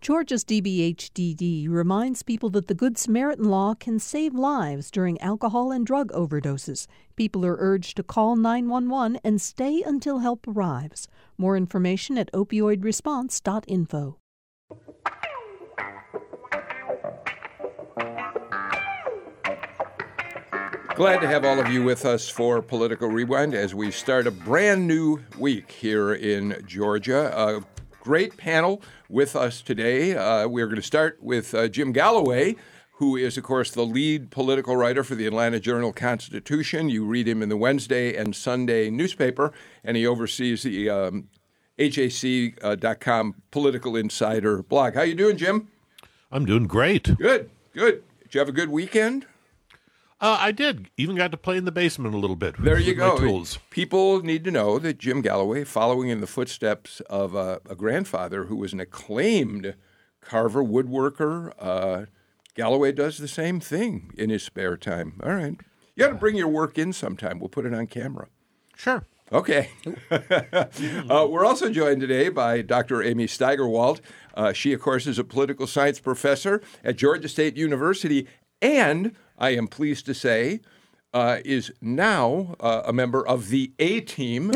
Georgia's 0.00 0.46
DBHDD 0.46 1.68
reminds 1.68 2.22
people 2.22 2.48
that 2.48 2.68
the 2.68 2.74
Good 2.74 2.96
Samaritan 2.96 3.44
law 3.44 3.74
can 3.74 3.98
save 3.98 4.34
lives 4.34 4.90
during 4.90 5.20
alcohol 5.20 5.70
and 5.70 5.84
drug 5.84 6.10
overdoses. 6.12 6.86
People 7.16 7.44
are 7.44 7.56
urged 7.58 7.98
to 7.98 8.02
call 8.02 8.34
911 8.34 9.20
and 9.22 9.38
stay 9.42 9.82
until 9.84 10.20
help 10.20 10.48
arrives. 10.48 11.06
More 11.36 11.54
information 11.54 12.16
at 12.16 12.32
opioidresponse.info. 12.32 14.16
Glad 20.94 21.20
to 21.20 21.26
have 21.26 21.44
all 21.44 21.60
of 21.60 21.68
you 21.68 21.82
with 21.82 22.06
us 22.06 22.26
for 22.26 22.62
Political 22.62 23.08
Rewind 23.08 23.54
as 23.54 23.74
we 23.74 23.90
start 23.90 24.26
a 24.26 24.30
brand 24.30 24.86
new 24.86 25.20
week 25.38 25.70
here 25.70 26.14
in 26.14 26.62
Georgia. 26.66 27.30
A 27.38 27.62
great 28.00 28.36
panel 28.36 28.82
with 29.08 29.36
us 29.36 29.62
today. 29.62 30.16
Uh, 30.16 30.48
we're 30.48 30.66
going 30.66 30.76
to 30.76 30.82
start 30.82 31.18
with 31.22 31.54
uh, 31.54 31.68
Jim 31.68 31.92
Galloway, 31.92 32.56
who 32.94 33.16
is, 33.16 33.36
of 33.36 33.44
course, 33.44 33.70
the 33.70 33.84
lead 33.84 34.30
political 34.30 34.76
writer 34.76 35.04
for 35.04 35.14
the 35.14 35.26
Atlanta 35.26 35.60
Journal 35.60 35.92
Constitution. 35.92 36.88
You 36.88 37.04
read 37.04 37.28
him 37.28 37.42
in 37.42 37.48
the 37.48 37.56
Wednesday 37.56 38.16
and 38.16 38.34
Sunday 38.34 38.90
newspaper, 38.90 39.52
and 39.84 39.96
he 39.96 40.06
oversees 40.06 40.62
the 40.62 40.90
um, 40.90 41.28
AJC.com 41.78 43.42
Political 43.50 43.96
Insider 43.96 44.62
blog. 44.62 44.94
How 44.94 45.02
you 45.02 45.14
doing, 45.14 45.36
Jim? 45.36 45.68
I'm 46.32 46.44
doing 46.44 46.66
great. 46.66 47.16
Good, 47.16 47.50
good. 47.72 48.02
Did 48.22 48.34
you 48.34 48.40
have 48.40 48.48
a 48.48 48.52
good 48.52 48.70
weekend? 48.70 49.26
Uh, 50.20 50.36
I 50.38 50.52
did. 50.52 50.90
Even 50.98 51.16
got 51.16 51.30
to 51.30 51.38
play 51.38 51.56
in 51.56 51.64
the 51.64 51.72
basement 51.72 52.14
a 52.14 52.18
little 52.18 52.36
bit. 52.36 52.54
There 52.62 52.78
you 52.78 52.94
go. 52.94 53.44
People 53.70 54.22
need 54.22 54.44
to 54.44 54.50
know 54.50 54.78
that 54.78 54.98
Jim 54.98 55.22
Galloway, 55.22 55.64
following 55.64 56.10
in 56.10 56.20
the 56.20 56.26
footsteps 56.26 57.00
of 57.08 57.34
uh, 57.34 57.60
a 57.68 57.74
grandfather 57.74 58.44
who 58.44 58.56
was 58.56 58.74
an 58.74 58.80
acclaimed 58.80 59.74
carver, 60.20 60.62
woodworker, 60.62 61.52
uh, 61.58 62.04
Galloway 62.54 62.92
does 62.92 63.16
the 63.16 63.28
same 63.28 63.60
thing 63.60 64.12
in 64.18 64.28
his 64.28 64.42
spare 64.42 64.76
time. 64.76 65.18
All 65.22 65.32
right. 65.32 65.56
You 65.94 66.04
got 66.04 66.08
to 66.08 66.14
bring 66.14 66.36
your 66.36 66.48
work 66.48 66.76
in 66.76 66.92
sometime. 66.92 67.38
We'll 67.38 67.48
put 67.48 67.64
it 67.64 67.72
on 67.72 67.86
camera. 67.86 68.28
Sure. 68.76 69.06
Okay. 69.32 69.70
uh, 70.10 71.26
we're 71.30 71.46
also 71.46 71.70
joined 71.70 72.00
today 72.00 72.28
by 72.28 72.62
Dr. 72.62 73.02
Amy 73.02 73.26
Steigerwalt. 73.26 74.00
Uh, 74.34 74.52
she, 74.52 74.72
of 74.72 74.80
course, 74.80 75.06
is 75.06 75.18
a 75.18 75.24
political 75.24 75.66
science 75.66 76.00
professor 76.00 76.60
at 76.84 76.96
Georgia 76.96 77.28
State 77.28 77.56
University, 77.56 78.26
and 78.60 79.14
I 79.40 79.50
am 79.50 79.66
pleased 79.66 80.06
to 80.06 80.14
say, 80.14 80.60
uh, 81.12 81.38
is 81.44 81.72
now 81.80 82.54
uh, 82.60 82.82
a 82.84 82.92
member 82.92 83.26
of 83.26 83.48
the 83.48 83.72
A 83.78 84.00
team, 84.00 84.48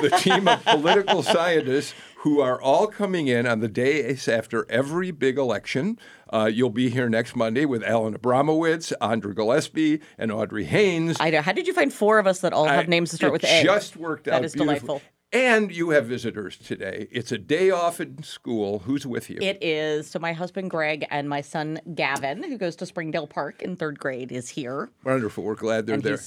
the 0.00 0.10
team 0.18 0.48
of 0.48 0.64
political 0.64 1.22
scientists 1.34 1.94
who 2.22 2.40
are 2.40 2.60
all 2.60 2.86
coming 2.86 3.28
in 3.28 3.46
on 3.46 3.60
the 3.60 3.68
days 3.68 4.26
after 4.28 4.64
every 4.70 5.10
big 5.10 5.38
election. 5.38 5.98
Uh, 6.32 6.46
you'll 6.52 6.70
be 6.70 6.88
here 6.88 7.08
next 7.08 7.36
Monday 7.36 7.64
with 7.64 7.84
Alan 7.84 8.16
Abramowitz, 8.16 8.92
Andra 9.00 9.34
Gillespie, 9.34 10.00
and 10.18 10.32
Audrey 10.32 10.64
Haynes. 10.64 11.16
I 11.20 11.30
know. 11.30 11.42
How 11.42 11.52
did 11.52 11.66
you 11.66 11.74
find 11.74 11.92
four 11.92 12.18
of 12.18 12.26
us 12.26 12.40
that 12.40 12.52
all 12.52 12.64
have 12.66 12.84
I- 12.84 12.88
names 12.88 13.10
to 13.10 13.16
start 13.16 13.32
with 13.32 13.44
A? 13.44 13.62
Just 13.62 13.96
worked 13.96 14.28
out. 14.28 14.40
That 14.40 14.44
is 14.44 14.54
beautifully. 14.54 14.78
delightful. 14.80 15.02
And 15.32 15.72
you 15.74 15.90
have 15.90 16.06
visitors 16.06 16.58
today. 16.58 17.08
It's 17.10 17.32
a 17.32 17.38
day 17.38 17.70
off 17.70 18.00
in 18.00 18.22
school. 18.22 18.80
Who's 18.80 19.06
with 19.06 19.30
you? 19.30 19.38
It 19.40 19.62
is. 19.62 20.10
So 20.10 20.18
my 20.18 20.34
husband 20.34 20.70
Greg 20.70 21.06
and 21.10 21.26
my 21.26 21.40
son 21.40 21.80
Gavin, 21.94 22.42
who 22.42 22.58
goes 22.58 22.76
to 22.76 22.86
Springdale 22.86 23.26
Park 23.26 23.62
in 23.62 23.76
third 23.76 23.98
grade, 23.98 24.30
is 24.30 24.50
here, 24.50 24.90
Wonderful. 25.04 25.42
We're 25.42 25.54
glad 25.54 25.86
they're 25.86 25.94
and 25.94 26.02
there. 26.02 26.18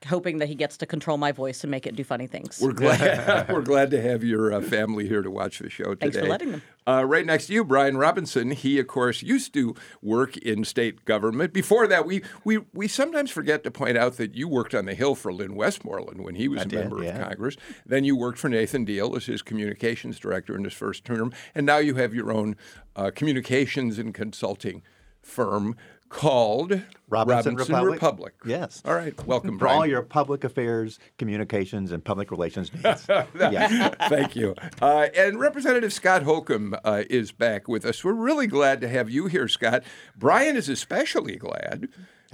He's 0.00 0.10
hoping 0.10 0.38
that 0.38 0.48
he 0.48 0.54
gets 0.54 0.76
to 0.78 0.86
control 0.86 1.16
my 1.16 1.32
voice 1.32 1.64
and 1.64 1.70
make 1.70 1.86
it 1.86 1.96
do 1.96 2.04
funny 2.04 2.26
things. 2.26 2.60
We're 2.60 2.72
glad. 2.72 3.48
we're 3.52 3.62
glad 3.62 3.90
to 3.90 4.00
have 4.00 4.24
your 4.24 4.52
uh, 4.52 4.60
family 4.60 5.08
here 5.08 5.22
to 5.22 5.30
watch 5.30 5.58
the 5.58 5.70
show 5.70 5.94
today. 5.94 6.10
Thanks 6.10 6.16
for 6.18 6.26
letting 6.26 6.52
them. 6.52 6.62
Uh, 6.86 7.04
right 7.04 7.26
next 7.26 7.46
to 7.46 7.52
you, 7.52 7.64
Brian 7.64 7.98
Robinson. 7.98 8.50
He, 8.50 8.78
of 8.78 8.86
course, 8.86 9.22
used 9.22 9.52
to 9.54 9.74
work 10.00 10.36
in 10.38 10.64
state 10.64 11.04
government. 11.04 11.52
Before 11.52 11.86
that, 11.86 12.06
we 12.06 12.22
we 12.44 12.58
we 12.72 12.88
sometimes 12.88 13.30
forget 13.30 13.62
to 13.64 13.70
point 13.70 13.98
out 13.98 14.16
that 14.16 14.34
you 14.34 14.48
worked 14.48 14.74
on 14.74 14.86
the 14.86 14.94
Hill 14.94 15.14
for 15.14 15.32
Lynn 15.32 15.54
Westmoreland 15.54 16.24
when 16.24 16.34
he 16.34 16.48
was 16.48 16.62
a 16.62 16.66
did, 16.66 16.80
member 16.80 17.04
of. 17.04 17.18
Congress. 17.20 17.56
Then 17.84 18.04
you 18.04 18.16
worked 18.16 18.38
for 18.38 18.48
Nathan 18.48 18.84
Deal 18.84 19.14
as 19.16 19.26
his 19.26 19.42
communications 19.42 20.18
director 20.18 20.56
in 20.56 20.64
his 20.64 20.72
first 20.72 21.04
term, 21.04 21.32
and 21.54 21.66
now 21.66 21.78
you 21.78 21.96
have 21.96 22.14
your 22.14 22.32
own 22.32 22.56
uh, 22.96 23.10
communications 23.14 23.98
and 23.98 24.14
consulting 24.14 24.82
firm 25.22 25.76
called 26.08 26.82
Robinson 27.08 27.54
Republic. 27.56 28.34
Yes. 28.44 28.82
All 28.84 28.94
right. 28.94 29.14
Welcome, 29.26 29.52
For 29.58 29.66
Brian. 29.66 29.78
all 29.78 29.86
your 29.86 30.02
public 30.02 30.44
affairs, 30.44 30.98
communications, 31.18 31.92
and 31.92 32.04
public 32.04 32.30
relations 32.30 32.72
needs. 32.72 33.06
yeah. 33.38 33.88
Thank 34.08 34.36
you. 34.36 34.54
Uh, 34.80 35.06
and 35.16 35.38
Representative 35.40 35.92
Scott 35.92 36.22
Holcomb 36.22 36.74
uh, 36.84 37.04
is 37.10 37.32
back 37.32 37.68
with 37.68 37.84
us. 37.84 38.04
We're 38.04 38.12
really 38.12 38.46
glad 38.46 38.80
to 38.82 38.88
have 38.88 39.10
you 39.10 39.26
here, 39.26 39.48
Scott. 39.48 39.82
Brian 40.16 40.56
is 40.56 40.68
especially 40.68 41.36
glad 41.36 41.88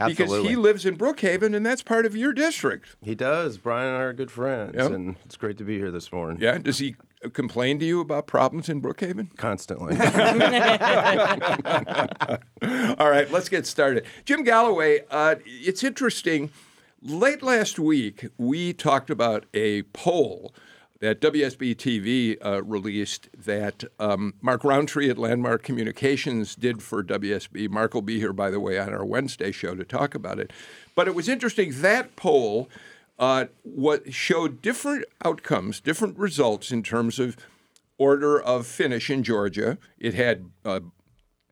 because 0.09 0.45
he 0.47 0.57
lives 0.57 0.85
in 0.85 0.97
Brookhaven, 0.97 1.55
and 1.55 1.65
that's 1.65 1.83
part 1.83 2.05
of 2.07 2.17
your 2.17 2.33
district. 2.33 2.97
He 3.03 3.15
does. 3.15 3.59
Brian 3.59 3.89
and 3.89 3.97
I 3.97 4.01
are 4.01 4.13
good 4.13 4.31
friends, 4.31 4.75
Yep. 4.75 4.91
and 4.91 5.17
it's 5.25 5.37
great 5.37 5.59
to 5.59 5.65
be 5.65 5.79
here 5.79 5.91
this 5.93 6.13
morning. 6.13 6.39
Yeah. 6.41 6.59
Does 6.59 6.79
he 6.79 6.97
complain 7.33 7.79
to 7.79 7.85
you 7.85 8.01
about 8.01 8.27
problems 8.27 8.69
in 8.69 8.81
Brookhaven? 8.81 9.37
Constantly. 9.37 9.97
All 12.99 13.11
right, 13.11 13.31
let's 13.31 13.49
get 13.49 13.67
started. 13.67 14.05
Jim 14.25 14.43
Galloway, 14.43 15.05
uh, 15.11 15.37
it's 15.45 15.85
interesting. 15.85 16.51
Late 17.03 17.43
last 17.43 17.79
week, 17.79 18.29
we 18.39 18.73
talked 18.73 19.11
about 19.11 19.45
a 19.53 19.83
poll 19.83 20.55
that 21.01 21.21
WSB 21.21 21.77
TV 21.77 22.39
uh, 22.43 22.63
released 22.63 23.29
that 23.37 23.85
um, 23.99 24.33
Mark 24.41 24.65
Rountree 24.65 25.11
at 25.11 25.19
Landmark 25.19 25.63
Communications 25.63 26.55
did 26.55 26.83
for 26.83 27.05
WSB. 27.05 27.69
Mark 27.69 27.93
will 27.93 28.01
be 28.01 28.19
here, 28.19 28.33
by 28.33 28.51
the 28.51 28.59
way, 28.59 28.79
on 28.79 28.95
our 28.95 29.05
Wednesday 29.05 29.53
show 29.53 29.75
to 29.75 29.85
talk 29.85 30.15
about 30.15 30.39
it. 30.39 30.51
But 30.95 31.07
it 31.07 31.15
was 31.15 31.29
interesting. 31.29 31.83
That 31.83 32.17
poll 32.17 32.71
uh, 33.19 33.47
what 33.63 34.13
showed 34.13 34.61
different 34.63 35.05
outcomes, 35.25 35.81
different 35.81 36.19
results 36.19 36.73
in 36.73 36.83
terms 36.83 37.19
of 37.19 37.37
order 37.99 38.41
of 38.41 38.67
finish 38.67 39.11
in 39.11 39.23
Georgia. 39.23 39.79
It 39.99 40.15
had 40.15 40.51
uh, 40.65 40.81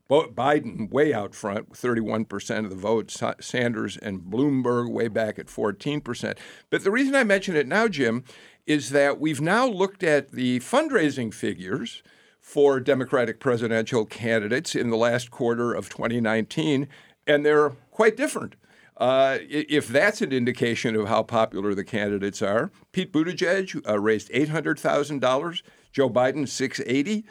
Biden 0.09 0.91
way 0.91 1.15
out 1.15 1.35
front, 1.35 1.73
31% 1.73 2.65
of 2.65 2.71
the 2.71 2.77
vote, 2.77 3.17
Sanders 3.41 3.97
and 3.97 4.23
Bloomberg 4.23 4.91
way 4.91 5.09
back 5.09 5.39
at 5.39 5.47
14%. 5.47 6.37
But 6.71 6.85
the 6.85 6.91
reason 6.91 7.15
I 7.15 7.25
mention 7.25 7.57
it 7.57 7.67
now, 7.67 7.89
Jim, 7.89 8.25
is 8.67 8.91
that 8.91 9.19
we've 9.19 9.41
now 9.41 9.67
looked 9.67 10.03
at 10.03 10.33
the 10.33 10.61
fundraising 10.61 11.33
figures 11.33 12.03
for 12.41 12.81
Democratic 12.81 13.41
presidential 13.41 14.05
candidates 14.05 14.75
in 14.75 14.91
the 14.91 14.97
last 14.97 15.31
quarter 15.31 15.73
of 15.73 15.89
2019, 15.89 16.89
and 17.27 17.47
they're 17.47 17.71
quite 17.91 18.17
different. 18.17 18.57
Uh, 19.03 19.39
if 19.51 19.89
that's 19.89 20.23
an 20.23 20.33
indication 20.33 20.95
of 20.95 21.09
how 21.09 21.25
popular 21.25 21.75
the 21.75 21.83
candidates 21.83 22.41
are, 22.41 22.71
Pete 22.93 23.13
Buttigieg 23.13 23.85
uh, 23.89 23.99
raised 23.99 24.31
$800,000, 24.31 25.63
Joe 25.91 26.09
Biden 26.09 26.49
680, 26.49 27.25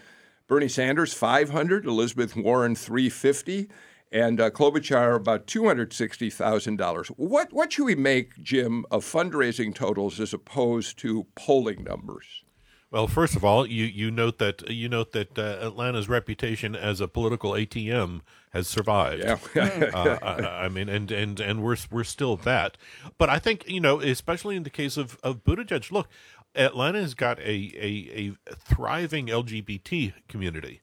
Bernie 0.47 0.67
Sanders 0.67 1.13
500, 1.13 1.85
Elizabeth 1.85 2.35
Warren 2.35 2.75
350, 2.75 3.69
and 4.11 4.41
uh, 4.41 4.49
Klobuchar 4.49 5.15
about 5.15 5.47
$260,000. 5.47 7.07
What 7.15 7.53
what 7.53 7.71
should 7.71 7.85
we 7.85 7.95
make, 7.95 8.43
Jim, 8.43 8.85
of 8.91 9.05
fundraising 9.05 9.73
totals 9.73 10.19
as 10.19 10.33
opposed 10.33 10.99
to 10.99 11.25
polling 11.35 11.85
numbers? 11.85 12.43
Well, 12.91 13.07
first 13.07 13.37
of 13.37 13.45
all, 13.45 13.65
you, 13.65 13.85
you 13.85 14.11
note 14.11 14.39
that 14.39 14.69
you 14.69 14.89
note 14.89 15.13
that 15.13 15.39
uh, 15.39 15.59
Atlanta's 15.61 16.09
reputation 16.09 16.75
as 16.75 16.99
a 16.99 17.07
political 17.07 17.53
ATM 17.53 18.19
has 18.51 18.67
survived. 18.67 19.23
Yeah. 19.23 19.37
uh, 19.93 20.17
I, 20.21 20.65
I 20.65 20.69
mean, 20.69 20.89
and, 20.89 21.11
and, 21.11 21.39
and 21.39 21.63
we're 21.63 21.77
we're 21.89 22.03
still 22.03 22.37
that. 22.37 22.77
But 23.17 23.29
I 23.29 23.39
think 23.39 23.67
you 23.67 23.79
know, 23.79 23.99
especially 23.99 24.55
in 24.55 24.63
the 24.63 24.69
case 24.69 24.97
of 24.97 25.17
of 25.23 25.43
Buttigieg, 25.43 25.91
look, 25.91 26.07
Atlanta 26.55 27.01
has 27.01 27.13
got 27.13 27.39
a 27.39 27.71
a, 27.75 28.35
a 28.49 28.55
thriving 28.55 29.27
LGBT 29.27 30.13
community. 30.27 30.81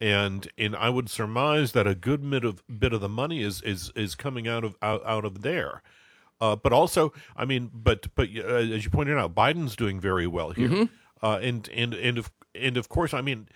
And 0.00 0.48
and 0.56 0.74
I 0.74 0.88
would 0.88 1.10
surmise 1.10 1.72
that 1.72 1.86
a 1.86 1.94
good 1.94 2.28
bit 2.28 2.42
of 2.42 2.62
bit 2.66 2.94
of 2.94 3.02
the 3.02 3.08
money 3.08 3.42
is 3.42 3.60
is 3.62 3.92
is 3.94 4.14
coming 4.14 4.48
out 4.48 4.64
of 4.64 4.76
out, 4.80 5.02
out 5.04 5.26
of 5.26 5.42
there. 5.42 5.82
Uh, 6.40 6.56
but 6.56 6.72
also, 6.72 7.12
I 7.36 7.44
mean, 7.44 7.70
but 7.74 8.06
but 8.14 8.28
uh, 8.34 8.40
as 8.46 8.82
you 8.82 8.90
pointed 8.90 9.18
out, 9.18 9.34
Biden's 9.34 9.76
doing 9.76 10.00
very 10.00 10.26
well 10.26 10.52
here, 10.52 10.88
uh, 11.22 11.38
and 11.42 11.68
and 11.68 11.92
and 11.92 12.16
of 12.16 12.30
and 12.54 12.76
of 12.76 12.88
course, 12.88 13.14
I 13.14 13.20
mean, 13.20 13.48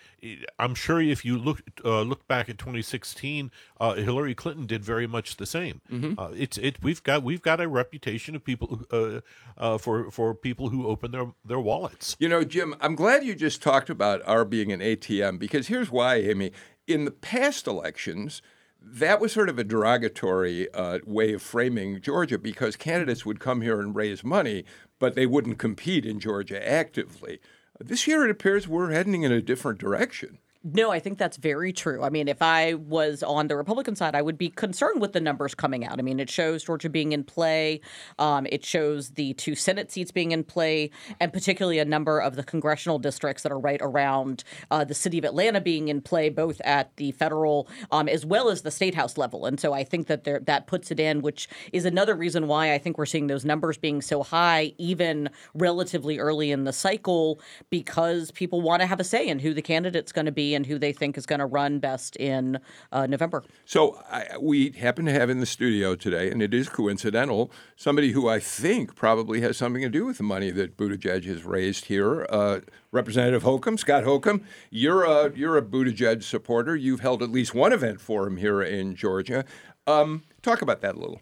I'm 0.58 0.75
sure 0.75 1.00
if 1.00 1.25
you 1.25 1.37
look 1.37 1.62
uh, 1.85 2.02
look 2.02 2.26
back 2.29 2.49
at 2.49 2.58
2016, 2.58 3.50
uh, 3.81 3.94
Hillary 3.94 4.35
Clinton 4.35 4.67
did 4.67 4.85
very 4.85 5.06
much 5.06 5.37
the 5.37 5.46
same. 5.46 5.81
Uh, 6.19 6.31
it's 6.37 6.58
it 6.58 6.82
we've 6.82 7.02
got 7.02 7.23
we've 7.23 7.43
got 7.43 7.61
a 7.61 7.69
reputation 7.69 8.35
of 8.37 8.44
people 8.44 8.82
uh, 8.91 9.20
uh, 9.56 9.79
for 9.79 10.11
for 10.11 10.35
people 10.35 10.69
who 10.69 10.87
open 10.87 11.11
their 11.11 11.32
their 11.44 11.61
wallets. 11.61 12.17
You 12.19 12.29
know, 12.29 12.44
Jim, 12.44 12.75
I'm 12.81 12.94
glad 12.94 13.25
you 13.25 13.35
just 13.35 13.62
talked 13.62 13.91
about 13.91 14.23
our 14.26 14.44
being 14.44 14.73
an 14.73 14.81
ATM 14.81 15.38
because 15.38 15.69
here's 15.69 15.91
why, 15.91 16.17
Amy. 16.17 16.52
In 16.87 17.06
the 17.06 17.11
past 17.11 17.67
elections, 17.67 18.43
that 18.79 19.20
was 19.20 19.32
sort 19.32 19.49
of 19.49 19.58
a 19.58 19.64
derogatory 19.64 20.73
uh, 20.75 20.99
way 21.06 21.32
of 21.32 21.43
framing 21.43 22.00
Georgia 22.00 22.38
because 22.38 22.76
candidates 22.76 23.25
would 23.25 23.41
come 23.41 23.62
here 23.62 23.81
and 23.81 23.94
raise 23.94 24.23
money, 24.23 24.64
but 24.99 25.14
they 25.14 25.26
wouldn't 25.26 25.58
compete 25.58 26.05
in 26.05 26.20
Georgia 26.20 26.70
actively. 26.70 27.41
This 27.81 28.06
year, 28.06 28.25
it 28.25 28.31
appears 28.31 28.69
we're 28.69 28.93
heading 28.93 29.23
in 29.23 29.32
a 29.32 29.43
different 29.43 29.81
direction. 29.81 30.38
No, 30.67 30.91
I 30.91 30.99
think 30.99 31.19
that's 31.19 31.37
very 31.37 31.75
true. 31.75 32.03
I 32.03 32.09
mean, 32.09 32.27
if 32.27 32.41
I 32.41 32.73
was 32.73 33.23
on 33.23 33.49
the 33.49 33.57
Republican 33.57 33.97
side, 33.97 34.15
I 34.15 34.23
would 34.23 34.39
be 34.39 34.49
concerned 34.49 35.03
with 35.03 35.13
the 35.13 35.21
numbers 35.21 35.55
coming 35.55 35.85
out. 35.85 35.99
I 35.99 36.03
mean, 36.03 36.19
it 36.19 36.31
shows 36.31 36.65
Georgia 36.65 36.89
being 36.89 37.13
in 37.13 37.23
play, 37.23 37.83
um, 38.19 38.47
it 38.51 38.65
shows 38.65 39.11
the 39.11 39.35
two 39.35 39.55
Senate 39.55 39.93
seats 39.93 40.11
being 40.11 40.33
in 40.33 40.43
play, 40.43 40.91
and 41.21 41.35
particularly 41.35 41.81
a 41.81 41.85
number 41.85 42.19
of 42.19 42.37
the 42.37 42.43
congressional 42.43 42.99
districts 42.99 43.43
that 43.43 43.53
are 43.53 43.59
right 43.59 43.81
around 43.83 44.43
uh, 44.71 44.85
the 44.85 44.95
city 44.95 45.19
of 45.19 45.25
Atlanta 45.27 45.61
being 45.61 45.89
in 45.89 46.01
play, 46.01 46.31
both 46.31 46.63
at 46.65 46.97
the 46.97 47.13
federal 47.13 47.69
um, 47.91 48.09
as 48.09 48.25
well 48.25 48.49
as 48.49 48.63
the 48.63 48.71
state 48.71 48.95
house 48.95 49.19
level. 49.19 49.45
And 49.45 49.61
so 49.61 49.75
I 49.75 49.85
think 49.85 50.07
that 50.07 50.25
there, 50.25 50.41
that 50.47 50.67
puts 50.67 50.91
it 50.91 50.99
in, 50.99 51.21
which 51.21 51.47
is 51.75 51.85
another 51.85 52.15
reason 52.15 52.47
why 52.47 52.73
I 52.73 52.79
think 52.79 52.97
we're 52.97 53.05
seeing 53.05 53.27
those 53.27 53.45
numbers 53.45 53.77
being 53.77 54.01
so 54.01 54.23
high, 54.23 54.73
even 54.79 55.29
relatively 55.53 56.19
early 56.19 56.51
in 56.51 56.65
the 56.65 56.73
cycle, 56.73 57.39
because 57.69 58.31
people 58.31 58.63
want 58.63 58.81
to 58.81 58.87
have 58.87 58.99
a 58.99 59.05
say 59.05 59.29
in 59.29 59.41
who 59.41 59.53
the 59.53 59.61
candidate's 59.61 60.11
going 60.11 60.25
to 60.25 60.33
be 60.33 60.54
and 60.55 60.67
who 60.67 60.79
they 60.79 60.93
think 60.93 61.19
is 61.19 61.27
going 61.27 61.39
to 61.39 61.47
run 61.47 61.79
best 61.79 62.17
in 62.17 62.59
uh, 62.93 63.06
November. 63.06 63.43
So 63.65 64.01
I, 64.11 64.37
we 64.41 64.71
happen 64.71 65.05
to 65.06 65.12
have 65.12 65.31
in 65.31 65.41
the 65.41 65.47
studio 65.47 65.95
today, 65.95 66.31
and 66.31 66.43
it 66.43 66.55
is 66.55 66.69
coincidental, 66.69 67.51
somebody 67.77 68.12
who 68.12 68.29
I 68.29 68.41
think 68.41 68.95
probably 68.95 69.41
has 69.41 69.56
something 69.56 69.83
to 69.83 69.89
do 69.89 70.06
with 70.06 70.19
the 70.19 70.25
money 70.25 70.51
that 70.51 70.77
Buttigieg 70.77 71.25
has 71.25 71.45
raised 71.45 71.87
here. 71.87 72.27
Uh, 72.29 72.61
Representative 72.93 73.43
Holcomb, 73.43 73.77
Scott 73.77 74.05
Holcomb, 74.05 74.45
you're 74.71 75.05
a 75.05 75.33
you're 75.35 75.56
a 75.56 75.62
Buttigieg 75.62 76.23
supporter. 76.23 76.77
You've 76.77 77.01
held 77.01 77.23
at 77.23 77.31
least 77.31 77.55
one 77.55 77.73
event 77.73 78.01
for 78.01 78.27
him 78.27 78.37
here 78.37 78.62
in 78.62 78.95
Georgia. 78.95 79.45
Um, 79.87 80.23
talk 80.43 80.62
about 80.62 80.81
that 80.83 80.95
a 80.95 80.99
little. 80.99 81.21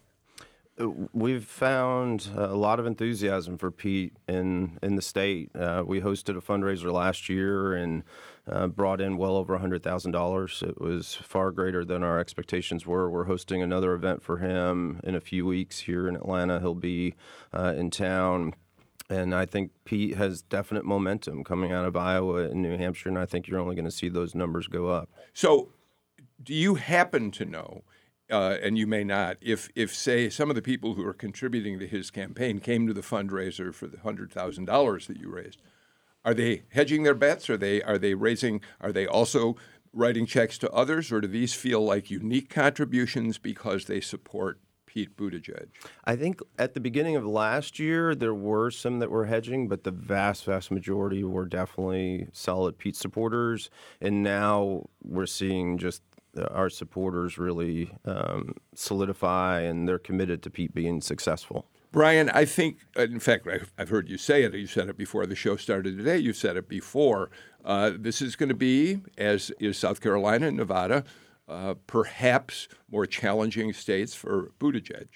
We've 1.12 1.44
found 1.44 2.28
a 2.34 2.54
lot 2.54 2.80
of 2.80 2.86
enthusiasm 2.86 3.58
for 3.58 3.70
Pete 3.70 4.14
in 4.26 4.78
in 4.82 4.96
the 4.96 5.02
state. 5.02 5.54
Uh, 5.54 5.82
we 5.86 6.00
hosted 6.00 6.36
a 6.36 6.40
fundraiser 6.40 6.92
last 6.92 7.28
year 7.28 7.74
and 7.74 8.02
uh, 8.50 8.66
brought 8.66 9.00
in 9.00 9.16
well 9.16 9.36
over 9.36 9.58
$100,000. 9.58 10.62
It 10.62 10.80
was 10.80 11.14
far 11.14 11.50
greater 11.50 11.84
than 11.84 12.02
our 12.02 12.18
expectations 12.18 12.86
were. 12.86 13.10
We're 13.10 13.24
hosting 13.24 13.62
another 13.62 13.94
event 13.94 14.22
for 14.22 14.38
him 14.38 15.00
in 15.04 15.14
a 15.14 15.20
few 15.20 15.46
weeks 15.46 15.80
here 15.80 16.08
in 16.08 16.16
Atlanta. 16.16 16.60
He'll 16.60 16.74
be 16.74 17.14
uh, 17.52 17.74
in 17.76 17.90
town. 17.90 18.54
And 19.08 19.34
I 19.34 19.46
think 19.46 19.72
Pete 19.84 20.16
has 20.16 20.42
definite 20.42 20.84
momentum 20.84 21.44
coming 21.44 21.72
out 21.72 21.84
of 21.84 21.96
Iowa 21.96 22.44
and 22.44 22.62
New 22.62 22.76
Hampshire, 22.78 23.10
and 23.10 23.18
I 23.18 23.26
think 23.26 23.46
you're 23.46 23.60
only 23.60 23.74
going 23.74 23.84
to 23.84 23.90
see 23.90 24.08
those 24.08 24.34
numbers 24.34 24.66
go 24.66 24.88
up. 24.88 25.10
So, 25.34 25.68
do 26.42 26.54
you 26.54 26.76
happen 26.76 27.30
to 27.32 27.44
know 27.44 27.82
uh, 28.30 28.56
and 28.62 28.78
you 28.78 28.86
may 28.86 29.04
not, 29.04 29.36
if, 29.42 29.68
if, 29.74 29.94
say, 29.94 30.30
some 30.30 30.48
of 30.48 30.56
the 30.56 30.62
people 30.62 30.94
who 30.94 31.04
are 31.04 31.12
contributing 31.12 31.78
to 31.78 31.86
his 31.86 32.10
campaign 32.10 32.60
came 32.60 32.86
to 32.86 32.94
the 32.94 33.02
fundraiser 33.02 33.74
for 33.74 33.86
the 33.86 33.98
$100,000 33.98 35.06
that 35.06 35.16
you 35.18 35.28
raised, 35.28 35.60
are 36.24 36.34
they 36.34 36.62
hedging 36.70 37.02
their 37.02 37.14
bets? 37.14 37.50
Are 37.50 37.56
they, 37.56 37.82
are 37.82 37.98
they 37.98 38.14
raising, 38.14 38.60
are 38.80 38.92
they 38.92 39.06
also 39.06 39.56
writing 39.92 40.26
checks 40.26 40.58
to 40.58 40.70
others, 40.70 41.12
or 41.12 41.20
do 41.20 41.28
these 41.28 41.54
feel 41.54 41.84
like 41.84 42.10
unique 42.10 42.48
contributions 42.48 43.38
because 43.38 43.84
they 43.84 44.00
support 44.00 44.60
Pete 44.86 45.16
Buttigieg? 45.16 45.68
I 46.04 46.16
think 46.16 46.40
at 46.58 46.74
the 46.74 46.80
beginning 46.80 47.16
of 47.16 47.26
last 47.26 47.78
year, 47.78 48.14
there 48.14 48.34
were 48.34 48.70
some 48.70 48.98
that 49.00 49.10
were 49.10 49.26
hedging, 49.26 49.68
but 49.68 49.84
the 49.84 49.90
vast, 49.90 50.44
vast 50.44 50.70
majority 50.70 51.24
were 51.24 51.46
definitely 51.46 52.28
solid 52.32 52.78
Pete 52.78 52.96
supporters. 52.96 53.70
And 54.00 54.22
now 54.22 54.86
we're 55.02 55.26
seeing 55.26 55.78
just 55.78 56.02
our 56.50 56.70
supporters 56.70 57.38
really 57.38 57.90
um, 58.04 58.54
solidify 58.74 59.60
and 59.60 59.86
they're 59.86 59.98
committed 59.98 60.42
to 60.42 60.50
Pete 60.50 60.74
being 60.74 61.00
successful. 61.00 61.66
Brian, 61.92 62.30
I 62.30 62.46
think, 62.46 62.78
uh, 62.98 63.02
in 63.02 63.20
fact, 63.20 63.46
I've 63.76 63.90
heard 63.90 64.08
you 64.08 64.16
say 64.16 64.44
it. 64.44 64.54
You 64.54 64.66
said 64.66 64.88
it 64.88 64.96
before 64.96 65.26
the 65.26 65.36
show 65.36 65.56
started 65.56 65.98
today. 65.98 66.16
You 66.16 66.32
said 66.32 66.56
it 66.56 66.66
before. 66.66 67.30
Uh, 67.64 67.92
this 67.96 68.22
is 68.22 68.34
going 68.34 68.48
to 68.48 68.54
be, 68.54 69.02
as 69.18 69.52
is 69.60 69.76
South 69.76 70.00
Carolina 70.00 70.48
and 70.48 70.56
Nevada, 70.56 71.04
uh, 71.48 71.74
perhaps 71.86 72.66
more 72.90 73.04
challenging 73.04 73.74
states 73.74 74.14
for 74.14 74.52
Buttigieg. 74.58 75.08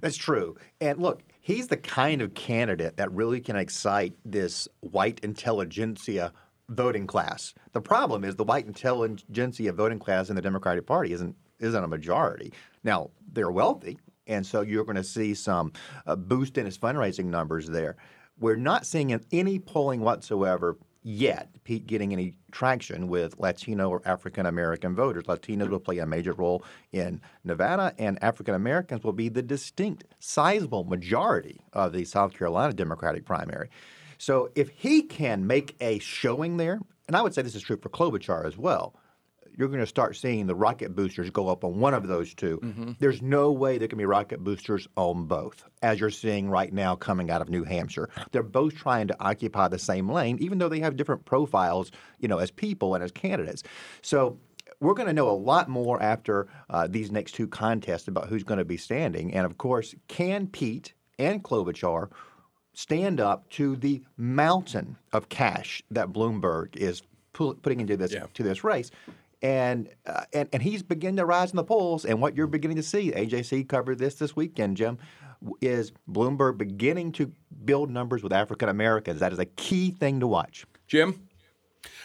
That's 0.00 0.16
true. 0.16 0.56
And 0.80 0.98
look, 0.98 1.22
he's 1.40 1.68
the 1.68 1.76
kind 1.76 2.22
of 2.22 2.32
candidate 2.32 2.96
that 2.96 3.12
really 3.12 3.40
can 3.40 3.56
excite 3.56 4.14
this 4.24 4.68
white 4.80 5.20
intelligentsia 5.22 6.32
voting 6.70 7.06
class. 7.06 7.52
The 7.72 7.80
problem 7.82 8.24
is 8.24 8.36
the 8.36 8.44
white 8.44 8.66
intelligentsia 8.66 9.72
voting 9.72 9.98
class 9.98 10.30
in 10.30 10.36
the 10.36 10.42
Democratic 10.42 10.86
Party 10.86 11.12
isn't 11.12 11.36
isn't 11.58 11.84
a 11.84 11.88
majority. 11.88 12.54
Now 12.84 13.10
they're 13.32 13.50
wealthy, 13.50 13.98
and 14.30 14.46
so 14.46 14.62
you're 14.62 14.84
going 14.84 14.96
to 14.96 15.04
see 15.04 15.34
some 15.34 15.72
uh, 16.06 16.16
boost 16.16 16.56
in 16.56 16.64
his 16.64 16.78
fundraising 16.78 17.26
numbers 17.26 17.66
there. 17.68 17.96
We're 18.38 18.56
not 18.56 18.86
seeing 18.86 19.20
any 19.32 19.58
polling 19.58 20.00
whatsoever 20.00 20.78
yet 21.02 21.48
Pete 21.64 21.86
getting 21.86 22.12
any 22.12 22.34
traction 22.52 23.08
with 23.08 23.38
Latino 23.38 23.88
or 23.88 24.02
African 24.04 24.46
American 24.46 24.94
voters. 24.94 25.24
Latinos 25.24 25.68
will 25.68 25.80
play 25.80 25.98
a 25.98 26.06
major 26.06 26.32
role 26.32 26.64
in 26.92 27.20
Nevada, 27.44 27.94
and 27.98 28.22
African 28.22 28.54
Americans 28.54 29.02
will 29.02 29.12
be 29.12 29.28
the 29.28 29.42
distinct, 29.42 30.04
sizable 30.18 30.84
majority 30.84 31.60
of 31.72 31.92
the 31.92 32.04
South 32.04 32.34
Carolina 32.34 32.72
Democratic 32.72 33.24
primary. 33.24 33.70
So 34.18 34.50
if 34.54 34.68
he 34.70 35.02
can 35.02 35.46
make 35.46 35.76
a 35.80 35.98
showing 36.00 36.58
there, 36.58 36.80
and 37.08 37.16
I 37.16 37.22
would 37.22 37.34
say 37.34 37.42
this 37.42 37.54
is 37.54 37.62
true 37.62 37.78
for 37.78 37.88
Klobuchar 37.88 38.44
as 38.44 38.58
well, 38.58 38.94
you're 39.56 39.68
going 39.68 39.80
to 39.80 39.86
start 39.86 40.16
seeing 40.16 40.46
the 40.46 40.54
rocket 40.54 40.94
boosters 40.94 41.30
go 41.30 41.48
up 41.48 41.64
on 41.64 41.80
one 41.80 41.94
of 41.94 42.06
those 42.06 42.34
2 42.34 42.58
mm-hmm. 42.62 42.92
There's 42.98 43.22
no 43.22 43.52
way 43.52 43.78
there 43.78 43.88
can 43.88 43.98
be 43.98 44.06
rocket 44.06 44.42
boosters 44.42 44.86
on 44.96 45.26
both, 45.26 45.64
as 45.82 46.00
you're 46.00 46.10
seeing 46.10 46.48
right 46.48 46.72
now 46.72 46.96
coming 46.96 47.30
out 47.30 47.42
of 47.42 47.48
New 47.48 47.64
Hampshire. 47.64 48.08
They're 48.32 48.42
both 48.42 48.74
trying 48.74 49.08
to 49.08 49.16
occupy 49.20 49.68
the 49.68 49.78
same 49.78 50.10
lane, 50.10 50.38
even 50.40 50.58
though 50.58 50.68
they 50.68 50.80
have 50.80 50.96
different 50.96 51.24
profiles, 51.24 51.90
you 52.18 52.28
know, 52.28 52.38
as 52.38 52.50
people 52.50 52.94
and 52.94 53.04
as 53.04 53.12
candidates. 53.12 53.62
So 54.02 54.38
we're 54.80 54.94
going 54.94 55.08
to 55.08 55.12
know 55.12 55.28
a 55.28 55.32
lot 55.32 55.68
more 55.68 56.02
after 56.02 56.48
uh, 56.70 56.86
these 56.88 57.10
next 57.10 57.32
two 57.32 57.46
contests 57.46 58.08
about 58.08 58.28
who's 58.28 58.44
going 58.44 58.58
to 58.58 58.64
be 58.64 58.76
standing. 58.76 59.34
And 59.34 59.44
of 59.44 59.58
course, 59.58 59.94
can 60.08 60.46
Pete 60.46 60.94
and 61.18 61.42
Klobuchar 61.42 62.10
stand 62.72 63.20
up 63.20 63.48
to 63.50 63.76
the 63.76 64.02
mountain 64.16 64.96
of 65.12 65.28
cash 65.28 65.82
that 65.90 66.08
Bloomberg 66.08 66.76
is 66.76 67.02
putting 67.32 67.80
into 67.80 67.96
this 67.96 68.12
yeah. 68.12 68.26
to 68.34 68.42
this 68.42 68.64
race. 68.64 68.90
And, 69.42 69.88
uh, 70.04 70.24
and 70.34 70.48
and 70.52 70.62
he's 70.62 70.82
beginning 70.82 71.16
to 71.16 71.24
rise 71.24 71.50
in 71.50 71.56
the 71.56 71.64
polls. 71.64 72.04
And 72.04 72.20
what 72.20 72.36
you're 72.36 72.46
beginning 72.46 72.76
to 72.76 72.82
see, 72.82 73.10
AJC 73.10 73.68
covered 73.68 73.98
this 73.98 74.16
this 74.16 74.36
weekend, 74.36 74.76
Jim, 74.76 74.98
is 75.60 75.92
Bloomberg 76.10 76.58
beginning 76.58 77.12
to 77.12 77.32
build 77.64 77.90
numbers 77.90 78.22
with 78.22 78.32
African 78.32 78.68
Americans. 78.68 79.20
That 79.20 79.32
is 79.32 79.38
a 79.38 79.46
key 79.46 79.90
thing 79.92 80.20
to 80.20 80.26
watch. 80.26 80.66
Jim. 80.86 81.28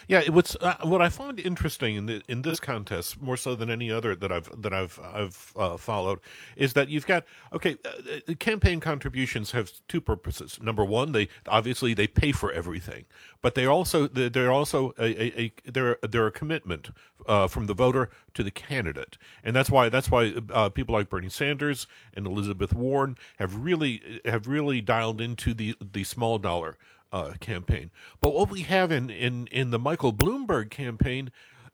Yeah, 0.07 0.30
what's 0.30 0.56
uh, 0.62 0.75
what 0.83 1.01
I 1.01 1.10
find 1.10 1.39
interesting 1.39 1.95
in 1.95 2.06
the, 2.06 2.22
in 2.27 2.44
this 2.44 2.60
contest 2.60 3.22
more 3.22 3.36
so 3.36 3.56
than 3.56 3.69
any 3.69 3.92
other 3.92 4.16
that 4.16 4.31
I've 4.31 4.50
that 4.62 4.74
I've 4.74 5.00
I've 5.03 5.53
uh, 5.55 5.77
followed 5.77 6.20
is 6.55 6.74
that 6.74 6.89
you've 6.89 7.08
got 7.08 7.25
okay, 7.51 7.75
uh, 7.84 8.34
campaign 8.36 8.79
contributions 8.79 9.51
have 9.51 9.72
two 9.88 10.00
purposes. 10.00 10.60
Number 10.62 10.86
one, 10.86 11.12
they 11.12 11.27
obviously 11.48 11.94
they 11.94 12.08
pay 12.08 12.32
for 12.32 12.51
everything, 12.51 13.05
but 13.41 13.55
they 13.55 13.65
also 13.65 14.08
they're 14.08 14.51
also 14.51 14.94
a, 14.98 15.05
a, 15.05 15.41
a 15.41 15.53
they're 15.72 15.98
they're 16.08 16.27
a 16.27 16.32
commitment 16.32 16.91
uh, 17.27 17.48
from 17.48 17.65
the 17.65 17.74
voter 17.74 18.10
to 18.36 18.44
the 18.44 18.51
candidate, 18.51 19.17
and 19.44 19.55
that's 19.55 19.72
why 19.72 19.89
that's 19.89 20.12
why 20.12 20.34
uh, 20.53 20.70
people 20.70 20.94
like 20.94 21.10
Bernie 21.10 21.29
Sanders 21.29 21.88
and 22.13 22.27
Elizabeth 22.27 22.74
Warren 22.74 23.17
have 23.39 23.55
really 23.55 24.22
have 24.25 24.48
really 24.48 24.82
dialed 24.82 25.20
into 25.20 25.53
the 25.53 25.75
the 25.82 26.03
small 26.03 26.38
dollar 26.38 26.77
uh, 27.12 27.34
campaign. 27.40 27.92
But 28.22 28.34
what 28.34 28.50
we 28.50 28.62
have 28.62 28.92
in, 28.92 29.10
in, 29.10 29.48
in 29.48 29.72
the 29.72 29.80
Michael 29.80 30.14
Bloomberg 30.14 30.70
campaign 30.70 31.32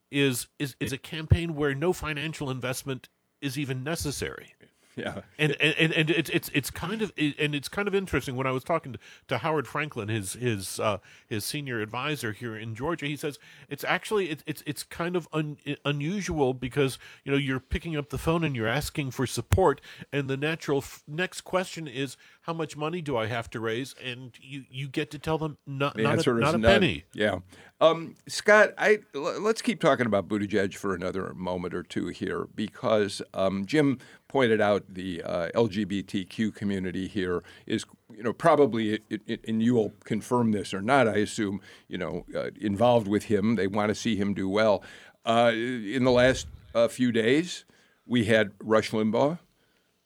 is, 0.09 0.47
is 0.59 0.75
is 0.79 0.91
a 0.91 0.97
campaign 0.97 1.55
where 1.55 1.73
no 1.73 1.93
financial 1.93 2.49
investment 2.49 3.07
is 3.41 3.57
even 3.57 3.83
necessary. 3.83 4.55
Yeah, 4.95 5.21
and 5.37 5.55
and, 5.61 5.93
and 5.93 6.09
it's 6.09 6.29
it's 6.29 6.49
it's 6.53 6.69
kind 6.69 7.01
of 7.01 7.13
and 7.17 7.55
it's 7.55 7.69
kind 7.69 7.87
of 7.87 7.95
interesting. 7.95 8.35
When 8.35 8.45
I 8.45 8.51
was 8.51 8.63
talking 8.63 8.93
to, 8.93 8.99
to 9.29 9.37
Howard 9.37 9.65
Franklin, 9.67 10.09
his 10.09 10.33
his 10.33 10.81
uh, 10.81 10.97
his 11.27 11.45
senior 11.45 11.79
advisor 11.81 12.33
here 12.33 12.57
in 12.57 12.75
Georgia, 12.75 13.05
he 13.05 13.15
says 13.15 13.39
it's 13.69 13.85
actually 13.85 14.29
it's 14.29 14.43
it's 14.45 14.61
it's 14.65 14.83
kind 14.83 15.15
of 15.15 15.29
un, 15.31 15.57
unusual 15.85 16.53
because 16.53 16.99
you 17.23 17.31
know 17.31 17.37
you're 17.37 17.61
picking 17.61 17.95
up 17.95 18.09
the 18.09 18.17
phone 18.17 18.43
and 18.43 18.53
you're 18.53 18.67
asking 18.67 19.11
for 19.11 19.25
support, 19.25 19.79
and 20.11 20.29
the 20.29 20.37
natural 20.37 20.79
f- 20.79 21.03
next 21.07 21.41
question 21.41 21.87
is 21.87 22.17
how 22.41 22.53
much 22.53 22.75
money 22.75 23.01
do 23.01 23.17
I 23.17 23.27
have 23.27 23.49
to 23.51 23.59
raise, 23.59 23.95
and 24.03 24.31
you 24.39 24.65
you 24.69 24.87
get 24.87 25.11
to 25.11 25.19
tell 25.19 25.37
them 25.37 25.57
not 25.65 25.95
the 25.95 26.03
not, 26.03 26.25
a, 26.25 26.33
not 26.33 26.55
a 26.55 26.59
penny. 26.59 27.05
Yeah, 27.13 27.39
um, 27.81 28.15
Scott, 28.27 28.73
I 28.77 28.99
l- 29.15 29.41
let's 29.41 29.61
keep 29.63 29.81
talking 29.81 30.05
about 30.05 30.27
Buttigieg 30.27 30.75
for 30.75 30.93
another 30.93 31.33
moment 31.33 31.73
or 31.73 31.81
two 31.81 32.07
here 32.07 32.47
because 32.53 33.23
um, 33.33 33.65
Jim 33.65 33.97
pointed 34.27 34.61
out 34.61 34.85
the 34.87 35.23
uh, 35.23 35.49
LGBTQ 35.55 36.53
community 36.53 37.07
here 37.07 37.43
is, 37.65 37.85
you 38.15 38.21
know, 38.21 38.33
probably, 38.33 39.01
it, 39.09 39.21
it, 39.25 39.43
and 39.47 39.63
you 39.63 39.73
will 39.73 39.93
confirm 40.03 40.51
this 40.51 40.75
or 40.75 40.81
not, 40.81 41.07
I 41.07 41.17
assume, 41.17 41.59
you 41.87 41.97
know, 41.97 42.23
uh, 42.35 42.51
involved 42.61 43.07
with 43.07 43.25
him. 43.25 43.55
They 43.55 43.67
want 43.67 43.89
to 43.89 43.95
see 43.95 44.15
him 44.15 44.35
do 44.35 44.47
well. 44.47 44.83
Uh, 45.25 45.51
in 45.53 46.03
the 46.03 46.11
last 46.11 46.45
uh, 46.75 46.87
few 46.87 47.11
days, 47.11 47.65
we 48.05 48.25
had 48.25 48.51
Rush 48.63 48.91
Limbaugh, 48.91 49.39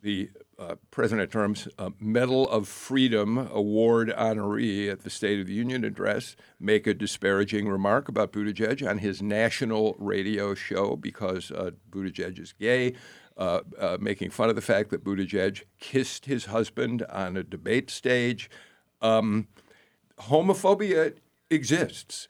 the 0.01 0.29
uh, 0.57 0.75
President 0.91 1.31
Trump's 1.31 1.67
uh, 1.77 1.89
Medal 1.99 2.49
of 2.49 2.67
Freedom 2.67 3.37
Award 3.51 4.13
honoree 4.15 4.89
at 4.89 5.03
the 5.03 5.09
State 5.09 5.39
of 5.39 5.47
the 5.47 5.53
Union 5.53 5.83
address 5.83 6.35
make 6.59 6.87
a 6.87 6.93
disparaging 6.93 7.67
remark 7.67 8.07
about 8.07 8.31
Buttigieg 8.31 8.87
on 8.87 8.99
his 8.99 9.21
national 9.21 9.95
radio 9.99 10.55
show 10.55 10.95
because 10.95 11.51
uh, 11.51 11.71
Buttigieg 11.89 12.39
is 12.39 12.53
gay, 12.53 12.93
uh, 13.37 13.61
uh, 13.77 13.97
making 13.99 14.29
fun 14.29 14.49
of 14.49 14.55
the 14.55 14.61
fact 14.61 14.91
that 14.91 15.03
Buttigieg 15.03 15.63
kissed 15.79 16.25
his 16.25 16.45
husband 16.45 17.03
on 17.09 17.35
a 17.35 17.43
debate 17.43 17.89
stage. 17.89 18.49
Um, 19.01 19.47
homophobia 20.19 21.15
exists. 21.49 22.27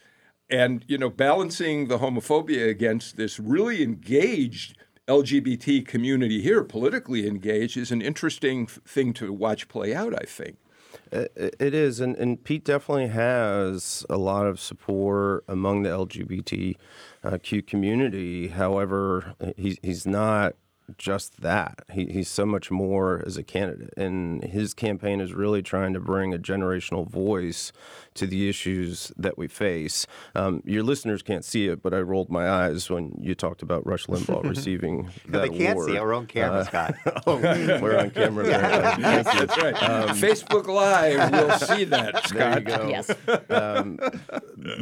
And, 0.50 0.86
you 0.88 0.98
know, 0.98 1.10
balancing 1.10 1.88
the 1.88 1.98
homophobia 2.00 2.70
against 2.70 3.18
this 3.18 3.40
really 3.40 3.82
engaged 3.82 4.78
LGBT 5.08 5.86
community 5.86 6.42
here, 6.42 6.64
politically 6.64 7.28
engaged, 7.28 7.78
is 7.78 7.92
an 7.92 8.02
interesting 8.02 8.66
thing 8.68 9.14
to 9.14 9.32
watch 9.32 9.68
play 9.68 9.94
out, 9.94 10.14
I 10.14 10.26
think. 10.26 10.58
It 11.12 11.74
is, 11.74 12.00
and, 12.00 12.16
and 12.16 12.44
Pete 12.44 12.66
definitely 12.66 13.08
has 13.08 14.06
a 14.10 14.18
lot 14.18 14.48
of 14.48 14.60
support 14.60 15.44
among 15.48 15.84
the 15.84 15.90
LGBTQ 15.90 16.76
uh, 17.24 17.38
community. 17.68 18.48
However, 18.48 19.36
he's 19.56 19.78
he's 19.84 20.08
not 20.08 20.56
just 20.98 21.42
that. 21.42 21.84
He, 21.92 22.06
he's 22.06 22.30
so 22.30 22.46
much 22.46 22.70
more 22.70 23.24
as 23.26 23.38
a 23.38 23.44
candidate. 23.44 23.94
And 23.98 24.44
his 24.44 24.74
campaign 24.74 25.20
is 25.20 25.34
really 25.34 25.62
trying 25.62 25.94
to 25.94 26.00
bring 26.00 26.34
a 26.34 26.38
generational 26.38 27.08
voice 27.10 27.72
to 28.16 28.26
the 28.28 28.50
issues 28.50 29.12
that 29.18 29.38
we 29.38 29.48
face. 29.48 30.08
Um, 30.36 30.62
your 30.66 30.84
listeners 30.84 31.22
can't 31.22 31.46
see 31.46 31.68
it, 31.68 31.82
but 31.84 31.94
I 31.94 32.00
rolled 32.00 32.30
my 32.30 32.50
eyes 32.50 32.90
when 32.90 33.18
you 33.22 33.36
talked 33.36 33.62
about 33.62 33.86
Rush 33.86 34.08
Limbaugh 34.08 34.44
receiving 34.50 35.10
that 35.30 35.42
they 35.44 35.50
can't 35.58 35.74
award. 35.74 35.90
see 35.90 35.96
it. 35.98 36.02
We're 36.02 36.14
on 36.14 36.26
camera, 36.28 36.60
Uh, 36.60 36.64
Scott. 36.64 36.96
oh, 37.28 37.38
we're 37.38 37.98
on 37.98 38.10
camera. 38.12 38.46
apparently. 38.50 39.04
Thank. 39.04 39.26
That's 39.26 39.58
right. 39.62 39.76
Facebook 40.16 40.68
Live 40.68 41.32
will 41.32 41.58
see 41.60 41.84
that, 41.86 42.24
There 42.34 42.60
you 42.60 42.66
Scott. 42.66 42.80
go. 42.80 42.88
Yes. 42.90 43.10
Um, 43.50 44.00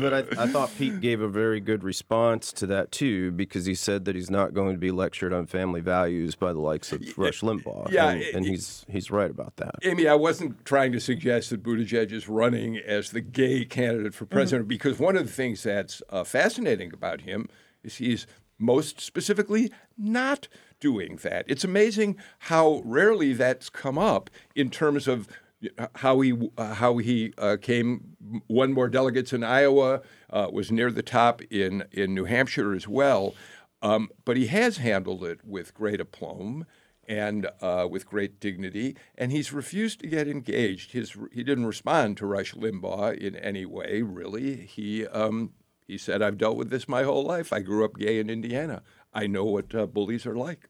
but 0.02 0.14
I, 0.14 0.20
I 0.44 0.48
thought 0.48 0.72
Pete 0.78 1.00
gave 1.02 1.22
a 1.22 1.28
very 1.28 1.60
good 1.60 1.84
response 1.84 2.54
to 2.54 2.68
that 2.68 2.92
too, 2.92 3.32
because 3.32 3.66
he 3.66 3.76
said 3.76 4.06
that 4.06 4.16
he's 4.16 4.30
not 4.30 4.54
going 4.54 4.74
to 4.74 4.80
be 4.80 4.92
lectured 4.92 5.34
on 5.34 5.46
family 5.48 5.82
values 5.82 6.36
by 6.36 6.54
the 6.54 6.60
likes 6.60 6.92
of 6.92 7.02
Rush 7.18 7.42
Limbaugh. 7.42 7.92
yeah, 7.92 8.10
and, 8.12 8.22
it- 8.22 8.36
and 8.36 8.46
he's 8.46 8.86
he's 8.90 9.10
right 9.12 9.30
about 9.32 9.56
that. 9.58 9.76
Amy, 9.84 10.08
I 10.08 10.16
wasn't 10.16 10.64
trying 10.66 10.92
to 10.94 11.00
suggest 11.00 11.50
that 11.50 11.64
Buttigieg 11.64 12.12
is 12.12 12.28
running 12.30 12.78
as 12.78 13.12
the 13.12 13.23
gay 13.32 13.66
candidate 13.66 14.14
for 14.14 14.26
president 14.26 14.68
because 14.68 15.00
one 15.00 15.16
of 15.16 15.26
the 15.26 15.32
things 15.32 15.64
that's 15.64 16.02
uh, 16.10 16.24
fascinating 16.24 16.94
about 16.94 17.22
him 17.22 17.48
is 17.84 17.96
he's 17.96 18.28
most 18.60 19.02
specifically 19.02 19.72
not 19.98 20.48
doing 20.80 21.18
that. 21.24 21.46
It's 21.48 21.64
amazing 21.64 22.18
how 22.40 22.82
rarely 22.86 23.34
that's 23.34 23.70
come 23.70 23.98
up 23.98 24.30
in 24.56 24.70
terms 24.70 25.08
of 25.08 25.28
how 25.96 26.20
he 26.20 26.50
uh, 26.58 26.74
how 26.74 26.98
he 26.98 27.34
uh, 27.38 27.58
came 27.62 28.16
won 28.48 28.74
more 28.74 28.90
delegates 28.90 29.32
in 29.34 29.44
Iowa, 29.44 30.02
uh, 30.30 30.50
was 30.52 30.72
near 30.72 30.92
the 30.92 31.04
top 31.04 31.42
in 31.44 31.86
in 31.92 32.14
New 32.14 32.26
Hampshire 32.26 32.74
as 32.74 32.88
well. 32.88 33.34
Um, 33.82 34.10
but 34.26 34.38
he 34.38 34.48
has 34.48 34.78
handled 34.78 35.24
it 35.24 35.40
with 35.44 35.74
great 35.74 36.00
aplomb 36.00 36.66
and 37.08 37.50
uh, 37.62 37.88
with 37.90 38.06
great 38.06 38.40
dignity, 38.40 38.96
and 39.18 39.32
he's 39.32 39.54
refused 39.54 40.00
to 40.02 40.08
get 40.08 40.28
engaged. 40.28 40.92
His 40.92 41.16
he 41.32 41.44
didn't 41.44 41.66
respond 41.66 42.18
to 42.18 42.26
Rush 42.26 42.54
Limbaugh 42.54 43.18
in 43.18 43.36
any 43.36 43.66
way, 43.66 44.02
really. 44.02 44.56
He 44.58 45.06
um, 45.08 45.54
he 45.88 45.98
said, 45.98 46.22
"I've 46.22 46.38
dealt 46.38 46.58
with 46.58 46.70
this 46.70 46.88
my 46.88 47.04
whole 47.04 47.24
life. 47.24 47.52
I 47.52 47.60
grew 47.60 47.86
up 47.86 47.98
gay 47.98 48.20
in 48.20 48.30
Indiana. 48.30 48.84
I 49.14 49.28
know 49.28 49.46
what 49.46 49.74
uh, 49.76 49.86
bullies 49.86 50.26
are 50.26 50.36
like." 50.36 50.70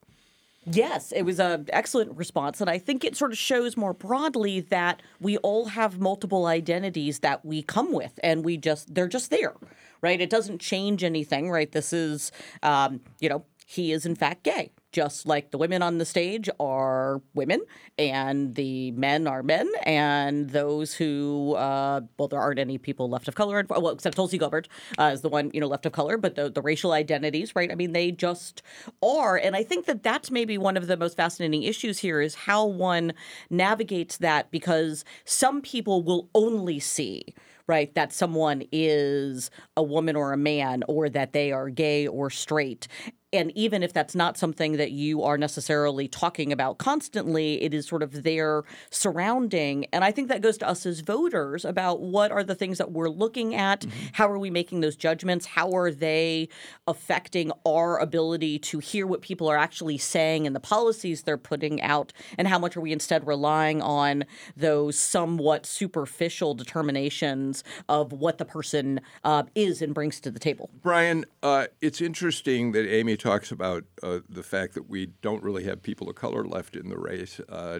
Yes, 0.66 1.12
it 1.12 1.24
was 1.24 1.40
an 1.40 1.68
excellent 1.74 2.16
response. 2.16 2.62
And 2.62 2.70
I 2.70 2.78
think 2.78 3.04
it 3.04 3.18
sort 3.18 3.32
of 3.32 3.38
shows 3.38 3.75
more 3.75 3.94
broadly 3.94 4.62
that 4.62 5.02
we 5.20 5.38
all 5.40 5.66
have 5.66 6.00
multiple 6.00 6.46
identities 6.46 7.20
that 7.20 7.44
we 7.44 7.63
come 7.63 7.92
with 7.92 8.18
and 8.24 8.46
we 8.46 8.58
just, 8.58 8.94
they're 8.94 9.10
just 9.10 9.30
there, 9.30 9.56
right? 10.02 10.22
It 10.22 10.30
doesn't 10.30 10.62
change 10.62 11.04
anything, 11.04 11.52
right? 11.52 11.72
This 11.72 11.92
is, 11.92 12.32
um, 12.62 13.02
you 13.20 13.28
know, 13.28 13.46
he 13.66 13.92
is 13.92 14.06
in 14.06 14.16
fact 14.16 14.44
gay. 14.44 14.72
Just 14.94 15.26
like 15.26 15.50
the 15.52 15.58
women 15.58 15.82
on 15.82 15.98
the 15.98 16.06
stage 16.06 16.50
are 16.60 17.22
women, 17.34 17.62
and 17.98 18.54
the 18.54 18.92
men 18.92 19.28
are 19.28 19.42
men, 19.42 19.70
and 19.84 20.52
those 20.52 20.94
who, 20.94 21.56
uh, 21.56 22.02
well, 22.18 22.28
there 22.28 22.40
aren't 22.40 22.60
any 22.60 22.78
people 22.78 23.10
left 23.10 23.28
of 23.28 23.34
color, 23.34 23.66
well, 23.68 23.90
except 23.90 24.16
Tulsi 24.16 24.38
Gabbard 24.38 24.70
uh, 25.00 25.10
is 25.12 25.22
the 25.22 25.30
one, 25.30 25.50
you 25.52 25.60
know, 25.60 25.68
left 25.68 25.88
of 25.88 25.94
color, 25.94 26.16
but 26.18 26.36
the, 26.36 26.50
the 26.50 26.62
racial 26.62 26.92
identities, 26.92 27.56
right? 27.56 27.72
I 27.72 27.76
mean, 27.76 27.94
they 27.94 28.12
just 28.12 28.62
are. 29.02 29.36
And 29.36 29.56
I 29.56 29.64
think 29.64 29.88
that 29.88 30.04
that's 30.04 30.30
maybe 30.30 30.60
one 30.60 30.78
of 30.78 30.86
the 30.86 30.96
most 30.96 31.18
fascinating 31.18 31.64
issues 31.64 31.98
here 31.98 32.22
is 32.22 32.36
how 32.36 32.66
one 32.66 33.14
navigates 33.50 34.18
that 34.18 34.52
because 34.52 35.04
some 35.26 35.62
people 35.62 36.04
will 36.04 36.30
only 36.36 36.80
see 36.80 37.34
right? 37.68 37.96
That 37.96 38.12
someone 38.12 38.64
is 38.72 39.50
a 39.78 39.84
woman 39.84 40.16
or 40.16 40.34
a 40.34 40.38
man, 40.38 40.84
or 40.88 41.10
that 41.10 41.34
they 41.34 41.52
are 41.52 41.70
gay 41.70 42.08
or 42.08 42.30
straight. 42.30 42.88
And 43.34 43.52
even 43.58 43.82
if 43.82 43.92
that's 43.92 44.13
not 44.13 44.38
something 44.38 44.74
that 44.74 44.92
you 44.92 45.24
are 45.24 45.40
necessarily 45.40 46.08
talking 46.08 46.54
about 46.54 46.78
constantly, 46.78 47.62
it 47.63 47.74
is 47.74 47.88
sort 47.88 48.04
of 48.04 48.22
their 48.22 48.63
surrounding. 48.92 49.86
And 49.92 50.04
I 50.04 50.12
think 50.12 50.28
that 50.28 50.42
goes 50.42 50.60
to 50.60 50.68
us 50.68 50.86
as 50.86 51.00
voters 51.00 51.66
about 51.66 52.02
what 52.02 52.32
are 52.32 52.44
the 52.44 52.54
things 52.54 52.78
that 52.78 52.92
we're 52.92 53.10
looking 53.10 53.56
at? 53.56 53.86
How 54.13 54.30
are 54.30 54.38
we 54.38 54.52
making 54.52 54.82
those 54.82 54.96
judgments? 54.96 55.48
How 55.48 55.75
are 55.75 55.90
they 55.92 56.48
affecting 56.88 57.52
our 57.66 57.98
ability 57.98 58.60
to 58.60 58.78
hear 58.78 59.08
what 59.08 59.24
people 59.24 59.50
are 59.50 59.58
actually 59.58 59.98
saying 59.98 60.46
and 60.46 60.56
the 60.56 60.60
policies 60.60 61.24
they're 61.24 61.38
putting 61.38 61.82
out? 61.82 62.13
And 62.38 62.48
how 62.48 62.60
much 62.60 62.78
are 62.78 62.82
we 62.82 62.92
instead 62.92 63.25
relying 63.25 63.82
on 63.82 64.25
those 64.56 64.96
somewhat 64.96 65.66
superficial 65.66 66.54
determinations 66.54 67.63
of 67.90 68.12
what 68.13 68.38
the 68.38 68.46
person 68.46 69.02
uh, 69.24 69.44
is 69.56 69.82
and 69.82 69.96
brings 69.96 70.20
to 70.20 70.30
the 70.30 70.40
table? 70.40 70.70
Brian, 70.84 71.25
uh, 71.42 71.66
it's 71.82 72.00
interesting 72.00 72.74
that 72.74 72.88
Amy 72.88 73.18
talks 73.24 73.51
about 73.51 73.86
uh, 74.03 74.20
the 74.30 74.44
fact 74.44 74.74
that 74.74 74.89
we 74.89 75.08
don't 75.22 75.42
really 75.44 75.63
have 75.63 75.82
people 75.82 76.10
of 76.10 76.15
color 76.15 76.44
left 76.46 76.75
in 76.75 76.89
the 76.89 76.98
race. 76.98 77.39
Uh, 77.48 77.80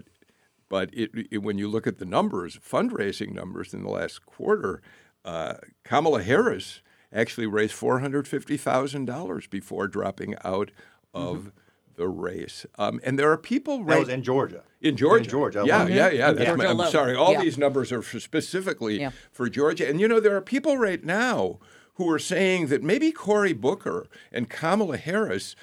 but 0.70 0.90
it, 0.94 1.12
it- 1.32 1.44
when 1.44 1.58
you 1.58 1.68
look 1.68 1.86
at 1.86 1.98
the 2.00 2.06
numbers, 2.06 2.58
fundraising 2.58 3.34
numbers 3.34 3.74
in 3.74 3.84
the 3.84 3.90
last 3.90 4.26
quarter, 4.26 4.82
uh, 5.26 5.56
Kamala 5.84 6.24
Harris 6.24 6.82
actually 7.12 7.46
raised 7.46 7.74
four 7.74 8.00
hundred 8.00 8.28
fifty 8.28 8.58
thousand 8.58 9.06
dollars 9.06 9.46
before 9.48 9.88
dropping 9.88 10.36
out 10.44 10.72
of 11.14 11.52
the 11.96 12.08
race. 12.08 12.66
Um, 12.80 13.00
and 13.04 13.20
there 13.20 13.32
are 13.32 13.38
people 13.38 13.84
That 13.84 14.00
was 14.00 14.10
in 14.10 14.24
Georgia. 14.24 14.64
in 14.82 14.98
Georgia. 14.98 15.24
In 15.26 15.30
Georgia. 15.30 15.64
Yeah, 15.66 15.86
yeah, 15.88 16.10
yeah. 16.10 16.32
That's 16.32 16.58
my- 16.58 16.66
I'm 16.66 16.90
sorry. 16.90 17.16
All 17.16 17.34
Yeah. 17.34 17.42
these 17.42 17.58
numbers 17.58 17.92
are 17.92 18.02
for 18.02 18.20
specifically 18.20 19.00
Yeah. 19.00 19.12
for 19.32 19.48
Georgia. 19.48 19.88
And 19.88 20.00
you 20.02 20.08
know, 20.08 20.20
there 20.20 20.36
are 20.36 20.42
people 20.42 20.78
right 20.78 21.04
now 21.04 21.60
who 21.96 22.10
are 22.10 22.20
saying 22.20 22.68
that 22.68 22.84
maybe 22.84 23.12
Cory 23.12 23.54
Booker 23.54 24.08
and 24.32 24.50
Kamala 24.50 24.98
Harris 24.98 25.56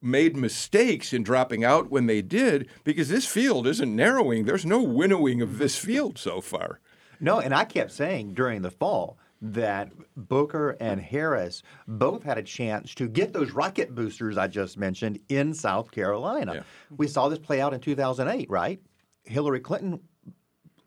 made 0.00 0.36
mistakes 0.36 1.12
in 1.12 1.22
dropping 1.22 1.64
out 1.64 1.90
when 1.90 2.06
they 2.06 2.22
did 2.22 2.68
because 2.84 3.08
this 3.08 3.26
field 3.26 3.66
isn't 3.66 3.94
narrowing. 3.94 4.44
There's 4.44 4.64
no 4.64 4.82
winnowing 4.82 5.42
of 5.42 5.58
this 5.58 5.76
field 5.76 6.18
so 6.18 6.40
far. 6.40 6.80
No, 7.20 7.40
and 7.40 7.54
I 7.54 7.64
kept 7.64 7.92
saying 7.92 8.34
during 8.34 8.62
the 8.62 8.70
fall 8.70 9.18
that 9.42 9.90
Booker 10.16 10.76
and 10.80 11.00
Harris 11.00 11.62
both 11.86 12.22
had 12.22 12.38
a 12.38 12.42
chance 12.42 12.94
to 12.94 13.08
get 13.08 13.32
those 13.32 13.50
rocket 13.50 13.94
boosters 13.94 14.38
I 14.38 14.46
just 14.46 14.78
mentioned 14.78 15.20
in 15.28 15.52
South 15.52 15.90
Carolina. 15.90 16.54
Yeah. 16.54 16.62
We 16.96 17.06
saw 17.06 17.28
this 17.28 17.38
play 17.38 17.60
out 17.60 17.74
in 17.74 17.80
2008, 17.80 18.48
right? 18.48 18.80
Hillary 19.24 19.60
Clinton 19.60 20.00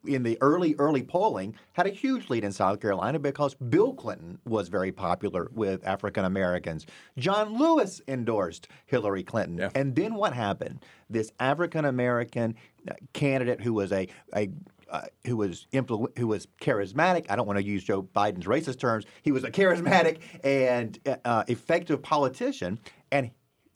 in 0.06 0.22
the 0.22 0.38
early 0.40 0.74
early 0.78 1.02
polling 1.02 1.54
had 1.72 1.86
a 1.86 1.90
huge 1.90 2.30
lead 2.30 2.44
in 2.44 2.52
South 2.52 2.80
Carolina 2.80 3.18
because 3.18 3.54
Bill 3.54 3.92
Clinton 3.92 4.38
was 4.44 4.68
very 4.68 4.92
popular 4.92 5.50
with 5.52 5.86
African 5.86 6.24
Americans. 6.24 6.86
John 7.18 7.58
Lewis 7.58 8.00
endorsed 8.08 8.68
Hillary 8.86 9.22
Clinton. 9.22 9.58
Yeah. 9.58 9.70
And 9.74 9.94
then 9.94 10.14
what 10.14 10.32
happened? 10.32 10.84
This 11.08 11.32
African 11.40 11.84
American 11.84 12.54
uh, 12.88 12.94
candidate 13.12 13.60
who 13.60 13.74
was 13.74 13.92
a 13.92 14.08
a 14.34 14.48
uh, 14.90 15.02
who 15.24 15.36
was 15.36 15.66
influ- 15.72 16.16
who 16.18 16.26
was 16.26 16.48
charismatic. 16.60 17.26
I 17.28 17.36
don't 17.36 17.46
want 17.46 17.58
to 17.58 17.64
use 17.64 17.84
Joe 17.84 18.02
Biden's 18.02 18.46
racist 18.46 18.80
terms. 18.80 19.04
He 19.22 19.30
was 19.30 19.44
a 19.44 19.50
charismatic 19.50 20.18
and 20.44 20.98
uh, 21.24 21.44
effective 21.46 22.02
politician, 22.02 22.78
and 23.12 23.30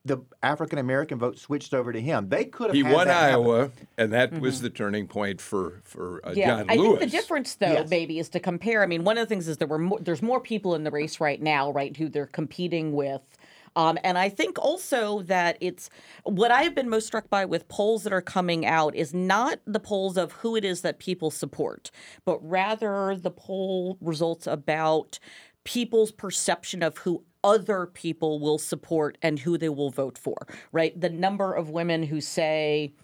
the 0.05 0.19
African 0.43 0.79
American 0.79 1.19
vote 1.19 1.39
switched 1.39 1.73
over 1.73 1.93
to 1.93 2.01
him. 2.01 2.29
They 2.29 2.45
could 2.45 2.67
have 2.67 2.75
He 2.75 2.83
had 2.83 2.93
won 2.93 3.07
that 3.07 3.31
happen. 3.31 3.35
Iowa, 3.47 3.71
and 3.97 4.13
that 4.13 4.39
was 4.39 4.61
the 4.61 4.69
turning 4.71 5.07
point 5.07 5.41
for 5.41 5.81
for 5.85 6.21
uh, 6.25 6.33
Yeah, 6.35 6.59
John 6.59 6.67
I 6.71 6.77
Lewis. 6.77 6.99
think 6.99 7.11
the 7.11 7.17
difference, 7.17 7.55
though, 7.55 7.73
Yes. 7.73 7.91
maybe, 7.91 8.19
is 8.19 8.29
to 8.31 8.41
compare. 8.41 8.83
I 8.83 8.87
mean, 8.87 9.05
one 9.05 9.17
of 9.17 9.23
the 9.23 9.29
things 9.29 9.49
is 9.49 9.57
there 9.57 9.69
were 9.69 9.79
more, 9.79 9.99
there's 10.01 10.23
more 10.23 10.41
people 10.41 10.75
in 10.75 10.85
the 10.85 10.91
race 10.91 11.21
right 11.21 11.41
now, 11.41 11.71
right, 11.73 11.97
who 11.97 12.09
they're 12.09 12.27
competing 12.27 12.93
with. 12.93 13.23
Um, 13.77 13.99
and 14.05 14.17
I 14.19 14.29
think 14.29 14.57
also 14.59 15.23
that 15.23 15.57
it's 15.61 15.91
what 16.23 16.53
I 16.53 16.63
have 16.63 16.77
been 16.77 16.89
most 16.89 17.07
struck 17.09 17.29
by 17.29 17.45
with 17.45 17.67
polls 17.67 18.05
that 18.05 18.13
are 18.13 18.23
coming 18.23 18.65
out 18.65 18.95
is 18.95 19.13
not 19.13 19.59
the 19.67 19.81
polls 19.81 20.17
of 20.17 20.31
who 20.33 20.55
it 20.55 20.65
is 20.65 20.83
that 20.83 21.01
people 21.01 21.33
support, 21.33 21.91
but 22.25 22.39
rather 22.49 23.17
the 23.17 23.33
poll 23.33 23.97
results 24.01 24.47
about 24.47 25.19
people's 25.65 26.13
perception 26.13 26.83
of 26.83 26.99
who 26.99 27.25
other 27.43 27.87
people 27.87 28.39
will 28.41 28.59
support 28.59 29.19
and 29.23 29.39
who 29.39 29.59
they 29.59 29.69
will 29.69 29.91
vote 29.91 30.17
for, 30.17 30.47
right? 30.73 30.99
The 30.99 31.11
number 31.11 31.53
of 31.53 31.71
women 31.71 32.05
who 32.05 32.21
say, 32.21 32.95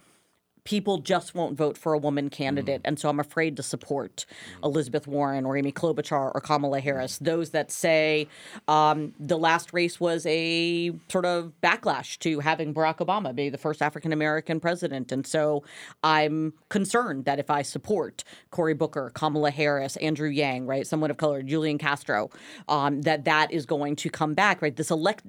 people 0.65 0.99
just 0.99 1.35
won't 1.35 1.57
vote 1.57 1.77
for 1.77 1.93
a 1.93 1.99
woman 1.99 2.31
candidate, 2.31 2.81
and 2.85 2.99
so 2.99 3.09
I'm 3.09 3.21
afraid 3.21 3.57
to 3.57 3.63
support 3.63 4.27
Elizabeth 4.63 5.07
Warren 5.07 5.45
or 5.45 5.57
Amy 5.57 5.73
Klobuchar 5.73 6.33
or 6.35 6.41
Kamala 6.41 6.81
Harris. 6.81 7.19
Those 7.19 7.51
that 7.51 7.71
say 7.71 8.29
um, 8.69 9.15
the 9.19 9.39
last 9.39 9.73
race 9.73 10.01
was 10.01 10.27
a 10.27 10.93
sort 11.09 11.25
of 11.25 11.53
backlash 11.63 12.19
to 12.21 12.41
having 12.41 12.75
Barack 12.75 12.99
Obama 12.99 13.35
be 13.35 13.49
the 13.49 13.59
first 13.59 13.83
African 13.83 14.13
American 14.13 14.61
president, 14.61 15.13
and 15.13 15.27
so 15.27 15.63
I'm 16.03 16.53
concerned 16.69 17.25
that 17.25 17.39
if 17.39 17.51
I 17.51 17.63
support 17.63 18.25
Cory 18.51 18.75
Booker, 18.75 19.11
Kamala 19.15 19.51
Harris, 19.51 19.97
Andrew 19.97 20.29
Yang, 20.29 20.67
right, 20.67 20.87
someone 20.87 21.11
of 21.11 21.17
color, 21.17 21.43
Julian 21.43 21.79
Castro, 21.79 22.31
um, 22.69 23.03
that 23.03 23.25
that 23.25 23.53
is 23.53 23.67
going 23.67 23.97
to 23.97 24.11
come 24.11 24.35
back, 24.35 24.63
right? 24.63 24.75
This 24.75 24.91
elect, 24.91 25.23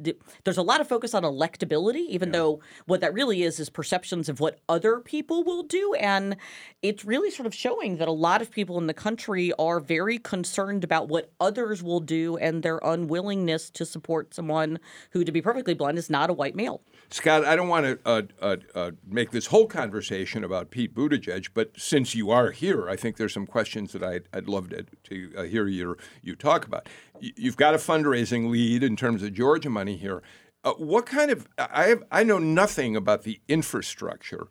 there's 0.43 0.57
a 0.57 0.61
lot 0.61 0.81
of 0.81 0.87
focus 0.87 1.13
on 1.13 1.23
electability, 1.23 2.07
even 2.09 2.31
though 2.31 2.59
what 2.85 3.01
that 3.01 3.13
really 3.13 3.43
is 3.43 3.59
is 3.59 3.69
perceptions 3.69 4.29
of 4.29 4.39
what 4.39 4.59
other 4.67 4.99
people 4.99 5.20
will 5.27 5.63
do. 5.63 5.93
And 5.95 6.37
it's 6.81 7.05
really 7.05 7.31
sort 7.31 7.45
of 7.45 7.53
showing 7.53 7.97
that 7.97 8.07
a 8.07 8.11
lot 8.11 8.41
of 8.41 8.51
people 8.51 8.77
in 8.77 8.87
the 8.87 8.93
country 8.93 9.51
are 9.59 9.79
very 9.79 10.17
concerned 10.17 10.83
about 10.83 11.07
what 11.07 11.31
others 11.39 11.83
will 11.83 11.99
do 11.99 12.37
and 12.37 12.63
their 12.63 12.79
unwillingness 12.83 13.69
to 13.71 13.85
support 13.85 14.33
someone 14.33 14.79
who, 15.11 15.23
to 15.23 15.31
be 15.31 15.41
perfectly 15.41 15.73
blunt, 15.73 15.97
is 15.97 16.09
not 16.09 16.29
a 16.29 16.33
white 16.33 16.55
male. 16.55 16.81
Scott, 17.09 17.45
I 17.45 17.55
don't 17.55 17.67
want 17.67 17.85
to 17.85 17.99
uh, 18.05 18.21
uh, 18.41 18.55
uh, 18.73 18.91
make 19.05 19.31
this 19.31 19.47
whole 19.47 19.67
conversation 19.67 20.43
about 20.43 20.71
Pete 20.71 20.95
Buttigieg, 20.95 21.49
but 21.53 21.71
since 21.77 22.15
you 22.15 22.31
are 22.31 22.51
here, 22.51 22.89
I 22.89 22.95
think 22.95 23.17
there's 23.17 23.33
some 23.33 23.45
questions 23.45 23.91
that 23.91 24.01
I'd, 24.01 24.23
I'd 24.33 24.47
love 24.47 24.69
to, 24.69 24.85
to 25.03 25.33
uh, 25.37 25.43
hear 25.43 25.67
your, 25.67 25.97
you 26.21 26.35
talk 26.35 26.65
about. 26.65 26.87
You've 27.19 27.57
got 27.57 27.73
a 27.73 27.77
fundraising 27.77 28.49
lead 28.49 28.81
in 28.81 28.95
terms 28.95 29.23
of 29.23 29.33
Georgia 29.33 29.69
money 29.69 29.97
here. 29.97 30.23
Uh, 30.63 30.73
what 30.73 31.05
kind 31.05 31.31
of 31.31 31.47
I 31.57 31.85
have, 31.85 32.03
I 32.11 32.23
know 32.23 32.37
nothing 32.37 32.95
about 32.95 33.23
the 33.23 33.41
infrastructure 33.47 34.47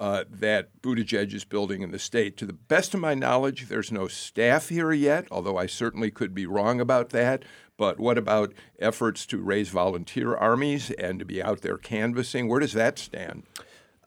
uh, 0.00 0.24
that 0.30 0.80
Buttigieg 0.80 1.34
is 1.34 1.44
building 1.44 1.82
in 1.82 1.90
the 1.90 1.98
state. 1.98 2.38
To 2.38 2.46
the 2.46 2.54
best 2.54 2.94
of 2.94 3.00
my 3.00 3.14
knowledge, 3.14 3.68
there's 3.68 3.92
no 3.92 4.08
staff 4.08 4.70
here 4.70 4.92
yet, 4.92 5.26
although 5.30 5.58
I 5.58 5.66
certainly 5.66 6.10
could 6.10 6.34
be 6.34 6.46
wrong 6.46 6.80
about 6.80 7.10
that. 7.10 7.44
But 7.76 8.00
what 8.00 8.16
about 8.16 8.54
efforts 8.78 9.26
to 9.26 9.42
raise 9.42 9.68
volunteer 9.68 10.34
armies 10.34 10.90
and 10.92 11.18
to 11.18 11.24
be 11.26 11.42
out 11.42 11.60
there 11.60 11.76
canvassing? 11.76 12.48
Where 12.48 12.60
does 12.60 12.72
that 12.72 12.98
stand? 12.98 13.44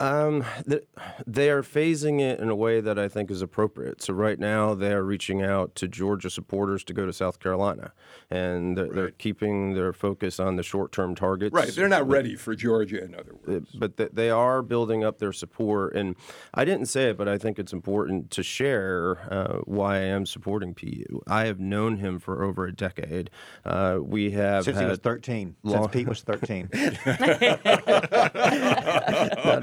Um, 0.00 0.44
th- 0.68 0.82
they 1.24 1.50
are 1.50 1.62
phasing 1.62 2.20
it 2.20 2.40
in 2.40 2.48
a 2.48 2.56
way 2.56 2.80
that 2.80 2.98
I 2.98 3.08
think 3.08 3.30
is 3.30 3.42
appropriate. 3.42 4.02
So 4.02 4.12
right 4.12 4.40
now 4.40 4.74
they 4.74 4.92
are 4.92 5.04
reaching 5.04 5.40
out 5.42 5.76
to 5.76 5.86
Georgia 5.86 6.30
supporters 6.30 6.82
to 6.84 6.92
go 6.92 7.06
to 7.06 7.12
South 7.12 7.38
Carolina, 7.38 7.92
and 8.28 8.76
they're, 8.76 8.88
they're 8.88 9.10
keeping 9.12 9.74
their 9.74 9.92
focus 9.92 10.40
on 10.40 10.56
the 10.56 10.64
short-term 10.64 11.14
targets. 11.14 11.54
Right, 11.54 11.68
they're 11.72 11.88
not 11.88 12.08
ready 12.08 12.34
for 12.34 12.56
Georgia, 12.56 13.04
in 13.04 13.14
other 13.14 13.36
words. 13.46 13.70
but 13.72 13.96
th- 13.96 14.10
they 14.12 14.30
are 14.30 14.62
building 14.62 15.04
up 15.04 15.20
their 15.20 15.32
support. 15.32 15.94
And 15.94 16.16
I 16.52 16.64
didn't 16.64 16.86
say 16.86 17.10
it, 17.10 17.16
but 17.16 17.28
I 17.28 17.38
think 17.38 17.60
it's 17.60 17.72
important 17.72 18.32
to 18.32 18.42
share 18.42 19.32
uh, 19.32 19.58
why 19.64 19.98
I 19.98 20.06
am 20.06 20.26
supporting 20.26 20.74
PU. 20.74 21.22
I 21.28 21.44
have 21.46 21.60
known 21.60 21.98
him 21.98 22.18
for 22.18 22.42
over 22.42 22.66
a 22.66 22.74
decade. 22.74 23.30
Uh, 23.64 23.98
we 24.02 24.32
have 24.32 24.64
Since 24.64 24.80
he 24.80 24.86
was 24.86 24.98
13. 24.98 25.54
long- 25.62 25.82
Since 25.84 25.92
Pete 25.92 26.08
was 26.08 26.22
13. 26.22 26.68
not 26.74 26.84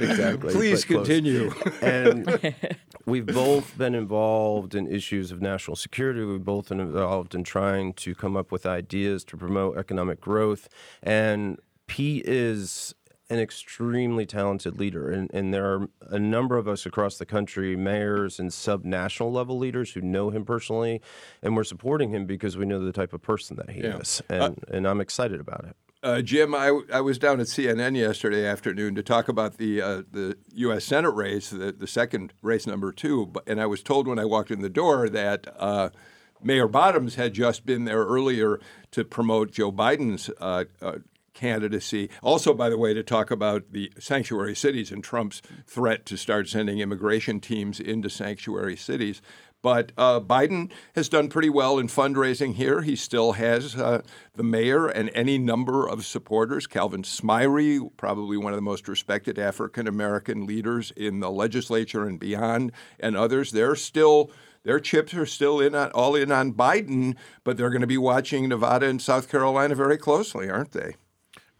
exactly. 0.02 0.21
Please 0.54 0.86
continue. 0.86 1.52
and 1.82 2.56
we've 3.06 3.26
both 3.26 3.78
been 3.78 3.96
involved 3.96 4.76
in 4.76 4.88
issues 4.88 5.32
of 5.32 5.42
national 5.42 5.76
security. 5.76 6.24
We've 6.24 6.44
both 6.44 6.70
been 6.70 6.80
involved 6.80 7.36
in 7.36 7.44
trying 7.44 7.94
to 7.94 8.16
come 8.16 8.36
up 8.38 8.52
with 8.52 8.66
ideas 8.66 9.24
to 9.26 9.38
promote 9.38 9.78
economic 9.78 10.20
growth. 10.22 10.70
And 11.04 11.60
Pete 11.88 12.26
is 12.28 12.94
an 13.30 13.40
extremely 13.40 14.26
talented 14.26 14.78
leader. 14.78 15.10
And, 15.10 15.32
and 15.34 15.54
there 15.54 15.66
are 15.66 15.88
a 16.10 16.20
number 16.20 16.58
of 16.58 16.68
us 16.68 16.86
across 16.86 17.18
the 17.18 17.26
country, 17.26 17.78
mayors 17.78 18.40
and 18.40 18.52
sub-national 18.52 19.32
level 19.32 19.58
leaders 19.58 19.94
who 19.94 20.02
know 20.02 20.32
him 20.32 20.44
personally. 20.44 21.02
And 21.42 21.56
we're 21.56 21.64
supporting 21.64 22.10
him 22.10 22.26
because 22.26 22.58
we 22.58 22.66
know 22.66 22.84
the 22.84 22.92
type 22.92 23.14
of 23.14 23.22
person 23.22 23.56
that 23.56 23.70
he 23.70 23.82
Yeah. 23.84 24.00
is. 24.00 24.22
And, 24.28 24.62
and 24.70 24.86
I'm 24.86 25.00
excited 25.00 25.40
about 25.40 25.64
it. 25.64 25.78
Uh, 26.04 26.20
Jim, 26.20 26.56
I, 26.56 26.80
I 26.92 27.02
was 27.02 27.20
down 27.20 27.40
at 27.40 27.46
CNN 27.46 27.96
yesterday 27.96 28.44
afternoon 28.44 28.96
to 28.96 29.04
talk 29.04 29.28
about 29.28 29.58
the 29.58 29.82
uh, 29.82 30.02
the 30.12 30.36
U.S. 30.56 30.84
Senate 30.84 31.12
race, 31.12 31.52
the, 31.52 31.72
the 31.72 31.86
second 31.86 32.34
race 32.42 32.66
number 32.66 32.92
two, 32.92 33.32
and 33.46 33.62
I 33.62 33.68
was 33.68 33.84
told 33.84 34.08
when 34.08 34.18
I 34.18 34.26
walked 34.26 34.50
in 34.50 34.62
the 34.62 34.70
door 34.70 35.08
that 35.10 35.48
uh, 35.60 35.90
Mayor 36.42 36.68
Bottoms 36.68 37.16
had 37.16 37.34
just 37.34 37.68
been 37.68 37.86
there 37.86 38.04
earlier 38.04 38.60
to 38.92 39.06
promote 39.06 39.52
Joe 39.52 39.72
Biden's 39.72 40.32
uh, 40.40 40.66
uh, 40.82 41.00
candidacy. 41.36 42.10
Also, 42.24 42.56
by 42.56 42.70
the 42.70 42.80
way, 42.80 42.96
to 42.96 43.04
talk 43.04 43.30
about 43.30 43.72
the 43.72 43.92
sanctuary 44.00 44.56
cities 44.56 44.92
and 44.92 45.04
Trump's 45.04 45.44
threat 45.68 46.08
to 46.08 46.18
start 46.18 46.50
sending 46.50 46.80
immigration 46.80 47.40
teams 47.40 47.80
into 47.80 48.10
sanctuary 48.10 48.76
cities. 48.76 49.22
But 49.62 49.92
uh, 49.98 50.20
Biden 50.20 50.72
has 50.96 51.10
done 51.10 51.30
pretty 51.30 51.50
well 51.50 51.78
in 51.78 51.88
fundraising 51.88 52.56
here. 52.56 52.82
He 52.82 52.96
still 52.96 53.34
has 53.34 53.76
uh, 53.76 54.02
the 54.36 54.44
mayor 54.44 54.88
and 54.88 55.12
any 55.14 55.38
number 55.38 55.88
of 55.88 56.06
supporters. 56.06 56.68
Calvin 56.68 57.04
Smyre, 57.04 57.90
probably 57.98 58.38
one 58.38 58.54
of 58.54 58.58
the 58.58 58.64
most 58.64 58.88
respected 58.88 59.38
African 59.38 59.88
American 59.88 60.46
leaders 60.46 60.92
in 60.98 61.20
the 61.20 61.30
legislature 61.30 62.06
and 62.06 62.20
beyond, 62.20 62.72
and 63.00 63.16
others. 63.16 63.52
They're 63.52 63.76
still 63.76 64.32
their 64.64 64.80
chips 64.80 65.14
are 65.14 65.26
still 65.26 65.60
in 65.60 65.74
on, 65.74 65.92
all 65.92 66.16
in 66.16 66.32
on 66.32 66.54
Biden, 66.54 67.16
but 67.44 67.58
they're 67.58 67.72
going 67.72 67.82
to 67.82 67.88
be 67.88 67.98
watching 67.98 68.50
Nevada 68.50 68.88
and 68.88 69.02
South 69.02 69.30
Carolina 69.30 69.74
very 69.76 69.98
closely, 69.98 70.50
aren't 70.50 70.72
they? 70.72 70.96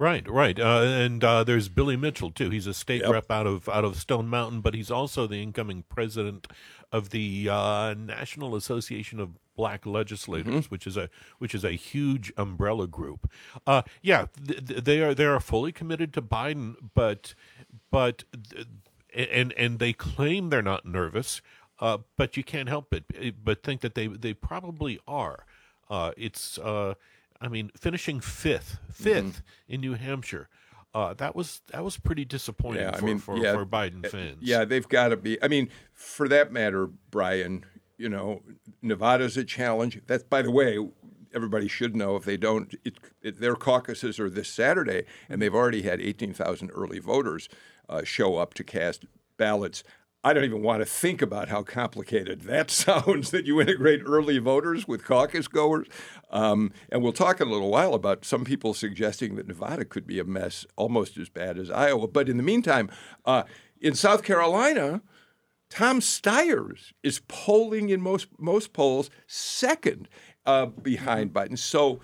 Right, 0.02 0.28
right, 0.28 0.60
uh, 0.60 0.82
and 0.82 1.24
uh, 1.24 1.44
there's 1.44 1.70
Billy 1.70 1.96
Mitchell 1.96 2.32
too. 2.32 2.50
He's 2.50 2.66
a 2.66 2.74
state 2.74 3.08
rep 3.08 3.30
out 3.30 3.46
of 3.46 3.70
out 3.70 3.86
of 3.86 3.98
Stone 3.98 4.30
Mountain, 4.30 4.62
but 4.62 4.74
he's 4.74 4.90
also 4.90 5.28
the 5.28 5.44
incoming 5.44 5.84
president 5.90 6.48
of 6.92 7.12
the 7.12 7.48
uh, 7.48 7.94
National 7.94 8.56
Association 8.56 9.20
of 9.20 9.38
Black 9.56 9.86
Legislators, 9.86 10.72
which 10.72 10.88
is 10.88 10.98
a 10.98 11.08
which 11.38 11.54
is 11.54 11.64
a 11.64 11.74
huge 11.74 12.34
umbrella 12.36 12.88
group. 12.88 13.30
Uh, 13.68 13.84
yeah, 14.02 14.26
th- 14.44 14.66
th- 14.66 14.84
they 14.84 15.04
are 15.04 15.14
they 15.14 15.26
are 15.26 15.40
fully 15.40 15.72
committed 15.72 16.14
to 16.14 16.22
Biden, 16.24 16.78
but 16.96 17.36
but 17.92 18.24
th- 18.50 18.66
and 19.14 19.54
and 19.54 19.78
they 19.78 19.94
claim 19.94 20.50
they're 20.50 20.64
not 20.64 20.84
nervous, 20.84 21.44
uh, 21.80 22.00
but 22.18 22.36
you 22.36 22.44
can't 22.44 22.70
help 22.70 22.92
it 22.92 23.36
but 23.46 23.62
think 23.62 23.82
that 23.82 23.94
they 23.94 24.08
they 24.08 24.34
probably 24.34 25.00
are. 25.08 25.46
Uh, 25.92 26.12
it's 26.18 26.58
uh, 26.58 26.96
I 27.42 27.48
mean, 27.48 27.72
finishing 27.76 28.20
fifth, 28.20 28.78
5th 28.94 29.42
in 29.68 29.82
New 29.82 29.94
Hampshire, 29.96 30.48
uh, 30.94 31.14
that 31.16 31.36
was 31.36 31.62
that 31.72 31.84
was 31.84 31.98
pretty 31.98 32.26
disappointing 32.26 32.84
Yeah, 32.84 32.92
I 32.94 32.98
for, 32.98 33.06
mean, 33.06 33.18
for, 33.18 33.38
yeah, 33.38 33.54
for 33.54 33.66
Biden 33.66 34.06
uh, 34.06 34.10
fans. 34.10 34.38
Yeah, 34.42 34.66
they've 34.66 34.88
got 34.88 35.10
to 35.10 35.18
be. 35.18 35.42
I 35.42 35.48
mean, 35.48 35.70
for 35.94 36.28
that 36.28 36.52
matter, 36.52 36.88
Brian, 37.10 37.66
you 37.98 38.10
know, 38.10 38.42
Nevada's 38.82 39.38
a 39.38 39.44
challenge. 39.44 40.02
That's, 40.06 40.24
by 40.24 40.42
the 40.42 40.52
way, 40.52 40.78
everybody 41.34 41.68
should 41.68 41.96
know 41.96 42.16
if 42.16 42.26
they 42.26 42.38
don't, 42.38 42.76
it, 42.84 42.96
it, 43.22 43.40
their 43.40 43.56
caucuses 43.56 44.20
are 44.20 44.30
this 44.30 44.50
Saturday, 44.50 45.06
and 45.30 45.42
they've 45.42 45.56
already 45.56 45.84
had 45.84 46.02
18,000 46.02 46.70
early 46.72 47.00
voters 47.00 47.48
uh, 47.90 48.04
show 48.04 48.38
up 48.38 48.54
to 48.56 48.64
cast 48.64 49.06
ballots. 49.38 49.84
I 50.24 50.34
don't 50.34 50.44
even 50.44 50.62
want 50.62 50.82
to 50.82 50.86
think 50.86 51.22
about 51.22 51.50
how 51.50 51.64
complicated 51.64 52.42
that 52.42 52.70
sounds 52.72 53.32
that 53.32 53.46
you 53.46 53.60
integrate 53.60 54.02
early 54.06 54.38
voters 54.38 54.88
with 54.88 55.04
caucus 55.04 55.48
goers. 55.48 55.88
Um, 56.30 56.72
and 56.90 57.02
we'll 57.02 57.12
talk 57.12 57.42
in 57.42 57.48
a 57.48 57.52
little 57.52 57.72
while 57.72 57.94
about 57.94 58.24
some 58.24 58.46
people 58.46 58.74
suggesting 58.74 59.36
that 59.36 59.48
Nevada 59.48 59.84
could 59.84 60.06
be 60.06 60.20
a 60.20 60.24
mess 60.24 60.66
almost 60.76 61.18
as 61.18 61.30
bad 61.30 61.58
as 61.58 61.72
Iowa. 61.72 62.08
But 62.08 62.30
in 62.30 62.38
the 62.38 62.44
meantime, 62.44 62.90
uh, 63.26 63.44
in 63.80 63.96
South 63.96 64.24
Carolina, 64.24 65.02
Tom 65.70 66.02
Steyer's 66.02 66.94
is 67.02 67.22
polling 67.28 67.90
in 67.90 68.02
most 68.02 68.28
most 68.38 68.74
polls 68.74 69.10
second 69.26 70.08
uh, 70.46 70.68
behind 70.68 71.34
Biden. 71.34 71.58
So 71.58 72.00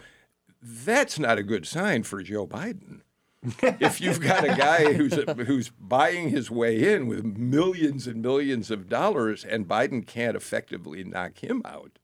that's 0.62 1.19
not 1.19 1.38
a 1.38 1.43
good 1.43 1.67
sign 1.67 2.03
for 2.03 2.23
Joe 2.23 2.47
Biden. 2.47 3.01
If 3.43 4.02
you've 4.02 4.19
got 4.19 4.43
a 4.43 4.56
guy 4.56 4.93
who's 4.93 5.13
who's 5.45 5.69
buying 5.69 6.30
his 6.30 6.50
way 6.50 6.93
in 6.93 7.08
with 7.08 7.23
millions 7.23 8.08
and 8.08 8.21
millions 8.21 8.71
of 8.71 8.89
dollars, 8.89 9.45
and 9.45 9.67
Biden 9.67 10.06
can't 10.06 10.36
effectively 10.36 11.04
knock 11.04 11.43
him 11.43 11.62
out. 11.65 12.00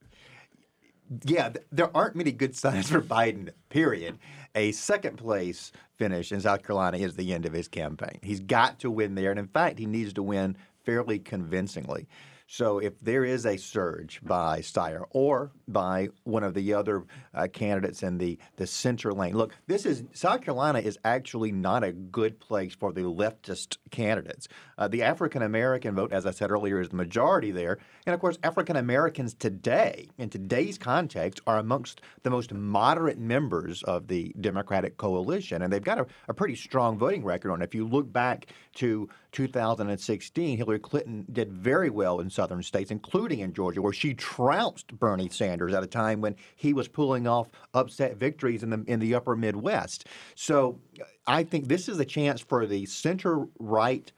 Yeah, 1.25 1.49
th- 1.49 1.65
there 1.71 1.95
aren't 1.95 2.15
many 2.15 2.31
good 2.31 2.55
signs 2.55 2.89
for 2.89 3.01
Biden, 3.01 3.49
period. 3.69 4.17
A 4.55 4.71
second 4.71 5.17
place 5.17 5.71
finish 5.97 6.31
in 6.31 6.41
South 6.41 6.63
Carolina 6.63 6.97
is 6.97 7.15
the 7.15 7.33
end 7.33 7.45
of 7.45 7.53
his 7.53 7.67
campaign. 7.67 8.19
He's 8.21 8.39
got 8.39 8.79
to 8.79 8.91
win 8.91 9.15
there. 9.15 9.31
And 9.31 9.39
in 9.39 9.47
fact, 9.47 9.79
he 9.79 9.85
needs 9.85 10.13
to 10.13 10.23
win 10.23 10.55
fairly 10.85 11.19
convincingly. 11.19 12.07
So 12.53 12.77
if 12.77 12.99
there 12.99 13.25
is 13.25 13.47
a 13.47 13.57
surge 13.57 14.19
by 14.21 14.59
Steyer 14.59 15.05
or 15.09 15.49
by 15.67 16.09
one 16.23 16.43
of 16.43 16.53
the 16.53 16.75
other 16.75 17.03
uh, 17.33 17.47
candidates 17.51 18.03
in 18.03 18.19
the, 18.19 18.37
the 18.57 18.67
center 18.67 19.11
lane, 19.11 19.35
look, 19.35 19.55
this 19.65 19.87
is 19.87 20.03
South 20.13 20.41
Carolina 20.41 20.77
is 20.77 20.99
actually 21.03 21.51
not 21.51 21.83
a 21.83 21.91
good 21.91 22.39
place 22.39 22.75
for 22.75 22.93
the 22.93 23.01
leftist 23.01 23.77
candidates. 23.89 24.47
Uh, 24.77 24.87
the 24.87 25.01
African 25.01 25.41
American 25.41 25.95
vote, 25.95 26.13
as 26.13 26.27
I 26.27 26.31
said 26.31 26.51
earlier, 26.51 26.79
is 26.79 26.89
the 26.89 26.95
majority 26.95 27.49
there, 27.49 27.79
and 28.05 28.13
of 28.13 28.19
course, 28.19 28.37
African 28.43 28.75
Americans 28.75 29.33
today, 29.33 30.09
in 30.19 30.29
today's 30.29 30.77
context, 30.77 31.41
are 31.47 31.57
amongst 31.57 32.01
the 32.21 32.29
most 32.29 32.53
moderate 32.53 33.17
members 33.17 33.81
of 33.81 34.07
the 34.07 34.31
Democratic 34.39 34.97
coalition, 34.97 35.63
and 35.63 35.73
they've 35.73 35.83
got 35.83 35.97
a, 35.97 36.05
a 36.27 36.35
pretty 36.35 36.55
strong 36.55 36.99
voting 36.99 37.23
record 37.23 37.49
on. 37.49 37.63
It. 37.63 37.65
If 37.65 37.73
you 37.73 37.87
look 37.87 38.13
back 38.13 38.45
to 38.75 39.09
2016, 39.31 40.57
Hillary 40.57 40.79
Clinton 40.79 41.25
did 41.31 41.51
very 41.51 41.89
well 41.89 42.19
in 42.19 42.29
southern 42.43 42.61
states, 42.61 42.91
including 42.91 43.39
in 43.39 43.53
Georgia, 43.53 43.81
where 43.81 43.93
she 43.93 44.13
trounced 44.13 44.87
Bernie 44.99 45.29
Sanders 45.29 45.73
at 45.73 45.81
a 45.81 45.87
time 45.87 46.19
when 46.19 46.35
he 46.57 46.73
was 46.73 46.89
pulling 46.89 47.25
off 47.25 47.47
upset 47.73 48.17
victories 48.17 48.63
in 48.63 48.69
the 48.69 48.83
in 48.87 48.99
the 48.99 49.15
upper 49.15 49.35
Midwest. 49.37 50.07
So 50.35 50.79
I 51.25 51.43
think 51.43 51.69
this 51.69 51.87
is 51.87 51.99
a 51.99 52.05
chance 52.05 52.41
for 52.41 52.65
the 52.65 52.85
center 52.85 53.45
right 53.59 54.11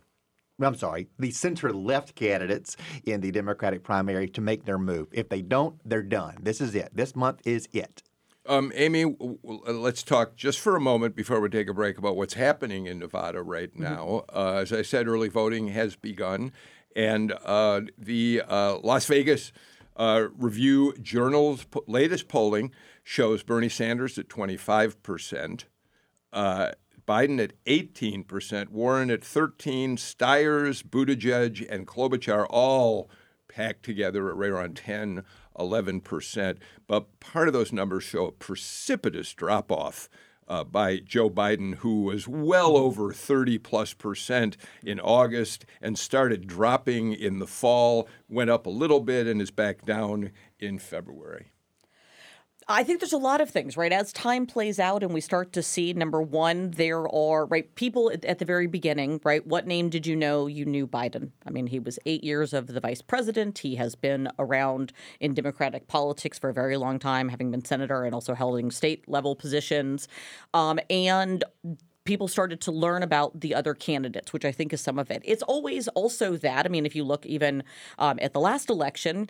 I'm 0.59 0.75
sorry, 0.75 1.07
the 1.19 1.31
center 1.31 1.71
left 1.73 2.15
candidates 2.15 2.77
in 3.05 3.19
the 3.19 3.29
Democratic 3.29 3.83
primary 3.83 4.29
to 4.29 4.41
make 4.41 4.63
their 4.63 4.77
move. 4.77 5.09
If 5.11 5.27
they 5.27 5.41
don't, 5.41 5.75
they're 5.83 6.01
done. 6.01 6.38
This 6.41 6.61
is 6.61 6.73
it. 6.75 6.89
This 6.93 7.13
month 7.13 7.41
is 7.45 7.67
it. 7.73 8.03
Um, 8.47 8.71
Amy, 8.75 9.17
let's 9.43 10.03
talk 10.03 10.35
just 10.38 10.59
for 10.59 10.75
a 10.75 10.79
moment 10.79 11.15
before 11.15 11.41
we 11.41 11.49
take 11.49 11.67
a 11.67 11.73
break 11.73 11.97
about 11.97 12.15
what's 12.15 12.35
happening 12.35 12.85
in 12.85 12.99
Nevada 12.99 13.41
right 13.43 13.71
Mm-hmm. 13.73 13.83
now. 13.83 14.23
Uh, 14.33 14.59
as 14.61 14.71
I 14.71 14.81
said, 14.81 15.07
early 15.07 15.29
voting 15.29 15.69
has 15.69 15.95
begun, 15.97 16.53
and 16.95 17.34
uh, 17.43 17.81
the 17.97 18.41
uh, 18.47 18.77
Las 18.84 19.05
Vegas 19.05 19.51
uh, 19.95 20.27
Review 20.38 20.93
Journal's 21.01 21.65
po- 21.65 21.84
latest 21.88 22.27
polling 22.27 22.71
shows 23.03 23.43
Bernie 23.43 23.69
Sanders 23.69 24.17
at 24.17 24.29
25 24.29 25.01
percent. 25.03 25.65
Uh, 26.34 26.71
Biden 27.08 27.41
at 27.41 27.53
18%, 27.65 28.69
Warren 28.69 29.12
at 29.12 29.23
13, 29.23 29.97
Stiers, 29.97 30.81
Buttigieg, 30.81 31.65
and 31.69 31.88
Klobuchar 31.88 32.47
all 32.49 33.10
packed 33.47 33.84
together 33.84 34.27
at 34.29 34.36
right 34.36 34.49
around 34.49 34.75
10, 34.75 35.23
11%. 35.58 36.58
But 36.88 37.19
part 37.19 37.47
of 37.47 37.53
those 37.53 37.71
numbers 37.71 38.03
show 38.03 38.27
a 38.27 38.31
precipitous 38.31 39.34
drop 39.34 39.71
off. 39.71 40.10
Uh, 40.47 40.63
by 40.63 40.97
Joe 40.97 41.29
Biden, 41.29 41.75
who 41.75 42.03
was 42.03 42.27
well 42.27 42.77
over 42.77 43.12
30 43.12 43.58
plus 43.58 43.93
percent 43.93 44.58
in 44.84 44.99
August 44.99 45.65
and 45.81 45.97
started 45.97 46.45
dropping 46.45 47.13
in 47.13 47.39
the 47.39 47.47
fall, 47.47 48.08
went 48.29 48.51
up 48.51 48.67
a 48.67 48.69
little 48.69 48.99
bit 48.99 49.25
and 49.25 49.41
is 49.41 49.49
back 49.49 49.84
down 49.86 50.31
in 50.60 50.77
February. 50.77 51.51
I 52.67 52.84
think 52.84 52.99
there's 52.99 53.13
a 53.13 53.17
lot 53.17 53.41
of 53.41 53.49
things, 53.51 53.78
right? 53.78 53.91
As 53.91 54.12
time 54.12 54.47
plays 54.47 54.80
out 54.80 55.04
and 55.04 55.13
we 55.13 55.21
start 55.21 55.54
to 55.54 55.62
see, 55.62 55.93
number 55.93 56.19
one, 56.19 56.71
there 56.71 57.08
are, 57.13 57.45
right, 57.45 57.73
people 57.75 58.12
at, 58.12 58.39
the 58.39 58.45
very 58.45 58.65
beginning, 58.65 59.21
right? 59.23 59.45
What 59.45 59.67
name 59.67 59.89
did 59.89 60.08
you 60.08 60.15
know? 60.15 60.47
You 60.47 60.65
knew 60.65 60.88
Biden. 60.88 61.30
I 61.45 61.51
mean, 61.51 61.67
he 61.67 61.78
was 61.78 61.99
eight 62.08 62.23
years 62.23 62.54
of 62.54 62.65
the 62.65 62.80
vice 62.80 63.04
president. 63.04 63.60
He 63.60 63.75
has 63.75 63.93
been 63.93 64.30
around 64.39 64.93
in 65.19 65.36
Democratic 65.36 65.88
politics 65.88 66.39
for 66.39 66.49
a 66.49 66.54
very 66.54 66.75
long 66.75 66.97
time, 66.97 67.30
having 67.30 67.51
been 67.51 67.63
senator 67.63 68.04
and 68.04 68.15
also 68.15 68.34
holding 68.34 68.71
state 68.71 69.08
level 69.08 69.36
positions. 69.36 70.08
Um, 70.56 70.80
and 70.89 71.43
people 72.06 72.28
started 72.28 72.62
to 72.62 72.71
learn 72.71 73.01
about 73.04 73.41
the 73.41 73.54
other 73.54 73.73
candidates, 73.73 74.32
which 74.32 74.45
I 74.45 74.51
think 74.51 74.71
is 74.71 74.80
some 74.80 74.99
of 74.99 75.10
it. 75.10 75.21
It's 75.25 75.41
always 75.43 75.88
also 75.89 76.38
that. 76.38 76.65
I 76.65 76.69
mean, 76.69 76.86
if 76.86 76.95
you 76.95 77.04
look 77.04 77.25
even 77.25 77.63
um, 77.97 78.19
at 78.21 78.34
the 78.34 78.39
last 78.39 78.69
election, 78.69 79.28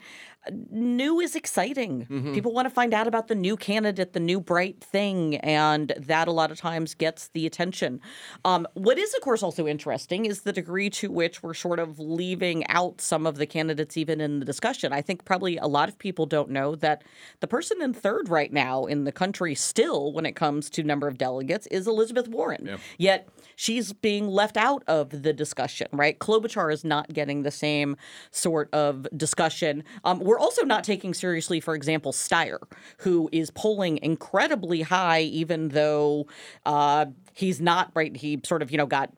new 0.71 1.19
is 1.19 1.35
exciting. 1.35 2.07
Mm-hmm. 2.09 2.33
People 2.33 2.53
want 2.53 2.65
to 2.67 2.69
find 2.69 2.93
out 2.93 3.07
about 3.07 3.27
the 3.27 3.35
new 3.35 3.57
candidate, 3.57 4.13
the 4.13 4.19
new 4.19 4.39
bright 4.39 4.83
thing, 4.83 5.37
and 5.37 5.93
that 5.97 6.27
a 6.27 6.31
lot 6.31 6.51
of 6.51 6.57
times 6.57 6.93
gets 6.93 7.29
the 7.29 7.45
attention. 7.45 8.01
Um, 8.43 8.67
what 8.73 8.97
is, 8.97 9.13
of 9.13 9.21
course, 9.21 9.43
also 9.43 9.67
interesting 9.67 10.25
is 10.25 10.41
the 10.41 10.53
degree 10.53 10.89
to 10.91 11.11
which 11.11 11.43
we're 11.43 11.53
sort 11.53 11.79
of 11.79 11.99
leaving 11.99 12.65
out 12.67 13.01
some 13.01 13.25
of 13.25 13.37
the 13.37 13.45
candidates 13.45 13.97
even 13.97 14.21
in 14.21 14.39
the 14.39 14.45
discussion. 14.45 14.93
I 14.93 15.01
think 15.01 15.25
probably 15.25 15.57
a 15.57 15.67
lot 15.67 15.89
of 15.89 15.97
people 15.97 16.25
don't 16.25 16.49
know 16.49 16.75
that 16.75 17.03
the 17.39 17.47
person 17.47 17.81
in 17.81 17.93
third 17.93 18.29
right 18.29 18.51
now 18.51 18.85
in 18.85 19.03
the 19.03 19.11
country 19.11 19.55
still, 19.55 20.13
when 20.13 20.25
it 20.25 20.35
comes 20.35 20.69
to 20.71 20.83
number 20.83 21.07
of 21.07 21.17
delegates, 21.17 21.67
is 21.67 21.87
Elizabeth 21.87 22.27
Warren. 22.27 22.65
Yeah. 22.65 22.77
Yet 22.97 23.29
she's 23.55 23.93
being 23.93 24.27
left 24.27 24.57
out 24.57 24.83
of 24.87 25.23
the 25.23 25.33
discussion, 25.33 25.87
right? 25.91 26.17
Klobuchar 26.19 26.71
is 26.71 26.83
not 26.83 27.13
getting 27.13 27.43
the 27.43 27.51
same 27.51 27.97
sort 28.31 28.73
of 28.73 29.07
discussion. 29.15 29.83
Um, 30.03 30.19
we're 30.19 30.34
also 30.39 30.63
not 30.63 30.83
taking 30.83 31.13
seriously, 31.13 31.59
for 31.59 31.75
example, 31.75 32.11
Steyer, 32.11 32.59
who 32.99 33.29
is 33.31 33.51
polling 33.51 33.99
incredibly 34.01 34.81
high, 34.81 35.21
even 35.21 35.69
though 35.69 36.27
uh, 36.65 37.05
he's 37.33 37.61
not 37.61 37.91
right. 37.93 38.15
He 38.15 38.39
sort 38.43 38.61
of, 38.61 38.71
you 38.71 38.77
know, 38.77 38.85
got 38.85 39.11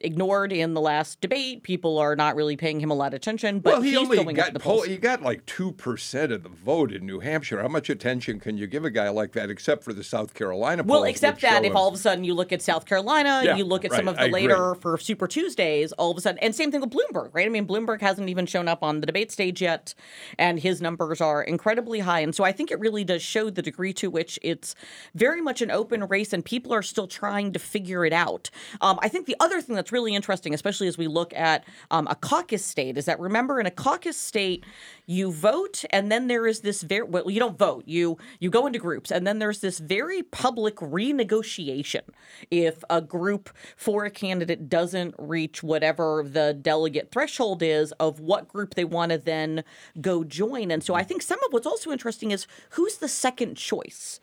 ignored 0.00 0.52
in 0.52 0.74
the 0.74 0.80
last 0.80 1.20
debate. 1.20 1.62
People 1.62 1.98
are 1.98 2.16
not 2.16 2.36
really 2.36 2.56
paying 2.56 2.80
him 2.80 2.90
a 2.90 2.94
lot 2.94 3.08
of 3.08 3.14
attention. 3.14 3.60
But 3.60 3.74
well, 3.74 3.82
he 3.82 3.90
he's 3.90 3.98
only 3.98 4.16
going 4.16 4.34
got 4.36 4.52
the 4.52 4.60
poll, 4.60 4.82
he 4.82 4.96
got 4.96 5.22
like 5.22 5.44
two 5.46 5.72
percent 5.72 6.32
of 6.32 6.42
the 6.42 6.48
vote 6.48 6.92
in 6.92 7.06
New 7.06 7.20
Hampshire. 7.20 7.60
How 7.62 7.68
much 7.68 7.90
attention 7.90 8.40
can 8.40 8.56
you 8.56 8.66
give 8.66 8.84
a 8.84 8.90
guy 8.90 9.08
like 9.08 9.32
that, 9.32 9.50
except 9.50 9.84
for 9.84 9.92
the 9.92 10.04
South 10.04 10.34
Carolina? 10.34 10.82
Well, 10.84 11.04
except 11.04 11.40
that 11.42 11.64
if 11.64 11.70
him- 11.70 11.76
all 11.76 11.88
of 11.88 11.94
a 11.94 11.98
sudden 11.98 12.24
you 12.24 12.34
look 12.34 12.52
at 12.52 12.62
South 12.62 12.86
Carolina, 12.86 13.42
Yeah, 13.44 13.56
you 13.56 13.64
look 13.64 13.84
at 13.84 13.90
right. 13.90 13.98
some 13.98 14.08
of 14.08 14.16
I 14.18 14.22
the 14.22 14.28
agree. 14.28 14.42
later 14.42 14.74
for 14.76 14.96
Super 14.98 15.26
Tuesdays, 15.26 15.92
all 15.92 16.10
of 16.10 16.16
a 16.16 16.20
sudden, 16.20 16.38
and 16.40 16.54
same 16.54 16.70
thing 16.70 16.80
with 16.80 16.90
Bloomberg, 16.90 17.30
right? 17.32 17.46
I 17.46 17.48
mean, 17.50 17.66
Bloomberg 17.66 18.00
hasn't 18.00 18.28
even 18.28 18.46
shown 18.46 18.68
up 18.68 18.82
on 18.82 19.00
the 19.00 19.06
debate 19.06 19.30
stage 19.32 19.60
yet, 19.62 19.94
and 20.38 20.58
his 20.60 20.80
numbers 20.80 21.20
are 21.20 21.42
incredibly 21.42 22.00
high. 22.00 22.20
And 22.20 22.34
so 22.34 22.44
I 22.44 22.52
think 22.52 22.70
it 22.70 22.80
really 22.80 23.04
does 23.04 23.22
show 23.22 23.50
the 23.50 23.62
degree 23.62 23.92
to 23.94 24.10
which 24.10 24.38
it's 24.42 24.74
very 25.14 25.40
much 25.40 25.62
an 25.62 25.70
open 25.70 26.04
race, 26.06 26.32
and 26.32 26.44
people 26.44 26.72
are 26.72 26.82
still 26.82 27.06
trying 27.06 27.52
to 27.52 27.58
figure 27.58 28.04
it 28.04 28.12
out. 28.12 28.50
Um, 28.80 28.98
I 29.02 29.08
think 29.08 29.26
the 29.26 29.36
other 29.40 29.60
thing 29.60 29.76
that's 29.76 29.89
really 29.92 30.14
interesting, 30.14 30.54
especially 30.54 30.88
as 30.88 30.98
we 30.98 31.06
look 31.06 31.32
at 31.34 31.64
um, 31.90 32.06
a 32.08 32.14
caucus 32.14 32.64
state, 32.64 32.96
is 32.98 33.04
that 33.06 33.20
remember 33.20 33.60
in 33.60 33.66
a 33.66 33.70
caucus 33.70 34.16
state, 34.16 34.64
you 35.06 35.32
vote, 35.32 35.84
and 35.90 36.10
then 36.10 36.28
there 36.28 36.46
is 36.46 36.60
this 36.60 36.82
very 36.82 37.02
well, 37.02 37.30
you 37.30 37.40
don't 37.40 37.58
vote, 37.58 37.84
you 37.86 38.18
you 38.38 38.50
go 38.50 38.66
into 38.66 38.78
groups, 38.78 39.10
and 39.10 39.26
then 39.26 39.38
there's 39.38 39.60
this 39.60 39.78
very 39.78 40.22
public 40.22 40.76
renegotiation. 40.76 42.02
If 42.50 42.82
a 42.88 43.00
group 43.00 43.50
for 43.76 44.04
a 44.04 44.10
candidate 44.10 44.68
doesn't 44.68 45.14
reach 45.18 45.62
whatever 45.62 46.24
the 46.26 46.54
delegate 46.54 47.10
threshold 47.10 47.62
is 47.62 47.92
of 47.92 48.20
what 48.20 48.48
group 48.48 48.74
they 48.74 48.84
want 48.84 49.12
to 49.12 49.18
then 49.18 49.64
go 50.00 50.24
join. 50.24 50.70
And 50.70 50.82
so 50.82 50.94
I 50.94 51.02
think 51.02 51.22
some 51.22 51.38
of 51.44 51.52
what's 51.52 51.66
also 51.66 51.90
interesting 51.90 52.30
is 52.30 52.46
who's 52.70 52.98
the 52.98 53.08
second 53.08 53.56
choice 53.56 54.20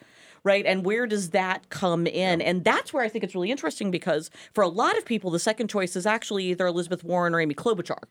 right? 0.48 0.66
And 0.66 0.86
where 0.86 1.06
does 1.06 1.32
that 1.32 1.70
come 1.70 2.08
in? 2.08 2.42
And 2.42 2.64
that's 2.64 2.94
where 2.94 3.04
I 3.04 3.10
think 3.10 3.26
it's 3.26 3.36
really 3.36 3.52
interesting 3.52 3.92
because 3.92 4.32
for 4.54 4.64
a 4.64 4.70
lot 4.70 4.98
of 4.98 5.06
people, 5.06 5.30
the 5.30 5.40
second 5.40 5.68
choice 5.68 5.98
is 5.98 6.06
actually 6.06 6.46
either 6.46 6.66
Elizabeth 6.66 7.04
Warren 7.04 7.36
or 7.36 7.42
Amy 7.42 7.54
Klobuchar. 7.54 8.04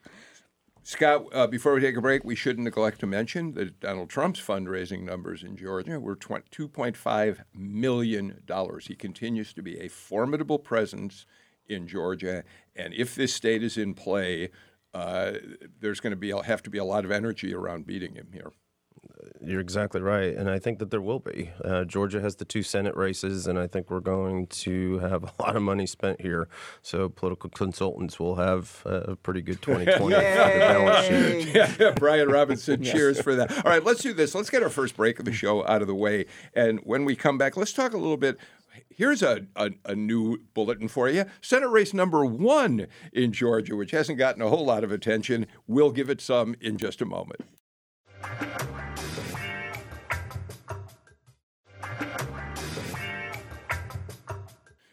Scott, 0.82 1.24
uh, 1.32 1.46
before 1.46 1.74
we 1.74 1.80
take 1.80 1.96
a 1.96 2.00
break, 2.02 2.24
we 2.24 2.36
shouldn't 2.36 2.64
neglect 2.64 3.00
to 3.00 3.06
mention 3.06 3.54
that 3.54 3.80
Donald 3.80 4.10
Trump's 4.10 4.38
fundraising 4.38 5.02
numbers 5.02 5.42
in 5.42 5.56
Georgia 5.56 5.98
were 5.98 6.14
$2.5 6.14 7.38
million. 7.54 8.42
He 8.82 8.94
continues 8.94 9.54
to 9.54 9.62
be 9.62 9.80
a 9.80 9.88
formidable 9.88 10.58
presence 10.58 11.24
in 11.66 11.88
Georgia. 11.88 12.44
And 12.76 12.92
if 12.92 13.14
this 13.14 13.32
state 13.32 13.64
is 13.64 13.78
in 13.78 13.94
play, 13.94 14.50
uh, 14.92 15.32
there's 15.80 16.00
going 16.00 16.12
to 16.12 16.16
be 16.16 16.30
have 16.30 16.62
to 16.62 16.70
be 16.70 16.78
a 16.78 16.84
lot 16.84 17.06
of 17.06 17.10
energy 17.10 17.54
around 17.54 17.86
beating 17.86 18.14
him 18.14 18.28
here. 18.32 18.52
You're 19.40 19.60
exactly 19.60 20.00
right, 20.00 20.34
and 20.34 20.50
I 20.50 20.58
think 20.58 20.78
that 20.78 20.90
there 20.90 21.00
will 21.00 21.20
be. 21.20 21.50
Uh, 21.64 21.84
Georgia 21.84 22.20
has 22.20 22.36
the 22.36 22.44
two 22.44 22.62
Senate 22.62 22.96
races, 22.96 23.46
and 23.46 23.58
I 23.58 23.66
think 23.66 23.90
we're 23.90 24.00
going 24.00 24.46
to 24.48 24.98
have 24.98 25.24
a 25.24 25.32
lot 25.42 25.56
of 25.56 25.62
money 25.62 25.86
spent 25.86 26.20
here. 26.20 26.48
So 26.82 27.08
political 27.08 27.50
consultants 27.50 28.18
will 28.18 28.36
have 28.36 28.82
a 28.84 29.16
pretty 29.16 29.42
good 29.42 29.62
2020 29.62 30.14
on 30.14 30.20
balance 30.20 31.06
sheet. 31.06 31.54
yeah, 31.54 31.92
Brian 31.92 32.28
Robinson, 32.28 32.82
cheers 32.82 33.20
for 33.20 33.34
that. 33.36 33.52
All 33.64 33.70
right, 33.70 33.84
let's 33.84 34.02
do 34.02 34.12
this. 34.12 34.34
Let's 34.34 34.50
get 34.50 34.62
our 34.62 34.70
first 34.70 34.96
break 34.96 35.18
of 35.18 35.24
the 35.24 35.32
show 35.32 35.66
out 35.66 35.80
of 35.80 35.88
the 35.88 35.94
way. 35.94 36.26
And 36.54 36.80
when 36.84 37.04
we 37.04 37.16
come 37.16 37.38
back, 37.38 37.56
let's 37.56 37.72
talk 37.72 37.94
a 37.94 37.98
little 37.98 38.16
bit. 38.16 38.38
Here's 38.90 39.22
a, 39.22 39.46
a, 39.56 39.70
a 39.86 39.94
new 39.94 40.38
bulletin 40.54 40.88
for 40.88 41.08
you. 41.08 41.24
Senate 41.40 41.68
race 41.68 41.94
number 41.94 42.24
one 42.24 42.86
in 43.12 43.32
Georgia, 43.32 43.76
which 43.76 43.90
hasn't 43.92 44.18
gotten 44.18 44.42
a 44.42 44.48
whole 44.48 44.66
lot 44.66 44.84
of 44.84 44.92
attention. 44.92 45.46
We'll 45.66 45.92
give 45.92 46.10
it 46.10 46.20
some 46.20 46.56
in 46.60 46.76
just 46.76 47.00
a 47.00 47.06
moment. 47.06 47.40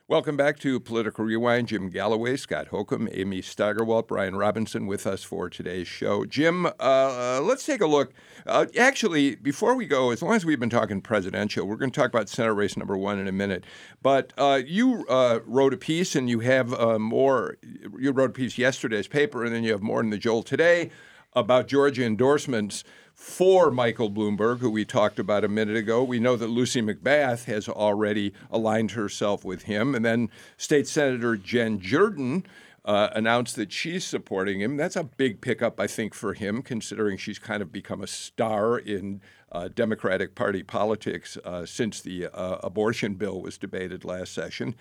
Welcome 0.10 0.36
back 0.36 0.60
to 0.60 0.82
Political 0.82 1.24
Rewind. 1.24 1.70
Jim 1.70 1.89
Galloway, 1.89 2.36
Scott 2.36 2.68
Holcomb, 2.68 3.08
Amy 3.13 3.42
Steigerwalt, 3.42 4.06
Brian 4.06 4.36
Robinson 4.36 4.86
with 4.86 5.08
us 5.08 5.24
for 5.24 5.50
today's 5.50 5.88
show. 5.88 6.26
Jim, 6.26 6.66
uh, 6.66 7.39
let's 7.42 7.66
take 7.66 7.80
a 7.80 7.88
look. 7.88 8.12
Uh, 8.46 8.66
actually, 8.78 9.36
before 9.36 9.76
we 9.76 9.86
go, 9.86 10.12
as 10.12 10.22
long 10.22 10.34
as 10.34 10.44
we've 10.46 10.60
been 10.60 10.70
talking 10.70 11.00
presidential, 11.00 11.66
we're 11.66 11.78
going 11.78 11.89
to 11.89 11.98
talk 11.98 12.10
about 12.10 12.28
Senate 12.28 12.52
race 12.52 12.76
number 12.76 12.98
one 12.98 13.18
in 13.18 13.30
a 13.30 13.32
minute. 13.32 13.63
But 14.02 14.34
uh, 14.38 14.60
you 14.66 15.06
uh, 15.08 15.39
wrote 15.46 15.74
a 15.74 15.78
piece, 15.78 16.18
and 16.18 16.30
you 16.30 16.42
have 16.42 16.74
uh, 16.74 17.00
more. 17.00 17.56
You 17.98 18.12
wrote 18.12 18.32
a 18.32 18.34
piece 18.34 18.58
yesterday's 18.58 19.08
paper, 19.08 19.46
and 19.46 19.56
then 19.56 19.63
you 19.63 19.72
have 19.72 19.82
more 19.82 20.02
in 20.02 20.10
the 20.10 20.18
Joel 20.18 20.44
today 20.44 20.92
about 21.32 21.68
Georgia 21.68 22.04
endorsements 22.04 22.84
for 23.13 23.71
Michael 23.71 24.12
Bloomberg, 24.12 24.60
who 24.60 24.69
we 24.69 24.86
talked 24.86 25.19
about 25.19 25.43
a 25.43 25.47
minute 25.47 25.78
ago. 25.78 26.04
We 26.04 26.19
know 26.19 26.36
that 26.36 26.47
Lucy 26.47 26.82
McBath 26.82 27.45
has 27.45 27.69
already 27.69 28.34
aligned 28.52 28.91
herself 28.91 29.45
with 29.45 29.63
him. 29.63 29.95
And 29.95 30.04
then 30.04 30.30
State 30.58 30.88
Senator 30.88 31.38
Jen 31.38 31.80
Jordan 31.80 32.45
uh, 32.86 33.10
announced 33.15 33.56
that 33.56 33.71
she's 33.71 34.04
supporting 34.04 34.60
him. 34.60 34.78
That's 34.78 34.95
a 34.95 35.04
big 35.04 35.41
pickup, 35.41 35.80
I 35.80 35.88
think, 35.88 36.13
for 36.13 36.34
him, 36.34 36.62
considering 36.62 37.17
she's 37.17 37.39
kind 37.39 37.62
of 37.62 37.71
become 37.71 38.02
a 38.02 38.08
star 38.08 38.78
in 38.78 39.21
uh, 39.52 39.69
Democratic 39.73 40.36
Party 40.36 40.63
politics 40.63 41.38
uh, 41.45 41.65
since 41.65 42.02
the 42.02 42.28
uh, 42.28 42.58
abortion 42.63 43.13
bill 43.13 43.41
was 43.41 43.58
debated 43.58 44.04
last 44.04 44.34
session. 44.34 44.76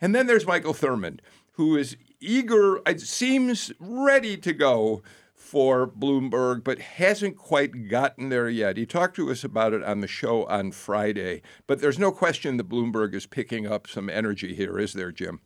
And 0.00 0.14
then 0.14 0.26
there's 0.26 0.46
Michael 0.46 0.74
Thurmond, 0.74 1.20
who 1.52 1.76
is 1.76 1.96
eager, 2.20 2.80
it 2.86 3.00
seems 3.00 3.72
ready 3.78 4.36
to 4.36 4.52
go 4.52 5.02
for 5.50 5.84
Bloomberg, 5.84 6.62
but 6.62 6.78
hasn't 6.78 7.36
quite 7.36 7.88
gotten 7.88 8.28
there 8.28 8.48
yet. 8.48 8.76
He 8.76 8.86
talked 8.86 9.16
to 9.16 9.32
us 9.32 9.42
about 9.42 9.72
it 9.72 9.82
on 9.82 10.00
the 10.00 10.06
show 10.06 10.44
on 10.44 10.70
Friday, 10.70 11.42
but 11.66 11.80
there's 11.80 11.98
no 11.98 12.12
question 12.12 12.56
that 12.56 12.68
Bloomberg 12.68 13.14
is 13.14 13.26
picking 13.26 13.66
up 13.66 13.88
some 13.88 14.08
energy 14.08 14.54
here, 14.54 14.78
is 14.78 14.92
there, 14.92 15.10
Jim? 15.10 15.40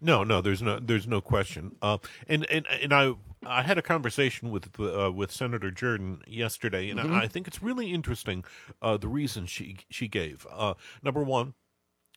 No, 0.00 0.24
no, 0.24 0.40
there's 0.40 0.62
no, 0.62 0.78
there's 0.78 1.06
no 1.06 1.20
question. 1.20 1.76
Uh, 1.82 1.98
and 2.26 2.48
and 2.50 2.66
and 2.80 2.94
I, 2.94 3.12
I 3.46 3.60
had 3.60 3.76
a 3.76 3.82
conversation 3.82 4.50
with 4.50 4.70
uh, 4.80 5.12
with 5.12 5.30
Senator 5.30 5.70
Jordan 5.70 6.22
yesterday, 6.26 6.88
and 6.88 6.98
mm-hmm. 6.98 7.12
I, 7.12 7.24
I, 7.24 7.28
think 7.28 7.46
it's 7.46 7.62
really 7.62 7.92
interesting 7.92 8.42
uh, 8.80 8.96
the 8.96 9.08
reason 9.08 9.44
she 9.44 9.76
she 9.90 10.08
gave. 10.08 10.46
Uh, 10.50 10.74
number 11.02 11.22
one, 11.22 11.52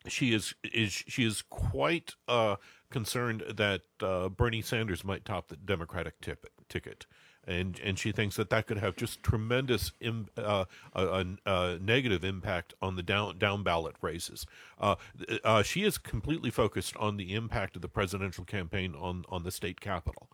she 0.06 0.32
is 0.34 0.54
is 0.64 0.92
she 0.92 1.24
is 1.24 1.42
quite 1.42 2.14
uh, 2.28 2.56
concerned 2.90 3.44
that 3.48 3.82
uh, 4.02 4.28
Bernie 4.28 4.62
Sanders 4.62 5.04
might 5.04 5.24
top 5.24 5.48
the 5.48 5.56
Democratic 5.56 6.20
tip, 6.20 6.46
ticket. 6.68 7.06
And, 7.46 7.80
and 7.82 7.98
she 7.98 8.12
thinks 8.12 8.36
that 8.36 8.50
that 8.50 8.66
could 8.66 8.76
have 8.78 8.96
just 8.96 9.22
tremendous 9.22 9.92
Im, 10.00 10.28
uh, 10.36 10.66
a, 10.92 11.24
a, 11.46 11.78
negative 11.78 12.22
impact 12.22 12.74
on 12.82 12.96
the 12.96 13.02
down 13.02 13.38
down 13.38 13.62
ballot 13.62 13.96
races. 14.02 14.46
Uh, 14.78 14.96
uh, 15.42 15.62
she 15.62 15.82
is 15.82 15.96
completely 15.96 16.50
focused 16.50 16.94
on 16.98 17.16
the 17.16 17.34
impact 17.34 17.76
of 17.76 17.82
the 17.82 17.88
presidential 17.88 18.44
campaign 18.44 18.94
on 18.94 19.24
on 19.30 19.42
the 19.42 19.50
state 19.50 19.80
Capitol 19.80 20.28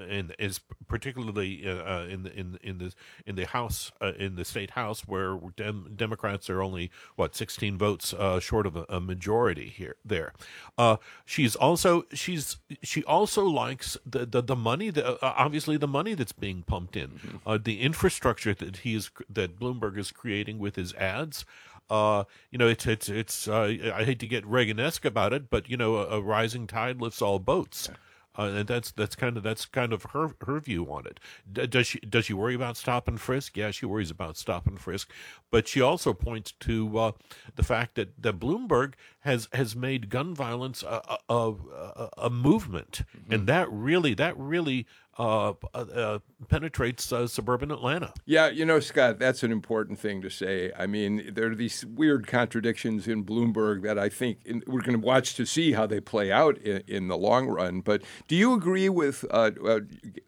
and 0.00 0.34
is 0.38 0.60
particularly 0.88 1.66
uh, 1.66 1.70
uh, 1.70 2.06
in 2.08 2.22
the 2.22 2.32
in 2.38 2.58
in 2.62 2.78
the 2.78 2.92
in 3.26 3.36
the 3.36 3.46
House 3.46 3.92
uh, 4.00 4.12
in 4.18 4.36
the 4.36 4.44
state 4.44 4.70
House 4.70 5.02
where 5.06 5.38
Dem- 5.56 5.92
Democrats 5.94 6.50
are 6.50 6.62
only 6.62 6.90
what 7.16 7.34
16 7.34 7.78
votes 7.78 8.12
uh, 8.12 8.40
short 8.40 8.66
of 8.66 8.76
a, 8.76 8.86
a, 8.88 9.00
majority 9.00 9.68
here 9.68 9.96
there. 10.04 10.32
Uh, 10.76 10.96
she's 11.24 11.54
also 11.56 12.04
she's 12.12 12.56
she 12.82 13.04
also 13.04 13.44
likes 13.44 13.96
the 14.04 14.26
the, 14.26 14.42
the 14.42 14.56
money 14.56 14.90
that 14.90 15.06
uh, 15.06 15.16
obviously 15.22 15.76
the 15.76 15.88
money 15.88 16.14
that's 16.14 16.32
being 16.32 16.62
pumped 16.62 16.96
in 16.96 17.08
mm-hmm. 17.10 17.62
the 17.62 17.80
infrastructure 17.80 18.54
that 18.54 18.78
he 18.78 18.94
is 18.94 19.10
that 19.28 19.58
Bloomberg 19.58 19.98
is 19.98 20.10
creating 20.10 20.58
with 20.58 20.76
his 20.76 20.92
ads. 20.94 21.44
Uh, 21.90 22.24
you 22.50 22.58
know, 22.58 22.66
it's 22.66 22.86
it's 22.86 23.08
it's. 23.08 23.48
Uh, 23.48 23.92
I 23.94 24.04
hate 24.04 24.18
to 24.20 24.26
get 24.26 24.46
Reagan-esque 24.46 25.04
about 25.04 25.32
it, 25.32 25.50
but 25.50 25.68
you 25.68 25.76
know, 25.76 25.96
a, 25.96 26.18
a 26.18 26.20
rising 26.20 26.66
tide 26.66 27.00
lifts 27.00 27.20
all 27.20 27.38
boats. 27.38 27.90
Uh, 28.36 28.42
and 28.42 28.66
that's 28.66 28.90
that's 28.90 29.14
kind 29.14 29.36
of 29.36 29.42
that's 29.42 29.64
kind 29.64 29.92
of 29.92 30.04
her 30.12 30.34
her 30.46 30.58
view 30.58 30.90
on 30.90 31.06
it. 31.06 31.20
D- 31.52 31.66
does 31.66 31.86
she 31.86 32.00
does 32.00 32.24
she 32.26 32.34
worry 32.34 32.54
about 32.54 32.76
stop 32.76 33.06
and 33.06 33.20
frisk? 33.20 33.56
Yeah, 33.56 33.70
she 33.70 33.86
worries 33.86 34.10
about 34.10 34.36
stop 34.36 34.66
and 34.66 34.80
frisk, 34.80 35.10
but 35.50 35.68
she 35.68 35.80
also 35.80 36.12
points 36.12 36.52
to 36.60 36.98
uh, 36.98 37.12
the 37.54 37.62
fact 37.62 37.94
that, 37.94 38.20
that 38.20 38.40
Bloomberg 38.40 38.94
has 39.24 39.48
has 39.52 39.74
made 39.74 40.10
gun 40.10 40.34
violence 40.34 40.82
a 40.82 41.18
a, 41.28 41.34
a, 41.34 42.10
a 42.18 42.30
movement, 42.30 43.02
mm-hmm. 43.16 43.32
and 43.32 43.46
that 43.46 43.70
really 43.70 44.14
that 44.14 44.38
really 44.38 44.86
uh, 45.18 45.50
uh, 45.50 45.78
uh, 45.78 46.18
penetrates 46.48 47.12
uh, 47.12 47.26
suburban 47.26 47.70
Atlanta. 47.70 48.12
Yeah, 48.26 48.48
you 48.48 48.64
know, 48.64 48.80
Scott, 48.80 49.18
that's 49.18 49.42
an 49.42 49.52
important 49.52 49.98
thing 49.98 50.20
to 50.22 50.28
say. 50.28 50.72
I 50.76 50.86
mean, 50.86 51.32
there 51.34 51.50
are 51.52 51.54
these 51.54 51.86
weird 51.86 52.26
contradictions 52.26 53.06
in 53.06 53.24
Bloomberg 53.24 53.82
that 53.82 53.98
I 53.98 54.08
think 54.08 54.38
in, 54.44 54.62
we're 54.66 54.82
going 54.82 55.00
to 55.00 55.06
watch 55.06 55.34
to 55.36 55.46
see 55.46 55.72
how 55.72 55.86
they 55.86 56.00
play 56.00 56.32
out 56.32 56.58
in, 56.58 56.82
in 56.86 57.08
the 57.08 57.16
long 57.16 57.46
run. 57.46 57.80
But 57.80 58.02
do 58.26 58.34
you 58.34 58.54
agree 58.54 58.88
with 58.88 59.24
uh, 59.30 59.52
uh, 59.64 59.80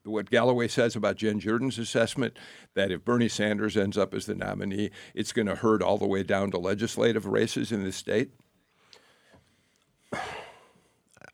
what 0.05 0.31
Galloway 0.31 0.69
says 0.69 0.95
about 0.95 1.17
Jen 1.17 1.41
Jordan's 1.41 1.79
assessment 1.79 2.37
that 2.75 2.91
if 2.91 3.05
Bernie 3.05 3.29
Sanders 3.29 3.77
ends 3.77 3.99
up 3.99 4.15
as 4.15 4.27
the 4.27 4.35
nominee, 4.35 4.91
it's 5.15 5.33
going 5.33 5.47
to 5.47 5.57
hurt 5.57 5.83
all 5.83 5.99
the 5.99 6.07
way 6.07 6.23
down 6.23 6.51
to 6.53 6.59
legislative 6.59 7.27
races 7.27 7.73
in 7.73 7.83
the 7.83 7.93
state? 7.93 8.31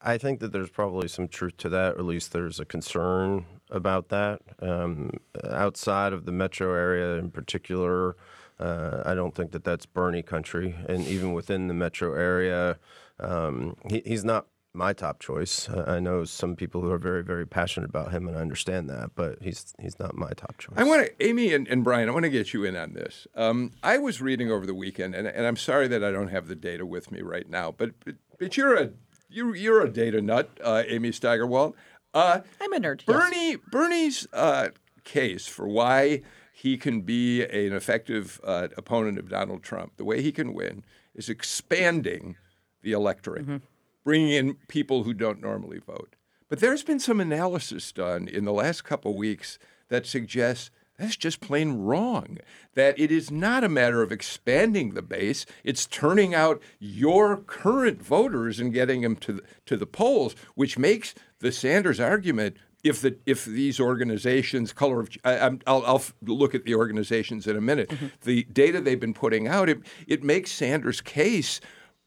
I 0.01 0.19
think 0.19 0.41
that 0.41 0.53
there's 0.53 0.71
probably 0.71 1.09
some 1.09 1.29
truth 1.29 1.57
to 1.59 1.69
that, 1.69 1.95
or 1.95 1.99
at 2.01 2.05
least 2.05 2.33
there's 2.33 2.59
a 2.59 2.65
concern 2.65 3.47
about 3.71 4.09
that. 4.09 4.41
Um, 4.61 5.11
outside 5.49 6.13
of 6.13 6.25
the 6.25 6.33
metro 6.33 6.75
area 6.75 7.19
in 7.19 7.31
particular, 7.31 8.17
uh, 8.59 9.03
I 9.05 9.15
don't 9.15 9.35
think 9.35 9.53
that 9.53 9.65
that's 9.65 9.87
Bernie 9.87 10.23
country. 10.23 10.75
And 10.89 11.07
even 11.07 11.33
within 11.33 11.69
the 11.69 11.75
metro 11.75 12.15
area, 12.15 12.79
um, 13.21 13.77
he, 13.89 14.03
he's 14.05 14.25
not 14.25 14.47
my 14.75 14.93
top 14.93 15.21
choice. 15.21 15.69
I 15.69 16.01
know 16.01 16.25
some 16.25 16.57
people 16.57 16.81
who 16.81 16.91
are 16.91 16.99
very, 16.99 17.23
very 17.23 17.47
passionate 17.47 17.91
about 17.91 18.11
him, 18.11 18.27
and 18.27 18.37
I 18.37 18.41
understand 18.41 18.89
that, 18.91 19.11
but 19.15 19.43
he's 19.43 19.75
he's 19.81 19.99
not 19.99 20.17
my 20.17 20.31
top 20.31 20.59
choice. 20.59 20.75
I 20.77 20.85
want 20.85 21.07
to, 21.07 21.27
Amy 21.27 21.53
and, 21.53 21.69
and 21.69 21.85
Brian, 21.85 22.09
I 22.09 22.13
want 22.13 22.25
to 22.25 22.31
get 22.31 22.55
you 22.55 22.65
in 22.65 22.77
on 22.77 22.95
this. 22.95 23.27
Um, 23.35 23.73
I 23.83 23.99
was 23.99 24.23
reading 24.23 24.51
over 24.51 24.67
the 24.67 24.75
weekend, 24.75 25.15
and, 25.15 25.27
and 25.27 25.47
I'm 25.47 25.57
sorry 25.57 25.89
that 25.89 26.03
I 26.03 26.11
don't 26.11 26.29
have 26.29 26.49
the 26.49 26.55
data 26.55 26.87
with 26.87 27.11
me 27.11 27.21
right 27.21 27.49
now, 27.49 27.73
but 27.73 27.93
but, 28.05 28.15
but 28.39 28.57
you're 28.57 28.77
a 28.77 28.91
you, 29.29 29.55
you're 29.55 29.83
a 29.83 29.91
data 29.91 30.21
nut, 30.21 30.51
uh, 30.63 30.83
Amy 30.87 31.11
Steigerwalt. 31.11 31.75
Uh, 32.15 32.41
I'm 32.61 32.73
a 32.73 32.79
nerd. 32.79 33.05
Bernie 33.07 33.51
yes. 33.51 33.59
Bernie's 33.71 34.29
uh, 34.33 34.69
case 35.05 35.47
for 35.47 35.67
why 35.67 36.23
he 36.53 36.77
can 36.77 37.01
be 37.01 37.43
an 37.43 37.73
effective 37.73 38.41
uh, 38.45 38.69
opponent 38.77 39.19
of 39.19 39.29
Donald 39.29 39.63
Trump, 39.63 39.97
the 39.97 40.05
way 40.05 40.23
he 40.23 40.31
can 40.31 40.55
win, 40.55 40.85
is 41.15 41.29
expanding 41.29 42.37
the 42.83 42.93
electorate, 42.93 43.43
mm-hmm. 43.43 43.57
Bringing 44.05 44.31
in 44.31 44.55
people 44.69 45.05
who 45.05 45.15
don't 45.15 45.41
normally 45.41 45.79
vote. 45.79 46.17
But 46.49 46.61
there's 46.61 46.83
been 46.83 47.01
some 47.01 47.21
analysis 47.21 47.93
done 47.93 48.29
in 48.29 48.45
the 48.45 48.53
last 48.53 48.85
couple 48.85 49.17
weeks 49.17 49.59
that 49.89 50.07
suggests 50.07 50.71
that's 50.99 51.17
just 51.17 51.41
plain 51.41 51.73
wrong. 51.79 52.39
That 52.75 52.99
it 52.99 53.11
is 53.11 53.31
not 53.31 53.65
a 53.65 53.69
matter 53.69 54.03
of 54.03 54.13
expanding 54.13 54.91
the 54.91 55.03
base, 55.03 55.47
it's 55.65 55.87
turning 55.87 56.35
out 56.35 56.63
your 56.79 57.39
current 57.39 58.03
voters 58.03 58.61
and 58.61 58.73
getting 58.73 59.01
them 59.01 59.17
to 59.17 59.33
the, 59.35 59.43
to 59.67 59.77
the 59.77 59.87
polls, 59.87 60.37
which 60.55 60.79
makes 60.79 61.15
the 61.41 61.53
Sanders 61.53 61.99
argument 61.99 62.57
if 62.85 63.01
the 63.01 63.17
if 63.27 63.45
these 63.45 63.79
organizations 63.81 64.73
color 64.73 65.01
of 65.01 65.09
I, 65.25 65.49
will 65.67 66.03
look 66.23 66.55
at 66.55 66.65
the 66.65 66.75
organizations 66.75 67.47
in 67.47 67.57
a 67.57 67.61
minute 67.61 67.91
mm-hmm. 67.91 68.07
the 68.23 68.45
data 68.45 68.81
they've 68.81 68.99
been 68.99 69.15
putting 69.15 69.47
out 69.47 69.69
it, 69.69 69.79
it 70.09 70.25
makes 70.25 70.51
sanders 70.51 71.01
case 71.01 71.61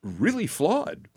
really 0.04 0.48
flawed 0.48 1.08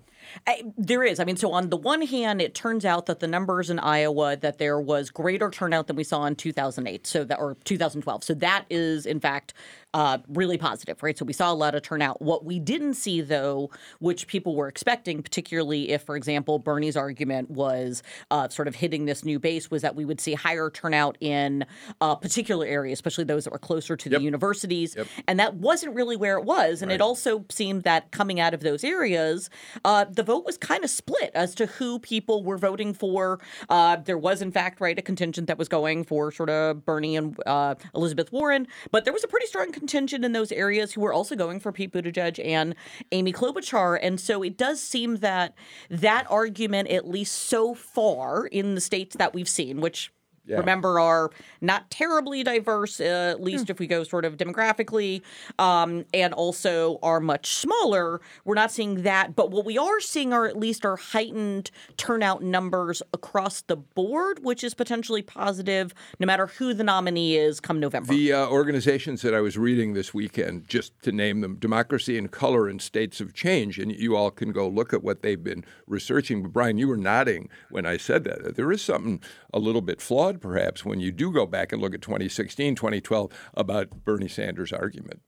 I, 0.47 0.63
there 0.77 1.03
is. 1.03 1.21
I 1.21 1.25
mean, 1.25 1.37
so 1.37 1.53
on 1.53 1.71
the 1.71 1.77
one 1.77 2.03
hand, 2.03 2.41
it 2.41 2.55
turns 2.55 2.85
out 2.85 3.07
that 3.07 3.21
the 3.21 3.27
numbers 3.27 3.71
in 3.71 3.79
Iowa 3.79 4.37
that 4.37 4.59
there 4.59 4.81
was 4.81 5.11
greater 5.11 5.51
turnout 5.51 5.87
than 5.87 5.97
we 5.97 6.05
saw 6.05 6.25
in 6.27 6.37
2008, 6.37 7.07
so 7.07 7.25
that 7.25 7.39
or 7.39 7.57
2012. 7.65 8.25
So 8.25 8.35
that 8.35 8.65
is 8.71 9.07
in 9.07 9.21
fact 9.21 9.55
uh, 9.95 10.19
really 10.29 10.59
positive, 10.59 11.03
right? 11.03 11.17
So 11.17 11.25
we 11.25 11.33
saw 11.33 11.51
a 11.51 11.55
lot 11.55 11.75
of 11.75 11.83
turnout. 11.83 12.21
What 12.21 12.45
we 12.45 12.59
didn't 12.59 12.95
see, 12.95 13.21
though, 13.21 13.71
which 14.01 14.27
people 14.27 14.55
were 14.55 14.69
expecting, 14.69 15.23
particularly 15.23 15.91
if, 15.91 16.03
for 16.03 16.17
example, 16.17 16.59
Bernie's 16.59 16.97
argument 16.97 17.51
was 17.51 18.03
uh, 18.31 18.49
sort 18.49 18.69
of 18.69 18.75
hitting 18.75 19.07
this 19.07 19.25
new 19.25 19.39
base, 19.39 19.71
was 19.71 19.83
that 19.83 19.97
we 19.97 20.05
would 20.05 20.21
see 20.21 20.35
higher 20.35 20.71
turnout 20.71 21.17
in 21.21 21.65
uh, 22.01 22.15
particular 22.15 22.67
areas, 22.67 22.99
especially 22.99 23.25
those 23.25 23.45
that 23.45 23.53
were 23.53 23.59
closer 23.59 23.97
to 23.97 24.11
yep. 24.11 24.21
the 24.21 24.25
universities. 24.25 24.95
Yep. 24.97 25.07
And 25.27 25.41
that 25.41 25.55
wasn't 25.55 25.95
really 25.95 26.17
where 26.17 26.37
it 26.37 26.45
was. 26.45 26.83
And 26.83 26.91
right. 26.91 26.97
it 26.97 27.01
also 27.01 27.45
seemed 27.49 27.83
that 27.85 28.11
coming 28.11 28.41
out 28.41 28.53
of 28.53 28.61
those 28.61 28.85
areas, 28.85 29.49
uh, 29.85 30.05
the 30.05 30.23
vote 30.23 30.45
was 30.45 30.59
kind 30.59 30.85
of 30.85 30.91
split 30.91 31.31
as 31.35 31.55
to 31.55 31.67
who 31.67 31.99
people 31.99 32.45
were 32.45 32.59
voting 32.59 32.93
for. 32.93 33.41
Uh, 33.71 33.97
there 33.97 34.19
was, 34.19 34.43
in 34.43 34.53
fact, 34.53 34.81
right, 34.81 34.99
a 34.99 35.03
contingent 35.03 35.47
that 35.47 35.57
was 35.57 35.69
going 35.69 36.05
for 36.05 36.31
sort 36.31 36.51
of 36.51 36.85
Bernie 36.85 37.17
and 37.17 37.39
uh, 37.47 37.75
Elizabeth 37.95 38.31
Warren, 38.33 38.67
but 38.91 39.05
there 39.05 39.13
was 39.13 39.25
a 39.25 39.29
pretty 39.29 39.47
strong 39.47 39.73
contingent 39.79 40.25
in 40.25 40.33
those 40.33 40.53
areas 40.53 40.93
who 40.93 41.01
were 41.01 41.13
also 41.13 41.37
going 41.37 41.61
for 41.61 41.73
Pete 41.73 41.93
Buttigieg 41.93 42.45
and 42.45 42.75
Amy 43.13 43.33
Klobuchar. 43.33 43.99
And 44.01 44.21
so 44.21 44.43
it 44.43 44.57
does 44.57 44.81
seem 44.81 45.17
that 45.17 45.55
that 45.89 46.27
argument, 46.31 46.89
at 46.89 47.09
least 47.09 47.35
so 47.35 47.75
far 47.75 48.47
in 48.47 48.75
the 48.75 48.81
states 48.81 49.17
that 49.17 49.35
we've 49.35 49.49
seen, 49.49 49.81
which 49.81 50.13
yeah. 50.49 50.57
remember 50.57 50.99
are 50.99 51.31
not 51.61 51.91
terribly 51.91 52.43
diverse, 52.43 53.01
uh, 53.01 53.31
at 53.31 53.43
least 53.43 53.67
mm. 53.67 53.71
if 53.71 53.79
we 53.79 53.87
go 53.87 54.03
sort 54.03 54.25
of 54.25 54.37
demographically, 54.37 55.23
um, 55.59 56.05
and 56.15 56.33
also 56.35 56.99
are 57.03 57.21
much 57.21 57.55
smaller. 57.55 58.21
We're 58.45 58.55
not 58.55 58.73
seeing 58.73 59.03
that, 59.03 59.37
but 59.37 59.51
what 59.51 59.65
we 59.65 59.79
are 59.79 60.01
seeing 60.01 60.33
are 60.33 60.47
at 60.47 60.59
least 60.59 60.85
our 60.85 60.97
heightened 60.97 61.71
turnout 61.97 62.43
numbers 62.43 63.03
across 63.13 63.63
the 63.63 63.77
board, 63.77 64.43
which 64.43 64.65
is 64.65 64.75
potentially 64.75 65.23
positive, 65.23 65.95
no 66.19 66.27
matter 66.27 66.47
who 66.47 66.75
the 66.75 66.85
nominee 66.85 67.37
is 67.37 67.61
come 67.61 67.81
November. 67.81 68.13
The 68.13 68.33
uh, 68.33 68.47
organizations 68.49 69.23
that 69.23 69.35
I 69.35 69.41
was 69.41 69.59
reading 69.59 69.95
this 69.95 70.15
weekend, 70.15 70.69
just 70.69 71.01
to 71.03 71.13
name 71.13 71.41
them, 71.41 71.57
Democracy 71.57 72.17
in 72.17 72.29
Color 72.29 72.69
and 72.69 72.81
States 72.81 73.21
of 73.21 73.35
Change, 73.35 73.79
and 73.79 73.93
you 73.93 74.17
all 74.17 74.31
can 74.31 74.53
go 74.53 74.69
look 74.69 74.93
at 74.93 75.03
what 75.03 75.23
they've 75.23 75.43
been 75.43 75.65
researching. 75.87 76.43
But 76.43 76.53
Brian, 76.53 76.79
you 76.79 76.89
were 76.89 76.97
nodding 76.97 77.49
when 77.71 77.87
I 77.87 77.97
said 77.97 78.25
that. 78.25 78.57
There 78.57 78.73
is 78.73 78.83
something 78.83 79.21
a 79.53 79.59
little 79.59 79.83
bit 79.83 80.01
flawed 80.01 80.38
perhaps, 80.41 80.85
when 80.85 81.01
you 81.01 81.13
do 81.13 81.33
go 81.33 81.47
back 81.47 81.73
and 81.73 81.81
look 81.81 81.95
at 81.95 82.03
2016, 82.03 82.75
2012 82.75 83.33
about 83.55 84.05
Bernie 84.05 84.29
Sanders' 84.29 84.73
argument. 84.73 85.21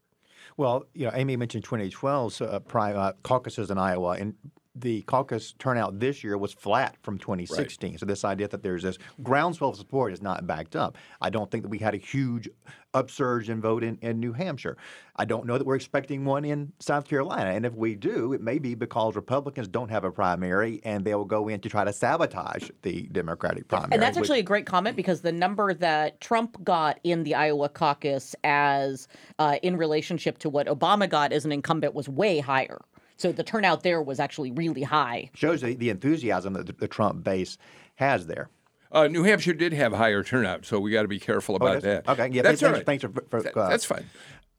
Well, 0.56 0.84
you 0.94 1.06
know, 1.06 1.12
Amy 1.14 1.36
mentioned 1.36 1.64
2012's 1.64 2.40
uh, 2.40 2.60
uh, 2.74 3.12
caucuses 3.22 3.70
in 3.70 3.78
Iowa, 3.78 4.16
and 4.18 4.34
the 4.74 5.02
caucus 5.02 5.54
turnout 5.58 5.98
this 5.98 6.22
year 6.22 6.38
was 6.38 6.52
flat 6.52 6.96
from 7.02 7.18
2016. 7.18 7.98
So 7.98 8.06
this 8.06 8.24
idea 8.24 8.48
that 8.48 8.62
there's 8.62 8.82
this 8.82 8.98
groundswell 9.22 9.70
of 9.70 9.76
support 9.76 10.12
is 10.12 10.22
not 10.22 10.46
backed 10.46 10.76
up. 10.76 10.96
I 11.20 11.30
don't 11.30 11.50
think 11.50 11.64
that 11.64 11.68
we 11.68 11.78
had 11.78 11.94
a 11.94 11.98
huge 11.98 12.48
upsurge 12.94 13.50
in 13.50 13.60
vote 13.60 13.82
in, 13.82 13.98
in 14.00 14.20
New 14.20 14.32
Hampshire. 14.32 14.76
I 15.16 15.24
don't 15.24 15.46
know 15.46 15.58
that 15.58 15.66
we're 15.66 15.76
expecting 15.76 16.24
one 16.24 16.44
in 16.44 16.72
South 16.78 17.06
Carolina. 17.06 17.50
And 17.50 17.66
if 17.66 17.74
we 17.74 17.94
do, 17.96 18.32
it 18.32 18.40
may 18.40 18.58
be 18.58 18.74
because 18.74 19.16
Republicans 19.16 19.68
don't 19.68 19.90
have 19.90 20.04
a 20.04 20.10
primary 20.10 20.80
and 20.84 21.04
they 21.04 21.14
will 21.14 21.24
go 21.24 21.48
in 21.48 21.60
to 21.60 21.68
try 21.68 21.84
to 21.84 21.92
sabotage 21.92 22.70
the 22.82 23.02
Democratic 23.12 23.66
primary. 23.68 23.90
And 23.92 24.02
that's 24.02 24.16
which- 24.16 24.24
actually 24.24 24.40
a 24.40 24.44
great 24.44 24.66
comment 24.66 24.96
because 24.96 25.20
the 25.20 25.32
number 25.32 25.74
that 25.74 26.20
Trump 26.20 26.62
got 26.64 27.00
in 27.02 27.24
the 27.24 27.34
Iowa 27.34 27.68
caucus 27.68 28.34
as 28.44 29.08
uh, 29.38 29.58
in 29.62 29.76
relationship 29.76 30.38
to 30.38 30.48
what 30.48 30.68
Obama 30.68 31.08
got 31.08 31.32
as 31.32 31.44
an 31.44 31.52
incumbent 31.52 31.94
was 31.94 32.08
way 32.08 32.38
higher. 32.38 32.80
So 33.20 33.32
the 33.32 33.44
turnout 33.44 33.82
there 33.82 34.00
was 34.00 34.18
actually 34.18 34.50
really 34.50 34.82
high. 34.82 35.30
shows 35.34 35.60
the, 35.60 35.74
the 35.74 35.90
enthusiasm 35.90 36.54
that 36.54 36.66
the, 36.66 36.72
the 36.72 36.88
Trump 36.88 37.22
base 37.22 37.58
has 37.96 38.26
there. 38.26 38.48
Uh, 38.90 39.06
New 39.08 39.22
Hampshire 39.24 39.52
did 39.52 39.72
have 39.74 39.92
higher 39.92 40.22
turnout, 40.24 40.64
so 40.64 40.80
we 40.80 40.90
got 40.90 41.02
to 41.02 41.08
be 41.08 41.20
careful 41.20 41.54
about 41.54 41.76
Oh, 41.76 41.80
that. 41.80 42.08
Okay, 42.08 42.30
yeah, 42.32 42.42
that's 42.42 42.60
thanks, 42.60 42.62
all 42.62 42.72
right. 42.72 42.86
thanks 42.86 43.02
for, 43.04 43.12
for 43.28 43.42
That- 43.42 43.56
uh, 43.56 43.68
that's 43.68 43.84
fine. 43.84 44.08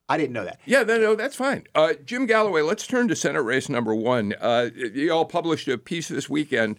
I 0.08 0.18
didn't 0.18 0.34
know 0.34 0.44
that. 0.44 0.60
Yeah, 0.66 0.84
no, 0.84 0.98
no, 1.00 1.16
that's 1.16 1.36
fine. 1.38 1.64
Uh, 1.74 1.94
Jim 2.06 2.26
Galloway, 2.26 2.62
let's 2.62 2.86
turn 2.86 3.08
to 3.08 3.16
Senate 3.16 3.42
race 3.44 3.68
number 3.70 3.96
one. 3.96 4.34
Uh, 4.40 4.70
you 4.76 5.12
all 5.12 5.26
published 5.26 5.68
a 5.70 5.78
piece 5.78 6.10
this 6.10 6.30
weekend 6.30 6.78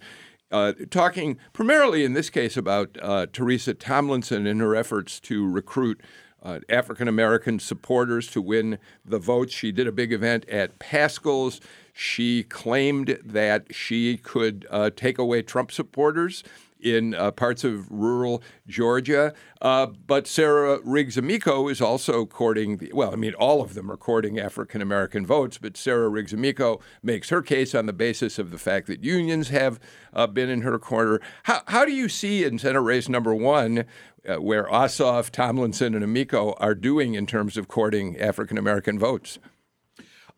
uh, 0.51 0.73
talking 0.91 1.37
primarily 1.51 2.05
in 2.05 2.13
this 2.13 2.29
case 2.29 2.55
about 2.55 2.95
uh, 3.01 3.25
Teresa 3.33 3.73
Tomlinson 3.73 4.45
and 4.45 4.61
her 4.61 4.75
efforts 4.75 5.19
to 5.21 5.49
recruit 5.49 5.99
uh, 6.43 6.59
African 6.69 7.07
American 7.07 7.57
supporters 7.59 8.27
to 8.27 8.41
win 8.41 8.77
the 9.03 9.19
votes. 9.19 9.53
She 9.53 9.71
did 9.71 9.87
a 9.87 9.91
big 9.91 10.11
event 10.11 10.47
at 10.49 10.77
Paschal's. 10.77 11.61
She 11.93 12.43
claimed 12.43 13.19
that 13.23 13.73
she 13.73 14.17
could 14.17 14.67
uh, 14.69 14.89
take 14.95 15.17
away 15.17 15.41
Trump 15.41 15.71
supporters 15.71 16.43
in 16.83 17.13
uh, 17.15 17.31
parts 17.31 17.63
of 17.63 17.89
rural 17.89 18.43
Georgia. 18.67 19.33
Uh, 19.61 19.85
but 19.85 20.27
Sarah 20.27 20.79
Riggs 20.83 21.17
Amico 21.17 21.69
is 21.69 21.81
also 21.81 22.25
courting, 22.25 22.77
the, 22.77 22.91
well, 22.93 23.13
I 23.13 23.15
mean, 23.15 23.33
all 23.35 23.61
of 23.61 23.73
them 23.73 23.89
are 23.89 23.97
courting 23.97 24.37
African 24.37 24.81
American 24.81 25.25
votes, 25.25 25.57
but 25.57 25.77
Sarah 25.77 26.09
Riggs 26.09 26.33
Amico 26.33 26.81
makes 27.01 27.29
her 27.29 27.41
case 27.41 27.73
on 27.73 27.85
the 27.85 27.93
basis 27.93 28.37
of 28.37 28.51
the 28.51 28.57
fact 28.57 28.87
that 28.87 29.03
unions 29.03 29.49
have 29.49 29.79
uh, 30.13 30.27
been 30.27 30.49
in 30.49 30.61
her 30.61 30.77
corner. 30.77 31.21
How, 31.43 31.61
how 31.67 31.85
do 31.85 31.93
you 31.93 32.09
see 32.09 32.43
in 32.43 32.59
Senate 32.59 32.81
race 32.81 33.07
number 33.07 33.33
one, 33.33 33.85
uh, 34.27 34.35
where 34.41 34.65
Ossoff, 34.65 35.29
Tomlinson, 35.29 35.95
and 35.95 36.03
Amico 36.03 36.53
are 36.53 36.75
doing 36.75 37.13
in 37.13 37.25
terms 37.25 37.57
of 37.57 37.67
courting 37.67 38.19
African 38.19 38.57
American 38.57 38.97
votes? 38.97 39.39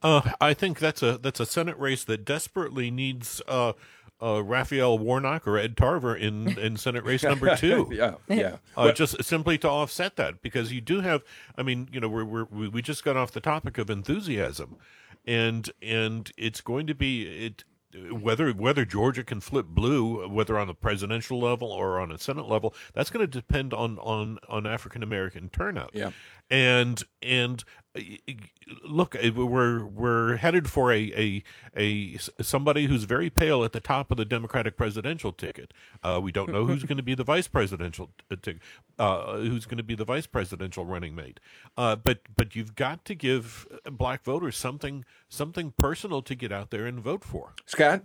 Uh, 0.02 0.32
I 0.40 0.54
think 0.54 0.80
that's 0.80 1.02
a 1.02 1.18
that's 1.18 1.40
a 1.40 1.46
Senate 1.46 1.78
race 1.80 2.04
that 2.04 2.26
desperately 2.26 2.92
needs 2.92 3.42
uh, 3.48 3.74
uh, 4.22 4.44
Raphael 4.44 4.98
Warnock 4.98 5.48
or 5.48 5.58
Ed 5.58 5.76
Tarver 5.76 6.16
in, 6.16 6.58
in 6.58 6.78
Senate 6.78 7.04
race 7.04 7.24
number 7.24 7.56
two. 7.58 7.90
Yeah, 7.92 8.16
yeah. 8.28 8.58
Uh, 8.76 8.92
just 8.92 9.24
simply 9.24 9.58
to 9.60 9.70
offset 9.70 10.16
that, 10.16 10.42
because 10.42 10.72
you 10.72 10.82
do 10.82 11.02
have, 11.02 11.24
I 11.58 11.64
mean, 11.64 11.90
you 11.92 12.00
know, 12.00 12.08
we're, 12.08 12.26
we're, 12.26 12.46
we 12.46 12.68
we 12.70 12.82
just 12.82 13.04
got 13.04 13.18
off 13.18 13.32
the 13.32 13.42
topic 13.42 13.78
of 13.78 13.90
enthusiasm, 13.90 14.78
and 15.26 15.70
and 15.82 16.32
it's 16.38 16.62
going 16.62 16.88
to 16.88 16.96
be 16.96 17.24
it 17.46 17.64
whether 18.12 18.52
whether 18.52 18.86
Georgia 18.86 19.24
can 19.24 19.40
flip 19.40 19.68
blue, 19.68 20.28
whether 20.28 20.58
on 20.58 20.68
the 20.68 20.74
presidential 20.74 21.40
level 21.40 21.72
or 21.72 22.00
on 22.00 22.12
a 22.12 22.18
Senate 22.18 22.48
level, 22.48 22.74
that's 22.94 23.10
going 23.10 23.26
to 23.26 23.32
depend 23.32 23.74
on 23.74 23.98
on 24.00 24.40
on 24.48 24.66
African 24.66 25.04
American 25.04 25.50
turnout. 25.50 25.92
Yeah. 25.94 26.12
And 26.50 27.04
and 27.22 27.64
uh, 27.96 28.02
look, 28.88 29.16
uh, 29.16 29.32
we're 29.34 29.86
we're 29.86 30.38
headed 30.38 30.70
for 30.70 30.92
a 30.92 31.12
a 31.16 31.44
a 31.76 32.18
somebody 32.42 32.86
who's 32.86 33.04
very 33.04 33.30
pale 33.30 33.64
at 33.64 33.72
the 33.72 33.80
top 33.80 34.12
of 34.12 34.18
the 34.18 34.26
Democratic 34.26 34.78
presidential 34.78 35.32
ticket. 35.32 35.74
Uh, 36.04 36.20
we 36.22 36.32
don't 36.32 36.52
know 36.52 36.66
who's 36.66 36.84
going 36.88 36.98
to 36.98 37.04
be 37.04 37.16
the 37.16 37.24
vice 37.24 37.48
presidential 37.48 38.12
uh, 38.32 38.36
ticket, 38.42 38.62
uh, 39.00 39.38
who's 39.38 39.66
going 39.66 39.78
to 39.78 39.84
be 39.84 39.96
the 39.96 40.06
vice 40.06 40.28
presidential 40.28 40.86
running 40.86 41.16
mate. 41.16 41.40
Uh, 41.78 41.96
but 41.96 42.20
but 42.36 42.56
you've 42.56 42.76
got 42.76 43.06
to 43.06 43.16
give 43.16 43.68
black 43.90 44.24
voters 44.24 44.58
something 44.58 45.06
something 45.30 45.74
personal 45.78 46.22
to 46.22 46.36
get 46.36 46.52
out 46.52 46.70
there 46.70 46.86
and 46.86 47.00
vote 47.00 47.24
for. 47.24 47.54
Scott? 47.66 48.04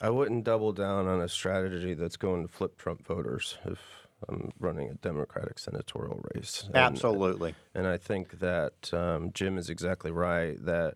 I 0.00 0.10
wouldn't 0.10 0.44
double 0.44 0.72
down 0.72 1.08
on 1.08 1.20
a 1.20 1.28
strategy 1.28 1.92
that's 1.92 2.16
going 2.16 2.46
to 2.46 2.52
flip 2.52 2.78
Trump 2.78 3.04
voters 3.04 3.58
if 3.64 3.80
I'm 4.28 4.52
running 4.58 4.90
a 4.90 4.94
Democratic 4.94 5.58
senatorial 5.58 6.24
race. 6.34 6.64
And- 6.66 6.76
Absolutely. 6.76 7.54
And 7.74 7.86
I 7.86 7.96
think 7.96 8.40
that 8.40 8.92
um, 8.92 9.30
Jim 9.32 9.58
is 9.58 9.70
exactly 9.70 10.10
right. 10.10 10.56
That 10.64 10.94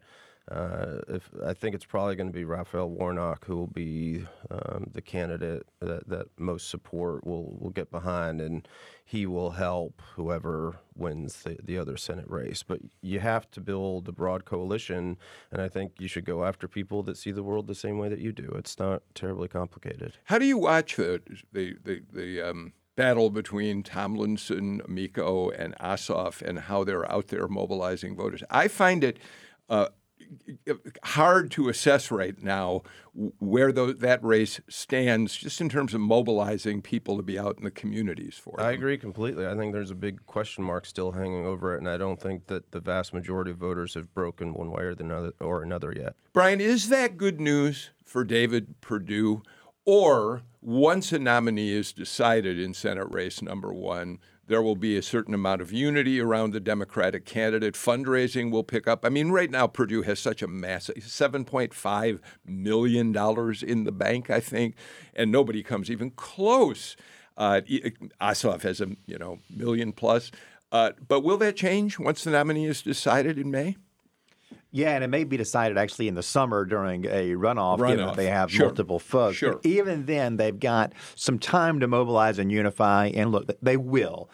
uh, 0.50 0.98
if 1.08 1.30
I 1.46 1.54
think 1.54 1.74
it's 1.74 1.84
probably 1.84 2.16
going 2.16 2.26
to 2.26 2.32
be 2.32 2.44
Raphael 2.44 2.90
Warnock 2.90 3.44
who 3.44 3.56
will 3.56 3.68
be 3.68 4.26
um, 4.50 4.90
the 4.92 5.00
candidate 5.00 5.64
that, 5.80 6.08
that 6.08 6.26
most 6.36 6.68
support 6.68 7.24
will 7.24 7.56
will 7.60 7.70
get 7.70 7.92
behind, 7.92 8.40
and 8.40 8.66
he 9.04 9.24
will 9.24 9.50
help 9.52 10.02
whoever 10.16 10.78
wins 10.96 11.42
the, 11.44 11.58
the 11.62 11.78
other 11.78 11.96
Senate 11.96 12.28
race. 12.28 12.64
But 12.64 12.80
you 13.02 13.20
have 13.20 13.50
to 13.52 13.60
build 13.60 14.08
a 14.08 14.12
broad 14.12 14.44
coalition, 14.44 15.16
and 15.52 15.62
I 15.62 15.68
think 15.68 15.92
you 16.00 16.08
should 16.08 16.24
go 16.24 16.44
after 16.44 16.66
people 16.66 17.04
that 17.04 17.16
see 17.16 17.30
the 17.30 17.44
world 17.44 17.68
the 17.68 17.74
same 17.74 17.98
way 17.98 18.08
that 18.08 18.18
you 18.18 18.32
do. 18.32 18.52
It's 18.56 18.80
not 18.80 19.02
terribly 19.14 19.46
complicated. 19.46 20.16
How 20.24 20.38
do 20.38 20.44
you 20.44 20.58
watch 20.58 20.96
the 20.96 21.22
the 21.52 21.76
the, 21.84 22.02
the 22.12 22.42
um, 22.42 22.72
battle 22.96 23.30
between 23.30 23.82
Tomlinson, 23.82 24.82
Miko, 24.86 25.50
and 25.50 25.76
Ossoff, 25.78 26.42
and 26.42 26.58
how 26.58 26.84
they're 26.84 27.10
out 27.10 27.28
there 27.28 27.48
mobilizing 27.48 28.16
voters? 28.16 28.42
I 28.50 28.68
find 28.68 29.04
it. 29.04 29.18
Uh, 29.68 29.88
hard 31.04 31.50
to 31.50 31.68
assess 31.68 32.10
right 32.10 32.42
now 32.42 32.82
where 33.38 33.72
tho- 33.72 33.92
that 33.92 34.22
race 34.24 34.60
stands, 34.68 35.36
just 35.36 35.60
in 35.60 35.68
terms 35.68 35.94
of 35.94 36.00
mobilizing 36.00 36.80
people 36.80 37.16
to 37.16 37.22
be 37.22 37.38
out 37.38 37.58
in 37.58 37.64
the 37.64 37.70
communities 37.70 38.36
for 38.36 38.58
it. 38.58 38.62
I 38.62 38.72
agree 38.72 38.96
completely. 38.96 39.46
I 39.46 39.54
think 39.56 39.72
there's 39.72 39.90
a 39.90 39.96
big 39.96 40.24
question 40.26 40.64
mark 40.64 40.86
still 40.86 41.12
hanging 41.12 41.44
over 41.44 41.74
it, 41.74 41.78
and 41.78 41.88
I 41.88 41.96
don't 41.96 42.20
think 42.20 42.46
that 42.46 42.72
the 42.72 42.80
vast 42.80 43.12
majority 43.12 43.50
of 43.50 43.58
voters 43.58 43.94
have 43.94 44.14
broken 44.14 44.54
one 44.54 44.70
way 44.70 44.84
or 44.84 44.94
the 44.94 45.04
another 45.04 45.32
or 45.40 45.62
another 45.62 45.92
yet. 45.94 46.14
Brian, 46.32 46.60
is 46.60 46.88
that 46.88 47.16
good 47.16 47.40
news 47.40 47.90
for 48.04 48.24
David 48.24 48.80
Perdue? 48.80 49.42
Or 49.84 50.42
once 50.60 51.12
a 51.12 51.18
nominee 51.18 51.72
is 51.72 51.92
decided 51.92 52.58
in 52.58 52.72
Senate 52.74 53.10
race 53.10 53.42
number 53.42 53.72
one, 53.72 54.18
there 54.46 54.62
will 54.62 54.76
be 54.76 54.96
a 54.96 55.02
certain 55.02 55.34
amount 55.34 55.60
of 55.60 55.72
unity 55.72 56.20
around 56.20 56.52
the 56.52 56.60
Democratic 56.60 57.24
candidate. 57.24 57.74
Fundraising 57.74 58.50
will 58.50 58.64
pick 58.64 58.86
up. 58.86 59.04
I 59.04 59.08
mean, 59.08 59.30
right 59.30 59.50
now, 59.50 59.66
Perdue 59.66 60.02
has 60.02 60.20
such 60.20 60.42
a 60.42 60.46
massive 60.46 60.96
$7.5 60.96 62.20
million 62.44 63.06
in 63.66 63.84
the 63.84 63.92
bank, 63.92 64.30
I 64.30 64.40
think, 64.40 64.74
and 65.14 65.32
nobody 65.32 65.62
comes 65.62 65.90
even 65.90 66.10
close. 66.10 66.96
Uh, 67.36 67.60
Ossoff 68.20 68.62
has 68.62 68.80
a 68.80 68.88
you 69.06 69.18
know 69.18 69.38
million 69.48 69.92
plus. 69.92 70.30
Uh, 70.70 70.92
but 71.06 71.20
will 71.20 71.38
that 71.38 71.56
change 71.56 71.98
once 71.98 72.24
the 72.24 72.30
nominee 72.30 72.66
is 72.66 72.82
decided 72.82 73.38
in 73.38 73.50
May? 73.50 73.76
Yeah, 74.74 74.94
and 74.94 75.04
it 75.04 75.08
may 75.08 75.24
be 75.24 75.36
decided 75.36 75.76
actually 75.76 76.08
in 76.08 76.14
the 76.14 76.22
summer 76.22 76.64
during 76.64 77.04
a 77.04 77.32
runoff, 77.34 77.76
given 77.78 77.98
Runoff. 77.98 78.06
that 78.08 78.16
they 78.16 78.26
have 78.26 78.50
Sure. 78.50 78.66
multiple 78.66 78.98
folks. 78.98 79.36
Sure. 79.36 79.52
But 79.52 79.66
even 79.66 80.06
then, 80.06 80.38
they've 80.38 80.58
got 80.58 80.94
some 81.14 81.38
time 81.38 81.78
to 81.80 81.86
mobilize 81.86 82.38
and 82.38 82.50
unify. 82.50 83.08
And 83.08 83.30
look, 83.32 83.50
they 83.60 83.76
will. 83.76 84.30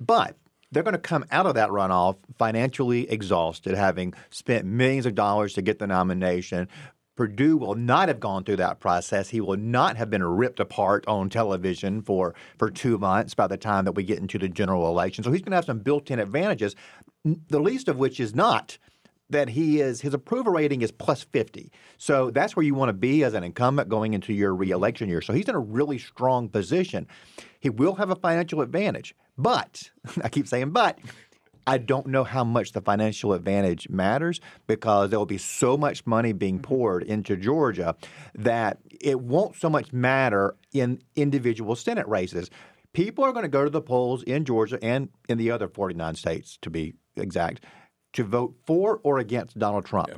But 0.00 0.36
they're 0.72 0.82
going 0.82 0.92
to 0.94 0.98
come 0.98 1.24
out 1.30 1.46
of 1.46 1.54
that 1.54 1.70
runoff 1.70 2.16
financially 2.36 3.08
exhausted, 3.10 3.74
having 3.76 4.12
spent 4.30 4.64
millions 4.64 5.06
of 5.06 5.14
dollars 5.14 5.54
to 5.54 5.62
get 5.62 5.78
the 5.78 5.86
nomination. 5.86 6.68
Perdue 7.16 7.56
will 7.56 7.76
not 7.76 8.08
have 8.08 8.20
gone 8.20 8.44
through 8.44 8.56
that 8.56 8.78
process. 8.80 9.30
He 9.30 9.40
will 9.40 9.56
not 9.56 9.96
have 9.96 10.10
been 10.10 10.22
ripped 10.24 10.60
apart 10.60 11.06
on 11.06 11.30
television 11.30 12.02
for, 12.02 12.34
for 12.58 12.70
two 12.70 12.98
months 12.98 13.34
by 13.34 13.46
the 13.46 13.56
time 13.56 13.84
that 13.86 13.92
we 13.92 14.02
get 14.02 14.18
into 14.18 14.36
the 14.36 14.48
general 14.48 14.88
election. 14.88 15.22
So 15.24 15.30
he's 15.32 15.40
going 15.40 15.52
to 15.52 15.56
have 15.56 15.64
some 15.64 15.78
built 15.78 16.10
in 16.10 16.18
advantages, 16.18 16.74
the 17.24 17.60
least 17.60 17.88
of 17.88 17.96
which 17.96 18.20
is 18.20 18.34
not 18.34 18.76
that 19.30 19.48
he 19.50 19.80
is 19.80 20.00
his 20.00 20.14
approval 20.14 20.52
rating 20.52 20.82
is 20.82 20.90
plus 20.90 21.22
50. 21.22 21.70
So 21.98 22.30
that's 22.30 22.54
where 22.54 22.64
you 22.64 22.74
want 22.74 22.90
to 22.90 22.94
be 22.94 23.24
as 23.24 23.34
an 23.34 23.42
incumbent 23.42 23.88
going 23.88 24.14
into 24.14 24.32
your 24.32 24.52
mm-hmm. 24.52 24.60
reelection 24.60 25.08
year. 25.08 25.20
So 25.20 25.32
he's 25.32 25.48
in 25.48 25.54
a 25.54 25.60
really 25.60 25.98
strong 25.98 26.48
position. 26.48 27.06
He 27.60 27.70
will 27.70 27.96
have 27.96 28.10
a 28.10 28.16
financial 28.16 28.60
advantage. 28.60 29.14
But 29.36 29.90
I 30.22 30.28
keep 30.28 30.46
saying 30.46 30.70
but 30.70 30.98
I 31.66 31.78
don't 31.78 32.06
know 32.06 32.22
how 32.22 32.44
much 32.44 32.72
the 32.72 32.80
financial 32.80 33.32
advantage 33.32 33.88
matters 33.88 34.40
because 34.68 35.10
there 35.10 35.18
will 35.18 35.26
be 35.26 35.38
so 35.38 35.76
much 35.76 36.06
money 36.06 36.32
being 36.32 36.56
mm-hmm. 36.56 36.62
poured 36.62 37.02
into 37.02 37.36
Georgia 37.36 37.96
that 38.34 38.78
it 39.00 39.20
won't 39.20 39.56
so 39.56 39.68
much 39.68 39.92
matter 39.92 40.56
in 40.72 41.00
individual 41.16 41.74
Senate 41.74 42.06
races. 42.06 42.50
People 42.92 43.24
are 43.24 43.32
going 43.32 43.42
to 43.42 43.48
go 43.48 43.64
to 43.64 43.70
the 43.70 43.82
polls 43.82 44.22
in 44.22 44.44
Georgia 44.44 44.78
and 44.82 45.10
in 45.28 45.36
the 45.36 45.50
other 45.50 45.68
49 45.68 46.14
states, 46.14 46.56
to 46.62 46.70
be 46.70 46.94
exact, 47.16 47.62
to 48.16 48.24
vote 48.24 48.54
for 48.66 49.00
or 49.02 49.18
against 49.18 49.58
Donald 49.58 49.84
Trump. 49.84 50.08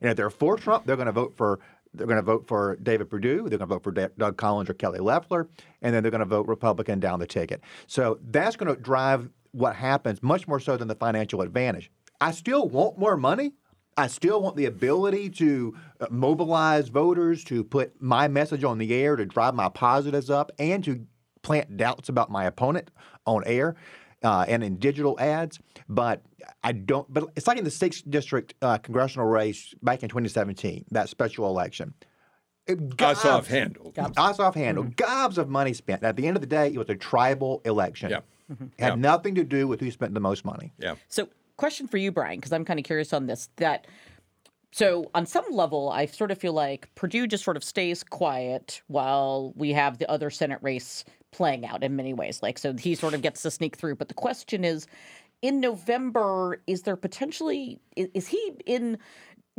And 0.00 0.10
if 0.10 0.16
they're 0.16 0.30
for 0.30 0.56
Trump, 0.56 0.84
they're 0.86 0.96
going 0.96 1.06
to 1.06 1.12
vote 1.12 1.34
for 1.36 1.60
they're 1.94 2.06
going 2.06 2.16
to 2.16 2.22
vote 2.22 2.46
for 2.48 2.76
David 2.82 3.10
Perdue, 3.10 3.48
they're 3.48 3.58
going 3.58 3.60
to 3.60 3.66
vote 3.66 3.82
for 3.82 3.92
Doug 3.92 4.38
Collins 4.38 4.70
or 4.70 4.74
Kelly 4.74 4.98
Loeffler, 4.98 5.48
and 5.82 5.94
then 5.94 6.02
they're 6.02 6.10
going 6.10 6.20
to 6.20 6.24
vote 6.24 6.48
Republican 6.48 7.00
down 7.00 7.20
the 7.20 7.26
ticket. 7.26 7.60
So 7.86 8.18
that's 8.30 8.56
going 8.56 8.74
to 8.74 8.80
drive 8.80 9.28
what 9.50 9.76
happens 9.76 10.22
much 10.22 10.48
more 10.48 10.58
so 10.58 10.78
than 10.78 10.88
the 10.88 10.94
financial 10.94 11.42
advantage. 11.42 11.90
I 12.18 12.30
still 12.30 12.66
want 12.66 12.98
more 12.98 13.18
money. 13.18 13.52
I 13.98 14.06
still 14.06 14.40
want 14.40 14.56
the 14.56 14.64
ability 14.64 15.28
to 15.30 15.76
uh, 16.00 16.06
mobilize 16.10 16.88
voters, 16.88 17.44
to 17.44 17.62
put 17.62 18.00
my 18.00 18.26
message 18.26 18.64
on 18.64 18.78
the 18.78 18.94
air, 18.94 19.16
to 19.16 19.26
drive 19.26 19.54
my 19.54 19.68
positives 19.68 20.30
up, 20.30 20.50
and 20.58 20.82
to 20.84 21.06
plant 21.42 21.76
doubts 21.76 22.08
about 22.08 22.30
my 22.30 22.44
opponent 22.44 22.90
on 23.26 23.42
air 23.44 23.76
uh, 24.22 24.44
and 24.48 24.62
in 24.62 24.76
digital 24.76 25.18
ads. 25.20 25.58
But 25.88 26.22
I 26.62 26.72
don't. 26.72 27.12
But 27.12 27.30
it's 27.36 27.46
like 27.46 27.58
in 27.58 27.64
the 27.64 27.70
sixth 27.70 28.08
district 28.08 28.54
uh, 28.62 28.78
congressional 28.78 29.26
race 29.26 29.74
back 29.82 30.02
in 30.02 30.08
2017, 30.08 30.84
that 30.90 31.08
special 31.08 31.46
election. 31.46 31.94
Ossoff 32.68 33.46
handled. 33.46 33.94
Ossoff 33.94 34.54
handled. 34.54 34.86
Mm-hmm. 34.86 35.04
Gobs 35.04 35.38
of 35.38 35.48
money 35.48 35.72
spent. 35.72 36.04
At 36.04 36.16
the 36.16 36.26
end 36.26 36.36
of 36.36 36.40
the 36.40 36.46
day, 36.46 36.68
it 36.68 36.76
was 36.76 36.88
a 36.88 36.94
tribal 36.94 37.60
election. 37.64 38.10
Yeah. 38.10 38.20
Mm-hmm. 38.50 38.66
Had 38.78 38.88
yeah. 38.88 38.94
nothing 38.94 39.34
to 39.34 39.44
do 39.44 39.66
with 39.66 39.80
who 39.80 39.90
spent 39.90 40.14
the 40.14 40.20
most 40.20 40.44
money. 40.44 40.72
Yeah. 40.78 40.94
So, 41.08 41.28
question 41.56 41.88
for 41.88 41.96
you, 41.96 42.12
Brian, 42.12 42.38
because 42.38 42.52
I'm 42.52 42.64
kind 42.64 42.78
of 42.78 42.84
curious 42.84 43.12
on 43.12 43.26
this. 43.26 43.48
That 43.56 43.86
so 44.72 45.10
on 45.14 45.26
some 45.26 45.44
level, 45.50 45.90
I 45.90 46.06
sort 46.06 46.30
of 46.30 46.38
feel 46.38 46.54
like 46.54 46.88
Perdue 46.94 47.26
just 47.26 47.44
sort 47.44 47.56
of 47.56 47.64
stays 47.64 48.02
quiet 48.02 48.82
while 48.86 49.52
we 49.56 49.72
have 49.72 49.98
the 49.98 50.10
other 50.10 50.30
Senate 50.30 50.58
race 50.62 51.04
playing 51.32 51.66
out 51.66 51.82
in 51.82 51.96
many 51.96 52.14
ways. 52.14 52.42
Like, 52.42 52.58
so 52.58 52.74
he 52.74 52.94
sort 52.94 53.14
of 53.14 53.22
gets 53.22 53.42
to 53.42 53.50
sneak 53.50 53.76
through. 53.76 53.96
But 53.96 54.08
the 54.08 54.14
question 54.14 54.64
is, 54.64 54.86
in 55.40 55.60
November, 55.60 56.62
is 56.66 56.82
there 56.82 56.96
potentially 56.96 57.80
is, 57.96 58.08
is 58.14 58.28
he 58.28 58.52
in? 58.64 58.98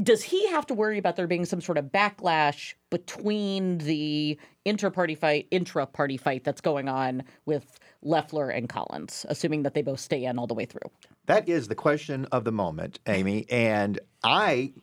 Does 0.02 0.24
he 0.24 0.48
have 0.48 0.66
to 0.68 0.74
worry 0.74 0.98
about 0.98 1.18
there 1.18 1.28
being 1.28 1.46
some 1.46 1.62
sort 1.62 1.78
of 1.78 1.86
backlash 1.86 2.74
between 2.90 3.78
the 3.78 4.40
inter-party 4.66 5.14
fight, 5.14 5.48
intra-party 5.52 6.18
fight 6.18 6.44
that's 6.44 6.62
going 6.62 6.90
on 6.90 7.22
with 7.46 7.80
Loeffler 8.02 8.50
and 8.50 8.68
Collins, 8.68 9.24
assuming 9.30 9.62
that 9.64 9.76
they 9.76 9.84
both 9.84 10.00
stay 10.00 10.26
in 10.26 10.40
all 10.40 10.48
the 10.48 10.56
way 10.56 10.66
through? 10.66 10.90
That 11.28 11.48
is 11.48 11.68
the 11.68 11.76
question 11.76 12.26
of 12.32 12.44
the 12.44 12.52
moment, 12.52 13.00
Amy. 13.06 13.46
And 13.52 14.00
I 14.24 14.74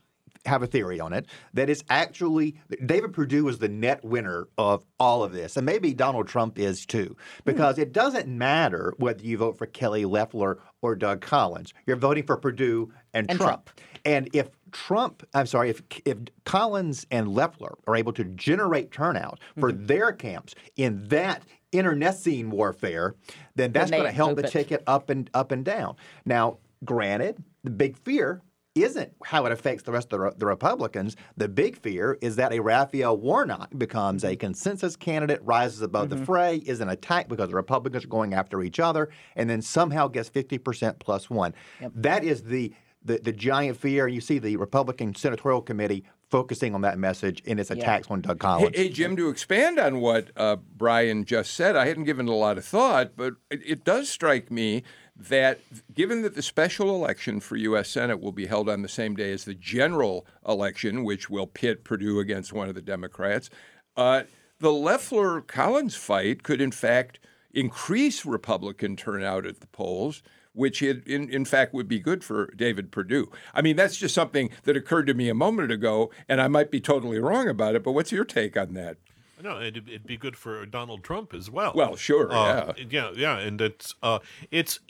have 0.46 0.62
a 0.62 0.66
theory 0.66 1.00
on 1.00 1.12
it 1.12 1.26
that 1.52 1.68
is 1.68 1.84
actually 1.90 2.56
David 2.86 3.12
Perdue 3.12 3.46
is 3.48 3.58
the 3.58 3.68
net 3.68 4.04
winner 4.04 4.48
of 4.56 4.84
all 4.98 5.22
of 5.22 5.32
this, 5.32 5.56
and 5.56 5.66
maybe 5.66 5.92
Donald 5.92 6.28
Trump 6.28 6.58
is 6.58 6.86
too, 6.86 7.16
because 7.44 7.76
mm. 7.76 7.82
it 7.82 7.92
doesn't 7.92 8.26
matter 8.26 8.94
whether 8.98 9.22
you 9.22 9.38
vote 9.38 9.58
for 9.58 9.66
Kelly 9.66 10.04
Loeffler 10.04 10.58
or 10.82 10.96
Doug 10.96 11.20
Collins. 11.20 11.74
You're 11.86 11.96
voting 11.96 12.24
for 12.24 12.36
Perdue 12.36 12.92
and, 13.12 13.30
and 13.30 13.38
Trump. 13.38 13.66
Trump. 13.66 13.80
And 14.04 14.30
if 14.32 14.48
Trump, 14.72 15.26
I'm 15.34 15.46
sorry, 15.46 15.70
if 15.70 15.82
if 16.04 16.16
Collins 16.44 17.06
and 17.10 17.28
Loeffler 17.28 17.76
are 17.86 17.96
able 17.96 18.12
to 18.14 18.24
generate 18.24 18.90
turnout 18.90 19.40
for 19.58 19.70
mm-hmm. 19.70 19.86
their 19.86 20.12
camps 20.12 20.54
in 20.76 21.06
that 21.08 21.42
internecine 21.72 22.50
warfare, 22.50 23.14
then 23.54 23.72
that's 23.72 23.90
going 23.90 24.04
to 24.04 24.10
help 24.10 24.36
the 24.36 24.44
it. 24.44 24.50
ticket 24.50 24.82
up 24.86 25.10
and 25.10 25.30
up 25.34 25.52
and 25.52 25.64
down. 25.64 25.96
Now, 26.24 26.58
granted, 26.84 27.42
the 27.62 27.70
big 27.70 27.98
fear 27.98 28.42
isn't 28.82 29.12
how 29.24 29.46
it 29.46 29.52
affects 29.52 29.82
the 29.82 29.92
rest 29.92 30.12
of 30.12 30.20
the, 30.20 30.32
the, 30.38 30.46
Republicans. 30.46 31.16
The 31.36 31.48
big 31.48 31.76
fear 31.76 32.18
is 32.20 32.36
that 32.36 32.52
a 32.52 32.60
Raphael 32.60 33.16
Warnock 33.16 33.70
becomes 33.76 34.24
a 34.24 34.36
consensus 34.36 34.96
candidate, 34.96 35.40
rises 35.42 35.82
above 35.82 36.08
mm-hmm. 36.08 36.20
the 36.20 36.24
fray, 36.24 36.56
is 36.56 36.80
an 36.80 36.88
attack 36.88 37.28
because 37.28 37.48
the 37.48 37.56
Republicans 37.56 38.04
are 38.04 38.08
going 38.08 38.34
after 38.34 38.62
each 38.62 38.80
other, 38.80 39.10
and 39.36 39.48
then 39.48 39.62
somehow 39.62 40.08
gets 40.08 40.30
50% 40.30 40.98
plus 40.98 41.30
one. 41.30 41.54
Yep. 41.80 41.92
That 41.94 42.24
is 42.24 42.42
the, 42.42 42.72
the, 43.04 43.18
the 43.18 43.32
giant 43.32 43.76
fear. 43.76 44.08
You 44.08 44.20
see 44.20 44.38
the 44.38 44.56
Republican 44.56 45.14
Senatorial 45.14 45.62
Committee 45.62 46.04
focusing 46.30 46.74
on 46.74 46.82
that 46.82 46.98
message 46.98 47.40
in 47.40 47.58
its 47.58 47.70
attacks 47.70 48.08
on 48.08 48.20
Doug 48.20 48.38
Collins. 48.38 48.76
Hey, 48.76 48.84
hey, 48.84 48.88
Jim, 48.88 49.16
to 49.16 49.28
expand 49.28 49.78
on 49.78 50.00
what 50.00 50.30
uh, 50.36 50.56
Brian 50.76 51.24
just 51.24 51.54
said, 51.54 51.76
I 51.76 51.86
hadn't 51.86 52.04
given 52.04 52.28
it 52.28 52.30
a 52.30 52.34
lot 52.34 52.56
of 52.56 52.64
thought, 52.64 53.12
but 53.16 53.34
it, 53.50 53.60
it 53.66 53.84
does 53.84 54.08
strike 54.08 54.50
me 54.50 54.84
that 55.16 55.60
given 55.92 56.22
that 56.22 56.34
the 56.34 56.42
special 56.42 56.94
election 56.94 57.40
for 57.40 57.56
U.S. 57.56 57.90
Senate 57.90 58.20
will 58.20 58.32
be 58.32 58.46
held 58.46 58.68
on 58.68 58.82
the 58.82 58.88
same 58.88 59.14
day 59.14 59.32
as 59.32 59.44
the 59.44 59.54
general 59.54 60.26
election, 60.46 61.04
which 61.04 61.28
will 61.28 61.46
pit 61.46 61.84
Perdue 61.84 62.20
against 62.20 62.52
one 62.52 62.68
of 62.68 62.74
the 62.74 62.82
Democrats, 62.82 63.50
uh, 63.96 64.22
the 64.58 64.72
Loeffler 64.72 65.40
Collins 65.40 65.96
fight 65.96 66.42
could, 66.42 66.60
in 66.60 66.70
fact, 66.70 67.18
increase 67.52 68.24
Republican 68.24 68.96
turnout 68.96 69.46
at 69.46 69.60
the 69.60 69.66
polls. 69.68 70.22
Which 70.52 70.82
it, 70.82 71.06
in, 71.06 71.30
in 71.30 71.44
fact 71.44 71.72
would 71.74 71.86
be 71.86 72.00
good 72.00 72.24
for 72.24 72.52
David 72.56 72.90
Perdue. 72.90 73.30
I 73.54 73.62
mean, 73.62 73.76
that's 73.76 73.96
just 73.96 74.16
something 74.16 74.50
that 74.64 74.76
occurred 74.76 75.06
to 75.06 75.14
me 75.14 75.28
a 75.28 75.34
moment 75.34 75.70
ago, 75.70 76.10
and 76.28 76.40
I 76.40 76.48
might 76.48 76.72
be 76.72 76.80
totally 76.80 77.20
wrong 77.20 77.48
about 77.48 77.76
it. 77.76 77.84
But 77.84 77.92
what's 77.92 78.10
your 78.10 78.24
take 78.24 78.56
on 78.56 78.74
that? 78.74 78.96
No, 79.42 79.60
it'd, 79.60 79.88
it'd, 79.88 80.06
be 80.06 80.16
good 80.16 80.36
for 80.36 80.64
Donald 80.66 81.02
Trump 81.02 81.34
as 81.34 81.50
well. 81.50 81.72
Well, 81.74 81.96
sure, 81.96 82.32
uh, 82.32 82.74
yeah, 82.76 82.84
yeah, 82.90 83.10
yeah, 83.14 83.38
and 83.38 83.60
it's 83.60 83.94
uh, 84.02 84.18
it's. 84.50 84.80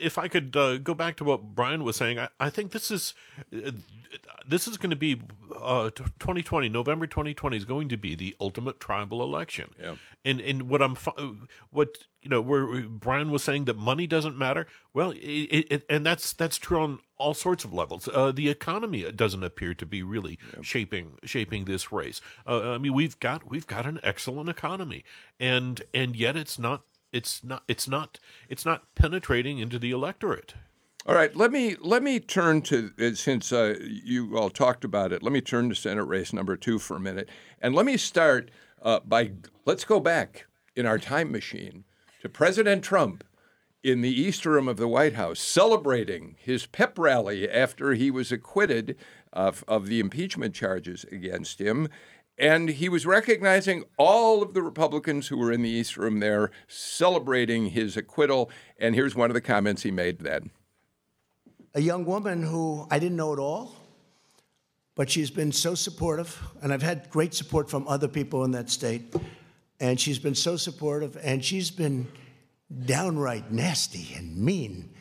If 0.00 0.18
I 0.18 0.28
could 0.28 0.56
uh, 0.56 0.78
go 0.78 0.94
back 0.94 1.16
to 1.16 1.24
what 1.24 1.54
Brian 1.54 1.84
was 1.84 1.96
saying, 1.96 2.18
I, 2.18 2.28
I 2.38 2.50
think 2.50 2.72
this 2.72 2.90
is 2.90 3.14
uh, 3.52 3.72
this 4.46 4.68
is 4.68 4.76
going 4.76 4.90
to 4.90 4.96
be 4.96 5.20
uh, 5.60 5.90
2020 5.90 6.68
November 6.68 7.06
2020 7.06 7.56
is 7.56 7.64
going 7.64 7.88
to 7.88 7.96
be 7.96 8.14
the 8.14 8.36
ultimate 8.40 8.80
tribal 8.80 9.22
election. 9.22 9.70
Yeah. 9.80 9.96
And 10.24 10.40
and 10.40 10.68
what 10.68 10.82
I'm 10.82 10.96
what 11.70 11.98
you 12.22 12.28
know 12.28 12.40
where 12.40 12.82
Brian 12.82 13.30
was 13.30 13.42
saying 13.42 13.66
that 13.66 13.76
money 13.76 14.06
doesn't 14.06 14.36
matter. 14.36 14.66
Well, 14.92 15.12
it, 15.12 15.18
it, 15.70 15.86
and 15.88 16.04
that's 16.04 16.32
that's 16.32 16.56
true 16.56 16.80
on 16.80 16.98
all 17.16 17.34
sorts 17.34 17.64
of 17.64 17.72
levels. 17.72 18.08
Uh, 18.12 18.32
the 18.32 18.48
economy 18.48 19.10
doesn't 19.12 19.42
appear 19.42 19.74
to 19.74 19.86
be 19.86 20.02
really 20.02 20.38
yeah. 20.54 20.62
shaping 20.62 21.18
shaping 21.24 21.64
this 21.64 21.92
race. 21.92 22.20
Uh, 22.46 22.72
I 22.72 22.78
mean, 22.78 22.94
we've 22.94 23.18
got 23.20 23.48
we've 23.48 23.66
got 23.66 23.86
an 23.86 24.00
excellent 24.02 24.48
economy, 24.48 25.04
and 25.38 25.82
and 25.92 26.16
yet 26.16 26.36
it's 26.36 26.58
not 26.58 26.82
it's 27.14 27.44
not 27.44 27.62
it's 27.68 27.88
not 27.88 28.18
it's 28.48 28.66
not 28.66 28.94
penetrating 28.94 29.58
into 29.58 29.78
the 29.78 29.92
electorate. 29.92 30.54
All 31.06 31.14
right, 31.14 31.34
let 31.36 31.52
me 31.52 31.76
let 31.80 32.02
me 32.02 32.18
turn 32.18 32.62
to 32.62 32.90
uh, 33.00 33.14
since 33.14 33.52
uh, 33.52 33.76
you 33.80 34.36
all 34.36 34.50
talked 34.50 34.84
about 34.84 35.12
it. 35.12 35.22
Let 35.22 35.32
me 35.32 35.40
turn 35.40 35.68
to 35.68 35.74
Senate 35.74 36.04
race 36.04 36.32
number 36.32 36.56
two 36.56 36.78
for 36.78 36.96
a 36.96 37.00
minute, 37.00 37.28
and 37.62 37.74
let 37.74 37.86
me 37.86 37.96
start 37.96 38.50
uh, 38.82 39.00
by 39.00 39.32
let's 39.64 39.84
go 39.84 40.00
back 40.00 40.46
in 40.74 40.86
our 40.86 40.98
time 40.98 41.30
machine 41.30 41.84
to 42.22 42.28
President 42.28 42.82
Trump 42.82 43.22
in 43.84 44.00
the 44.00 44.20
East 44.20 44.46
Room 44.46 44.66
of 44.66 44.78
the 44.78 44.88
White 44.88 45.12
House, 45.12 45.38
celebrating 45.38 46.36
his 46.38 46.64
pep 46.64 46.98
rally 46.98 47.48
after 47.48 47.92
he 47.92 48.10
was 48.10 48.32
acquitted 48.32 48.96
of, 49.30 49.62
of 49.68 49.86
the 49.86 50.00
impeachment 50.00 50.54
charges 50.54 51.04
against 51.12 51.60
him. 51.60 51.88
And 52.36 52.68
he 52.68 52.88
was 52.88 53.06
recognizing 53.06 53.84
all 53.96 54.42
of 54.42 54.54
the 54.54 54.62
Republicans 54.62 55.28
who 55.28 55.36
were 55.36 55.52
in 55.52 55.62
the 55.62 55.68
East 55.68 55.96
Room 55.96 56.18
there, 56.18 56.50
celebrating 56.66 57.66
his 57.66 57.96
acquittal. 57.96 58.50
And 58.78 58.94
here's 58.94 59.14
one 59.14 59.30
of 59.30 59.34
the 59.34 59.40
comments 59.40 59.82
he 59.82 59.90
made 59.90 60.20
then 60.20 60.50
a 61.74 61.80
young 61.80 62.04
woman 62.04 62.42
who 62.42 62.86
I 62.90 62.98
didn't 63.00 63.16
know 63.16 63.32
at 63.32 63.38
all, 63.38 63.74
but 64.94 65.10
she's 65.10 65.30
been 65.30 65.50
so 65.50 65.74
supportive, 65.74 66.40
and 66.62 66.72
I've 66.72 66.82
had 66.82 67.10
great 67.10 67.34
support 67.34 67.68
from 67.68 67.88
other 67.88 68.06
people 68.06 68.44
in 68.44 68.52
that 68.52 68.70
state. 68.70 69.14
And 69.80 69.98
she's 69.98 70.20
been 70.20 70.36
so 70.36 70.56
supportive, 70.56 71.18
and 71.20 71.44
she's 71.44 71.70
been 71.70 72.06
downright 72.86 73.50
nasty 73.50 74.14
and 74.16 74.36
mean 74.36 74.94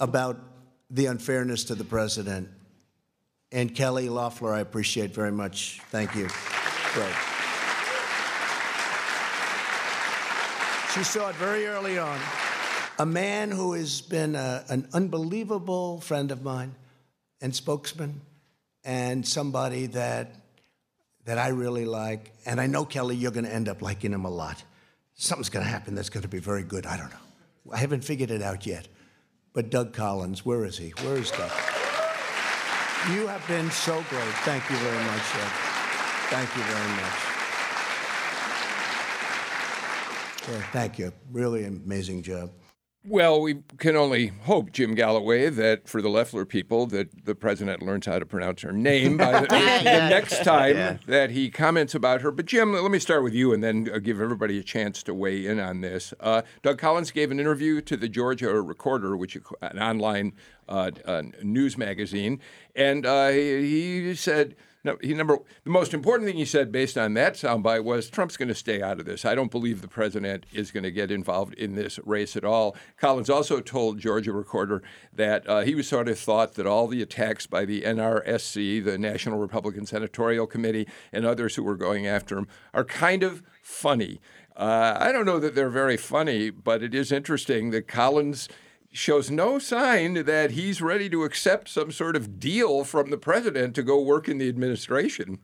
about 0.00 0.40
the 0.88 1.06
unfairness 1.06 1.64
to 1.64 1.74
the 1.74 1.84
president. 1.84 2.48
And 3.52 3.74
Kelly 3.74 4.08
Loeffler, 4.08 4.54
I 4.54 4.60
appreciate 4.60 5.12
very 5.12 5.32
much. 5.32 5.80
Thank 5.90 6.14
you. 6.14 6.28
Great. 6.94 7.14
She 10.94 11.04
saw 11.04 11.30
it 11.30 11.36
very 11.36 11.66
early 11.66 11.98
on 11.98 12.18
a 13.00 13.06
man 13.06 13.50
who 13.50 13.72
has 13.72 14.02
been 14.02 14.34
a, 14.34 14.62
an 14.68 14.86
unbelievable 14.92 16.00
friend 16.00 16.30
of 16.30 16.42
mine 16.42 16.74
and 17.40 17.56
spokesman, 17.56 18.20
and 18.84 19.26
somebody 19.26 19.86
that 19.86 20.34
that 21.24 21.38
I 21.38 21.48
really 21.48 21.86
like. 21.86 22.32
And 22.44 22.60
I 22.60 22.66
know 22.66 22.84
Kelly, 22.84 23.16
you're 23.16 23.30
going 23.30 23.46
to 23.46 23.54
end 23.54 23.68
up 23.68 23.80
liking 23.80 24.12
him 24.12 24.26
a 24.26 24.30
lot. 24.30 24.62
Something's 25.14 25.48
going 25.48 25.64
to 25.64 25.70
happen 25.70 25.94
that's 25.94 26.10
going 26.10 26.22
to 26.22 26.28
be 26.28 26.40
very 26.40 26.62
good. 26.62 26.84
I 26.86 26.96
don't 26.96 27.10
know. 27.10 27.72
I 27.72 27.78
haven't 27.78 28.04
figured 28.04 28.30
it 28.30 28.42
out 28.42 28.66
yet. 28.66 28.88
But 29.52 29.70
Doug 29.70 29.92
Collins, 29.92 30.44
where 30.44 30.64
is 30.64 30.76
he? 30.76 30.90
Where 31.02 31.16
is 31.16 31.30
Doug? 31.30 31.50
You 33.08 33.26
have 33.28 33.46
been 33.48 33.70
so 33.70 34.04
great. 34.10 34.34
Thank 34.44 34.68
you 34.68 34.76
very 34.76 35.04
much. 35.04 35.22
Thank 36.28 36.54
you 36.54 36.62
very 36.62 36.88
much. 37.00 37.30
thank 40.72 40.98
you. 40.98 41.12
Really 41.32 41.64
amazing 41.64 42.22
job. 42.22 42.50
Well, 43.02 43.40
we 43.40 43.62
can 43.78 43.96
only 43.96 44.26
hope, 44.26 44.72
Jim 44.72 44.94
Galloway, 44.94 45.48
that 45.48 45.88
for 45.88 46.02
the 46.02 46.10
Loeffler 46.10 46.44
people, 46.44 46.84
that 46.88 47.24
the 47.24 47.34
president 47.34 47.80
learns 47.80 48.04
how 48.04 48.18
to 48.18 48.26
pronounce 48.26 48.60
her 48.60 48.72
name 48.72 49.16
by 49.16 49.40
the, 49.40 49.46
the 49.48 50.08
next 50.10 50.44
time 50.44 50.76
yeah. 50.76 50.98
that 51.06 51.30
he 51.30 51.48
comments 51.48 51.94
about 51.94 52.20
her. 52.20 52.30
But 52.30 52.44
Jim, 52.44 52.74
let 52.74 52.90
me 52.90 52.98
start 52.98 53.22
with 53.22 53.32
you, 53.32 53.54
and 53.54 53.64
then 53.64 53.88
uh, 53.90 54.00
give 54.00 54.20
everybody 54.20 54.58
a 54.58 54.62
chance 54.62 55.02
to 55.04 55.14
weigh 55.14 55.46
in 55.46 55.58
on 55.58 55.80
this. 55.80 56.12
Uh, 56.20 56.42
Doug 56.62 56.76
Collins 56.76 57.10
gave 57.10 57.30
an 57.30 57.40
interview 57.40 57.80
to 57.80 57.96
the 57.96 58.08
Georgia 58.08 58.60
Recorder, 58.60 59.16
which 59.16 59.34
is 59.34 59.42
an 59.62 59.78
online 59.78 60.34
uh, 60.68 60.90
uh, 61.06 61.22
news 61.42 61.78
magazine, 61.78 62.38
and 62.76 63.06
uh, 63.06 63.28
he 63.28 64.14
said 64.14 64.56
No, 64.82 64.96
he 65.02 65.12
number 65.12 65.38
the 65.64 65.70
most 65.70 65.92
important 65.92 66.26
thing 66.26 66.38
he 66.38 66.46
said 66.46 66.72
based 66.72 66.96
on 66.96 67.12
that 67.14 67.34
soundbite 67.34 67.84
was 67.84 68.08
Trump's 68.08 68.38
going 68.38 68.48
to 68.48 68.54
stay 68.54 68.80
out 68.80 68.98
of 68.98 69.04
this. 69.04 69.26
I 69.26 69.34
don't 69.34 69.50
believe 69.50 69.82
the 69.82 69.88
president 69.88 70.46
is 70.54 70.70
going 70.70 70.84
to 70.84 70.90
get 70.90 71.10
involved 71.10 71.52
in 71.54 71.74
this 71.74 71.98
race 72.06 72.34
at 72.34 72.46
all. 72.46 72.74
Collins 72.96 73.28
also 73.28 73.60
told 73.60 73.98
Georgia 73.98 74.32
Recorder 74.32 74.82
that 75.12 75.46
uh, 75.46 75.60
he 75.60 75.74
was 75.74 75.86
sort 75.86 76.08
of 76.08 76.18
thought 76.18 76.54
that 76.54 76.66
all 76.66 76.86
the 76.86 77.02
attacks 77.02 77.46
by 77.46 77.66
the 77.66 77.82
NRSC, 77.82 78.82
the 78.82 78.96
National 78.96 79.38
Republican 79.38 79.84
Senatorial 79.84 80.46
Committee, 80.46 80.88
and 81.12 81.26
others 81.26 81.56
who 81.56 81.62
were 81.62 81.76
going 81.76 82.06
after 82.06 82.38
him 82.38 82.48
are 82.72 82.84
kind 82.84 83.22
of 83.22 83.42
funny. 83.60 84.18
Uh, 84.56 84.96
I 84.98 85.12
don't 85.12 85.26
know 85.26 85.38
that 85.38 85.54
they're 85.54 85.68
very 85.68 85.98
funny, 85.98 86.48
but 86.48 86.82
it 86.82 86.94
is 86.94 87.12
interesting 87.12 87.70
that 87.70 87.86
Collins 87.86 88.48
shows 88.92 89.30
no 89.30 89.58
sign 89.58 90.24
that 90.24 90.52
he's 90.52 90.82
ready 90.82 91.08
to 91.10 91.24
accept 91.24 91.68
some 91.68 91.92
sort 91.92 92.16
of 92.16 92.40
deal 92.40 92.84
from 92.84 93.10
the 93.10 93.18
president 93.18 93.74
to 93.74 93.82
go 93.82 94.00
work 94.00 94.28
in 94.28 94.38
the 94.38 94.48
administration. 94.48 95.38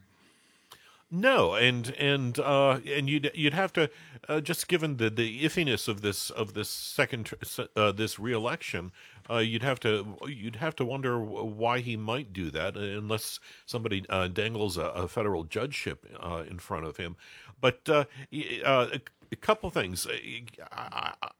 No, 1.09 1.55
and 1.55 1.95
and 1.99 2.37
uh, 2.41 2.81
and 2.85 3.09
you'd 3.09 3.31
you'd 3.33 3.55
have 3.55 3.73
to 3.75 3.89
uh, 4.29 4.41
just 4.41 4.67
given 4.67 4.97
the, 4.97 5.09
the 5.09 5.45
iffiness 5.45 5.87
of 5.87 6.01
this 6.01 6.31
of 6.31 6.55
this 6.55 6.69
second 6.69 7.31
uh, 7.77 7.93
this 7.93 8.19
reelection, 8.19 8.91
uh, 9.31 9.37
you'd 9.37 9.63
have 9.63 9.79
to 9.81 10.17
you'd 10.27 10.57
have 10.57 10.75
to 10.77 10.85
wonder 10.85 11.21
why 11.21 11.79
he 11.79 11.97
might 11.97 12.33
do 12.33 12.51
that 12.51 12.77
unless 12.77 13.39
somebody 13.67 14.05
uh, 14.11 14.27
dangles 14.27 14.77
a, 14.77 14.87
a, 14.87 15.07
federal 15.07 15.45
judgeship 15.45 16.05
uh, 16.19 16.43
in 16.51 16.59
front 16.59 16.85
of 16.85 16.97
him. 16.97 17.15
But 17.61 17.89
uh, 17.89 18.07
a, 18.33 19.01
a 19.31 19.37
couple 19.37 19.71
things. 19.71 20.09
I, 20.11 21.15
I, 21.23 21.31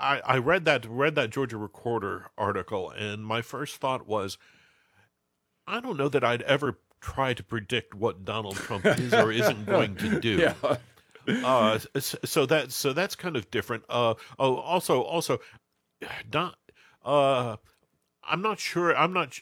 I 0.00 0.20
I 0.24 0.38
read 0.38 0.64
that 0.64 0.86
read 0.86 1.14
that 1.14 1.30
Georgia 1.30 1.56
Recorder 1.56 2.30
article, 2.38 2.90
and 2.90 3.24
my 3.24 3.42
first 3.42 3.76
thought 3.76 4.06
was, 4.06 4.38
I 5.66 5.80
don't 5.80 5.96
know 5.96 6.08
that 6.08 6.24
I'd 6.24 6.42
ever 6.42 6.78
try 7.00 7.34
to 7.34 7.42
predict 7.42 7.94
what 7.94 8.24
Donald 8.24 8.56
Trump 8.56 8.84
is 8.86 9.12
or 9.12 9.32
isn't 9.32 9.66
going 9.66 9.96
to 9.96 10.20
do. 10.20 10.36
Yeah. 10.36 10.76
Uh, 11.44 11.78
so 12.00 12.46
that 12.46 12.72
so 12.72 12.92
that's 12.92 13.14
kind 13.14 13.36
of 13.36 13.50
different. 13.50 13.84
Uh, 13.88 14.14
oh, 14.38 14.56
also 14.56 15.02
also, 15.02 15.38
Don, 16.28 16.54
uh, 17.04 17.56
I'm 18.24 18.42
not 18.42 18.58
sure. 18.58 18.96
I'm 18.96 19.12
not. 19.12 19.38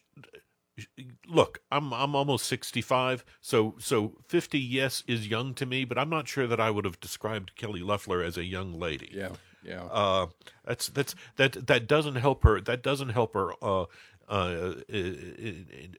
Look, 1.27 1.61
I'm 1.71 1.93
I'm 1.93 2.15
almost 2.15 2.47
65, 2.47 3.25
so 3.41 3.75
so 3.79 4.19
50 4.29 4.59
yes 4.59 5.03
is 5.07 5.29
young 5.29 5.55
to 5.55 5.67
me, 5.67 5.85
but 5.85 5.99
I'm 5.99 6.11
not 6.11 6.29
sure 6.29 6.47
that 6.47 6.61
I 6.61 6.71
would 6.71 6.85
have 6.85 7.01
described 7.01 7.57
Kelly 7.57 7.81
Loeffler 7.81 8.23
as 8.23 8.37
a 8.37 8.45
young 8.45 8.79
lady. 8.79 9.11
Yeah. 9.13 9.31
Yeah. 9.69 9.85
Uh, 9.85 10.27
that's 10.65 10.89
that's 10.89 11.15
that 11.37 11.67
that 11.67 11.87
doesn't 11.87 12.17
help 12.17 12.43
her. 12.45 12.61
That 12.61 12.83
doesn't 12.83 13.11
help 13.11 13.35
her. 13.35 13.53
Uh, 13.63 13.85
uh, 14.29 14.75
uh, 14.93 15.03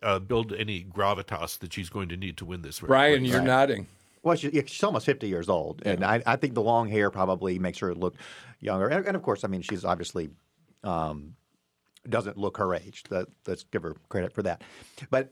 uh, 0.04 0.20
build 0.20 0.54
any 0.54 0.84
gravitas 0.84 1.58
that 1.60 1.74
she's 1.74 1.90
going 1.90 2.10
to 2.10 2.18
need 2.18 2.38
to 2.38 2.46
win 2.46 2.62
this. 2.62 2.84
Race. 2.84 2.88
Brian, 2.88 3.26
you're 3.26 3.42
nodding. 3.42 3.88
Well, 4.22 4.36
she, 4.36 4.52
she's 4.68 4.84
almost 4.84 5.08
50 5.08 5.28
years 5.28 5.50
old, 5.50 5.82
and. 5.84 6.04
I, 6.04 6.22
I, 6.28 6.36
think 6.36 6.54
the 6.54 6.62
long 6.62 6.90
hair 6.90 7.10
probably 7.10 7.58
makes 7.58 7.80
her 7.80 7.96
look 7.96 8.16
younger. 8.60 8.88
And, 8.88 9.06
and 9.06 9.16
of 9.16 9.24
course, 9.24 9.44
I 9.44 9.48
mean, 9.48 9.62
she's 9.62 9.84
obviously 9.84 10.30
um, 10.84 11.36
doesn't 12.08 12.38
look 12.38 12.58
her 12.58 12.76
age. 12.76 13.04
That, 13.10 13.28
let's 13.48 13.64
give 13.64 13.82
her 13.84 13.96
credit 14.10 14.34
for 14.34 14.44
that. 14.44 14.62
But 15.10 15.32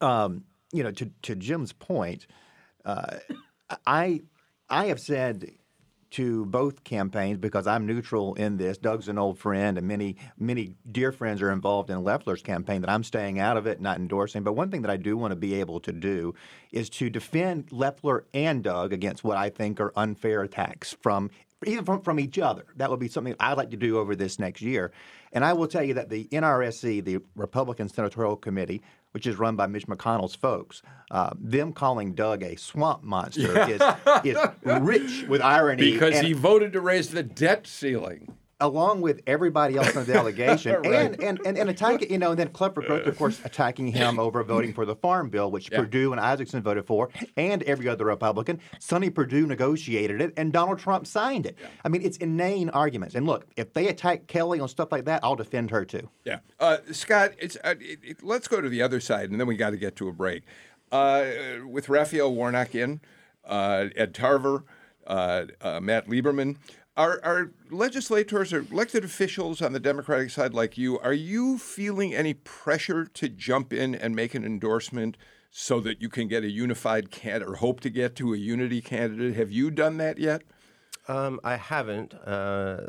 um, 0.00 0.44
you 0.72 0.82
know, 0.82 0.90
to 0.92 1.10
to 1.22 1.34
Jim's 1.34 1.72
point, 1.72 2.26
uh, 2.84 3.18
I 3.86 4.22
I 4.68 4.86
have 4.86 5.00
said 5.00 5.50
to 6.16 6.46
both 6.46 6.82
campaigns 6.82 7.36
because 7.36 7.66
I'm 7.66 7.84
neutral 7.84 8.34
in 8.34 8.56
this. 8.56 8.78
Doug's 8.78 9.08
an 9.08 9.18
old 9.18 9.38
friend, 9.38 9.76
and 9.76 9.86
many 9.86 10.16
many 10.38 10.72
dear 10.90 11.12
friends 11.12 11.42
are 11.42 11.52
involved 11.52 11.90
in 11.90 12.02
Loeffler's 12.02 12.40
campaign. 12.40 12.80
That 12.80 12.88
I'm 12.88 13.04
staying 13.04 13.38
out 13.38 13.58
of 13.58 13.66
it, 13.66 13.82
not 13.82 13.98
endorsing. 13.98 14.42
But 14.42 14.54
one 14.54 14.70
thing 14.70 14.80
that 14.82 14.90
I 14.90 14.96
do 14.96 15.18
want 15.18 15.32
to 15.32 15.36
be 15.36 15.60
able 15.60 15.78
to 15.80 15.92
do 15.92 16.34
is 16.72 16.88
to 16.90 17.10
defend 17.10 17.70
Loeffler 17.70 18.24
and 18.32 18.64
Doug 18.64 18.94
against 18.94 19.24
what 19.24 19.36
I 19.36 19.50
think 19.50 19.78
are 19.78 19.92
unfair 19.94 20.40
attacks 20.40 20.96
from 21.02 21.28
even 21.66 21.84
from, 21.84 22.00
from 22.00 22.18
each 22.18 22.38
other. 22.38 22.64
That 22.76 22.90
would 22.90 23.00
be 23.00 23.08
something 23.08 23.34
I'd 23.38 23.58
like 23.58 23.70
to 23.70 23.76
do 23.76 23.98
over 23.98 24.16
this 24.16 24.38
next 24.38 24.62
year. 24.62 24.92
And 25.32 25.44
I 25.44 25.52
will 25.52 25.66
tell 25.66 25.82
you 25.82 25.94
that 25.94 26.08
the 26.08 26.24
NRSC, 26.32 27.04
the 27.04 27.18
Republican 27.34 27.88
Senatorial 27.88 28.36
Committee, 28.36 28.82
which 29.16 29.26
is 29.26 29.38
run 29.38 29.56
by 29.56 29.66
Mitch 29.66 29.86
McConnell's 29.86 30.34
folks, 30.34 30.82
uh, 31.10 31.30
them 31.40 31.72
calling 31.72 32.12
Doug 32.12 32.42
a 32.42 32.54
swamp 32.56 33.02
monster 33.02 33.58
is, 33.70 33.80
is 34.22 34.36
rich 34.82 35.24
with 35.26 35.40
irony. 35.40 35.90
Because 35.92 36.16
and, 36.16 36.26
he 36.26 36.34
voted 36.34 36.74
to 36.74 36.82
raise 36.82 37.08
the 37.08 37.22
debt 37.22 37.66
ceiling 37.66 38.36
along 38.60 39.02
with 39.02 39.20
everybody 39.26 39.76
else 39.76 39.94
in 39.94 40.04
the 40.04 40.12
delegation, 40.12 40.72
right. 40.84 40.86
and, 40.86 41.22
and, 41.22 41.40
and, 41.44 41.58
and 41.58 41.68
attacking, 41.68 42.10
you 42.10 42.18
know, 42.18 42.30
and 42.30 42.38
then 42.38 42.48
Club 42.48 42.74
for 42.74 42.82
Growth, 42.82 43.06
of 43.06 43.18
course, 43.18 43.40
attacking 43.44 43.88
him 43.88 44.18
over 44.18 44.42
voting 44.42 44.72
for 44.72 44.86
the 44.86 44.96
Farm 44.96 45.28
Bill, 45.28 45.50
which 45.50 45.70
yeah. 45.70 45.78
Perdue 45.78 46.12
and 46.12 46.20
Isakson 46.20 46.62
voted 46.62 46.86
for, 46.86 47.10
and 47.36 47.62
every 47.64 47.88
other 47.88 48.06
Republican. 48.06 48.60
Sonny 48.78 49.10
Perdue 49.10 49.46
negotiated 49.46 50.20
it, 50.20 50.32
and 50.36 50.52
Donald 50.52 50.78
Trump 50.78 51.06
signed 51.06 51.46
it. 51.46 51.56
Yeah. 51.60 51.68
I 51.84 51.88
mean, 51.88 52.02
it's 52.02 52.16
inane 52.16 52.70
arguments. 52.70 53.14
And 53.14 53.26
look, 53.26 53.46
if 53.56 53.74
they 53.74 53.88
attack 53.88 54.26
Kelly 54.26 54.60
on 54.60 54.68
stuff 54.68 54.90
like 54.90 55.04
that, 55.04 55.20
I'll 55.22 55.36
defend 55.36 55.70
her 55.70 55.84
too. 55.84 56.08
Yeah, 56.24 56.38
uh, 56.58 56.78
Scott, 56.92 57.32
it's 57.38 57.56
uh, 57.62 57.74
it, 57.80 57.98
it, 58.02 58.22
let's 58.22 58.48
go 58.48 58.60
to 58.60 58.68
the 58.68 58.82
other 58.82 59.00
side, 59.00 59.30
and 59.30 59.38
then 59.38 59.46
we 59.46 59.56
got 59.56 59.70
to 59.70 59.76
get 59.76 59.96
to 59.96 60.08
a 60.08 60.12
break. 60.12 60.44
Uh, 60.92 61.26
with 61.66 61.88
Raphael 61.88 62.32
Warnock 62.32 62.74
in, 62.74 63.00
uh, 63.44 63.86
Ed 63.96 64.14
Tarver, 64.14 64.64
uh, 65.06 65.46
uh, 65.60 65.80
Matt 65.80 66.08
Lieberman. 66.08 66.56
Are, 66.96 67.20
are 67.22 67.50
legislators 67.70 68.54
or 68.54 68.60
elected 68.70 69.04
officials 69.04 69.60
on 69.60 69.74
the 69.74 69.80
Democratic 69.80 70.30
side 70.30 70.54
like 70.54 70.78
you, 70.78 70.98
are 71.00 71.12
you 71.12 71.58
feeling 71.58 72.14
any 72.14 72.32
pressure 72.32 73.04
to 73.04 73.28
jump 73.28 73.72
in 73.72 73.94
and 73.94 74.16
make 74.16 74.34
an 74.34 74.44
endorsement 74.44 75.18
so 75.50 75.78
that 75.80 76.00
you 76.00 76.08
can 76.08 76.26
get 76.26 76.42
a 76.42 76.50
unified 76.50 77.10
candidate 77.10 77.48
or 77.48 77.56
hope 77.56 77.80
to 77.80 77.90
get 77.90 78.16
to 78.16 78.32
a 78.32 78.36
unity 78.38 78.80
candidate? 78.80 79.36
Have 79.36 79.52
you 79.52 79.70
done 79.70 79.98
that 79.98 80.18
yet? 80.18 80.42
Um, 81.06 81.38
I 81.44 81.56
haven't. 81.56 82.14
Uh, 82.14 82.86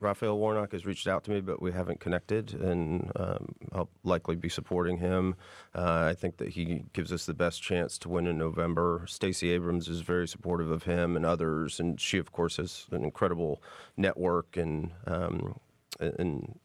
Raphael 0.00 0.38
Warnock 0.38 0.72
has 0.72 0.86
reached 0.86 1.06
out 1.06 1.24
to 1.24 1.30
me, 1.30 1.40
but 1.40 1.60
we 1.60 1.72
haven't 1.72 2.00
connected, 2.00 2.54
and 2.54 3.12
um, 3.16 3.54
I'll 3.72 3.90
likely 4.02 4.34
be 4.34 4.48
supporting 4.48 4.96
him. 4.96 5.36
Uh, 5.74 6.08
I 6.10 6.14
think 6.14 6.38
that 6.38 6.48
he 6.48 6.84
gives 6.92 7.12
us 7.12 7.26
the 7.26 7.34
best 7.34 7.62
chance 7.62 7.98
to 7.98 8.08
win 8.08 8.26
in 8.26 8.38
November. 8.38 9.04
Stacey 9.06 9.50
Abrams 9.50 9.88
is 9.88 10.00
very 10.00 10.26
supportive 10.26 10.70
of 10.70 10.84
him 10.84 11.16
and 11.16 11.26
others, 11.26 11.78
and 11.78 12.00
she, 12.00 12.18
of 12.18 12.32
course, 12.32 12.56
has 12.56 12.86
an 12.90 13.04
incredible 13.04 13.62
network 13.96 14.56
and 14.56 14.90
um, 15.06 15.58
and 16.00 16.58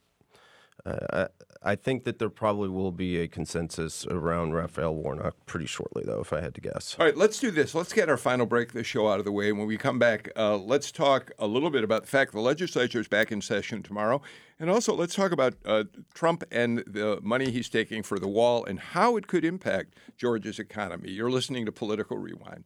uh, 0.86 1.28
I 1.66 1.76
think 1.76 2.03
that 2.03 2.20
there 2.20 2.30
probably 2.30 2.70
will 2.70 2.91
be 2.91 3.18
a 3.18 3.28
consensus 3.28 4.05
around 4.05 4.53
Raphael 4.53 4.93
Warnock 4.93 5.36
pretty 5.47 5.66
shortly, 5.66 6.03
though, 6.05 6.22
if 6.22 6.32
I 6.32 6.39
had 6.39 6.53
to 6.53 6.61
guess. 6.61 6.95
All 6.99 7.07
right, 7.07 7.18
let's 7.18 7.39
do 7.39 7.49
this. 7.49 7.74
Let's 7.74 7.91
get 7.91 8.07
our 8.07 8.18
final 8.18 8.45
break 8.45 8.68
of 8.68 8.76
the 8.76 8.84
show 8.84 9.07
out 9.07 9.18
of 9.18 9.26
the 9.26 9.32
way. 9.32 9.49
And 9.49 9.57
when 9.57 9.68
we 9.68 9.76
come 9.76 9.97
back, 9.97 10.30
uh, 10.38 10.57
let's 10.57 10.91
talk 10.91 11.32
a 11.39 11.47
little 11.47 11.72
bit 11.72 11.84
about 11.84 12.03
the 12.03 12.07
fact 12.07 12.34
the 12.34 12.39
legislature 12.39 12.99
is 12.99 13.07
back 13.07 13.32
in 13.32 13.41
session 13.41 13.82
tomorrow. 13.82 14.22
And 14.59 14.70
also, 14.70 14.93
let's 14.93 15.16
talk 15.16 15.32
about 15.32 15.55
uh, 15.66 15.86
Trump 16.13 16.43
and 16.51 16.84
the 16.86 17.20
money 17.24 17.49
he's 17.49 17.68
taking 17.68 18.03
for 18.03 18.20
the 18.20 18.28
wall 18.28 18.63
and 18.63 18.80
how 18.80 19.18
it 19.18 19.26
could 19.26 19.43
impact 19.43 19.95
Georgia's 20.18 20.59
economy. 20.59 21.09
You're 21.09 21.32
listening 21.32 21.66
to 21.66 21.72
Political 21.72 22.20
Rewind. 22.20 22.66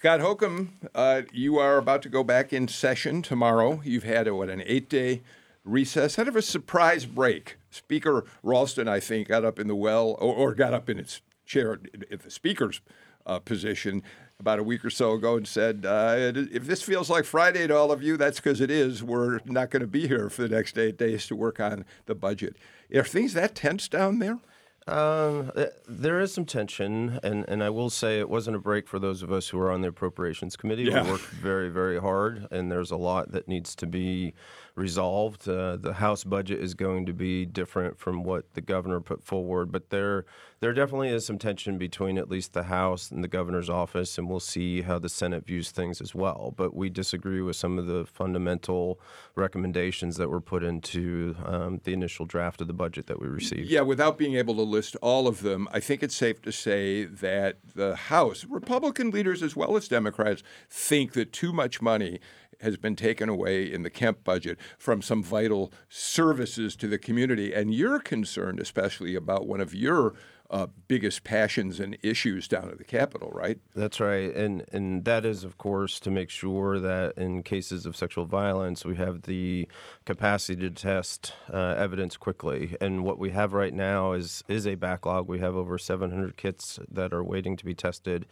Scott 0.00 0.20
Holcomb, 0.20 0.78
uh, 0.94 1.20
you 1.30 1.58
are 1.58 1.76
about 1.76 2.00
to 2.00 2.08
go 2.08 2.24
back 2.24 2.54
in 2.54 2.68
session 2.68 3.20
tomorrow. 3.20 3.82
You've 3.84 4.04
had 4.04 4.26
a, 4.26 4.34
what 4.34 4.48
an 4.48 4.62
eight-day 4.64 5.20
recess, 5.62 6.16
kind 6.16 6.26
of 6.26 6.36
a 6.36 6.40
surprise 6.40 7.04
break. 7.04 7.58
Speaker 7.68 8.24
Ralston, 8.42 8.88
I 8.88 8.98
think, 8.98 9.28
got 9.28 9.44
up 9.44 9.58
in 9.58 9.68
the 9.68 9.76
well 9.76 10.16
or, 10.18 10.34
or 10.34 10.54
got 10.54 10.72
up 10.72 10.88
in 10.88 10.98
its 10.98 11.20
chair 11.44 11.78
at 12.10 12.22
the 12.22 12.30
speaker's 12.30 12.80
uh, 13.26 13.40
position 13.40 14.02
about 14.38 14.58
a 14.58 14.62
week 14.62 14.86
or 14.86 14.90
so 14.90 15.12
ago 15.12 15.36
and 15.36 15.46
said, 15.46 15.84
uh, 15.84 16.14
"If 16.16 16.64
this 16.64 16.80
feels 16.80 17.10
like 17.10 17.26
Friday 17.26 17.66
to 17.66 17.76
all 17.76 17.92
of 17.92 18.02
you, 18.02 18.16
that's 18.16 18.40
because 18.40 18.62
it 18.62 18.70
is. 18.70 19.02
We're 19.02 19.40
not 19.44 19.68
going 19.68 19.82
to 19.82 19.86
be 19.86 20.08
here 20.08 20.30
for 20.30 20.40
the 20.40 20.48
next 20.48 20.78
eight 20.78 20.96
days 20.96 21.26
to 21.26 21.36
work 21.36 21.60
on 21.60 21.84
the 22.06 22.14
budget." 22.14 22.56
Are 22.94 23.04
things 23.04 23.34
that 23.34 23.54
tense 23.54 23.86
down 23.86 24.18
there? 24.18 24.38
Um, 24.86 25.52
uh, 25.54 25.66
there 25.88 26.20
is 26.20 26.32
some 26.32 26.44
tension, 26.44 27.20
and, 27.22 27.44
and 27.48 27.62
I 27.62 27.70
will 27.70 27.90
say 27.90 28.18
it 28.18 28.28
wasn't 28.28 28.56
a 28.56 28.58
break 28.58 28.88
for 28.88 28.98
those 28.98 29.22
of 29.22 29.30
us 29.30 29.48
who 29.48 29.58
are 29.60 29.70
on 29.70 29.82
the 29.82 29.88
appropriations 29.88 30.56
committee. 30.56 30.84
Yeah. 30.84 31.04
We 31.04 31.10
worked 31.10 31.24
very, 31.24 31.68
very 31.68 32.00
hard, 32.00 32.48
and 32.50 32.72
there's 32.72 32.90
a 32.90 32.96
lot 32.96 33.32
that 33.32 33.46
needs 33.46 33.74
to 33.76 33.86
be 33.86 34.34
resolved. 34.80 35.46
Uh, 35.46 35.76
the 35.76 35.92
House 35.92 36.24
budget 36.24 36.60
is 36.60 36.74
going 36.74 37.04
to 37.06 37.12
be 37.12 37.44
different 37.44 37.98
from 37.98 38.24
what 38.24 38.54
the 38.54 38.60
governor 38.62 39.00
put 39.00 39.22
forward, 39.22 39.70
but 39.70 39.90
there 39.90 40.24
there 40.60 40.72
definitely 40.72 41.08
is 41.08 41.24
some 41.24 41.38
tension 41.38 41.78
between 41.78 42.18
at 42.18 42.28
least 42.28 42.52
the 42.52 42.64
House 42.64 43.10
and 43.10 43.22
the 43.22 43.28
governor's 43.28 43.70
office, 43.70 44.18
and 44.18 44.28
we'll 44.28 44.40
see 44.40 44.82
how 44.82 44.98
the 44.98 45.08
Senate 45.08 45.46
views 45.46 45.70
things 45.70 46.00
as 46.00 46.14
well. 46.14 46.52
But 46.56 46.74
we 46.74 46.90
disagree 46.90 47.40
with 47.40 47.56
some 47.56 47.78
of 47.78 47.86
the 47.86 48.04
fundamental 48.06 49.00
recommendations 49.36 50.16
that 50.16 50.28
were 50.28 50.40
put 50.40 50.62
into 50.62 51.36
um, 51.44 51.80
the 51.84 51.92
initial 51.92 52.26
draft 52.26 52.60
of 52.60 52.66
the 52.66 52.74
budget 52.74 53.06
that 53.06 53.20
we 53.20 53.26
received. 53.28 53.70
Yeah, 53.70 53.82
without 53.82 54.18
being 54.18 54.34
able 54.34 54.54
to 54.56 54.62
list 54.62 54.96
all 55.02 55.28
of 55.28 55.42
them, 55.42 55.68
I 55.72 55.80
think 55.80 56.02
it's 56.02 56.16
safe 56.16 56.42
to 56.42 56.52
say 56.52 57.04
that 57.04 57.56
the 57.74 57.96
House, 57.96 58.44
Republican 58.44 59.10
leaders 59.10 59.42
as 59.42 59.54
well 59.54 59.76
as 59.76 59.88
Democrats, 59.88 60.42
think 60.68 61.12
that 61.12 61.32
too 61.32 61.52
much 61.52 61.80
money 61.80 62.18
has 62.60 62.76
been 62.76 62.96
taken 62.96 63.28
away 63.28 63.70
in 63.70 63.82
the 63.82 63.90
Kemp 63.90 64.24
budget 64.24 64.58
from 64.78 65.02
some 65.02 65.22
vital 65.22 65.72
services 65.88 66.76
to 66.76 66.88
the 66.88 66.98
community. 66.98 67.52
And 67.52 67.74
you're 67.74 68.00
concerned, 68.00 68.60
especially 68.60 69.14
about 69.14 69.46
one 69.46 69.60
of 69.60 69.74
your 69.74 70.14
uh, 70.50 70.66
biggest 70.88 71.22
passions 71.22 71.78
and 71.78 71.96
issues 72.02 72.48
down 72.48 72.68
at 72.68 72.78
the 72.78 72.84
Capitol, 72.84 73.30
right? 73.32 73.58
That's 73.74 74.00
right, 74.00 74.34
and 74.34 74.64
and 74.72 75.04
that 75.04 75.24
is, 75.24 75.44
of 75.44 75.58
course, 75.58 76.00
to 76.00 76.10
make 76.10 76.28
sure 76.28 76.80
that 76.80 77.16
in 77.16 77.44
cases 77.44 77.86
of 77.86 77.96
sexual 77.96 78.24
violence, 78.24 78.84
we 78.84 78.96
have 78.96 79.22
the 79.22 79.68
capacity 80.04 80.60
to 80.62 80.70
test 80.70 81.34
uh, 81.52 81.74
evidence 81.78 82.16
quickly. 82.16 82.76
And 82.80 83.04
what 83.04 83.18
we 83.18 83.30
have 83.30 83.52
right 83.52 83.72
now 83.72 84.12
is 84.12 84.42
is 84.48 84.66
a 84.66 84.74
backlog. 84.74 85.28
We 85.28 85.38
have 85.38 85.54
over 85.54 85.78
700 85.78 86.36
kits 86.36 86.80
that 86.90 87.12
are 87.12 87.22
waiting 87.22 87.56
to 87.56 87.64
be 87.64 87.74
tested, 87.74 88.26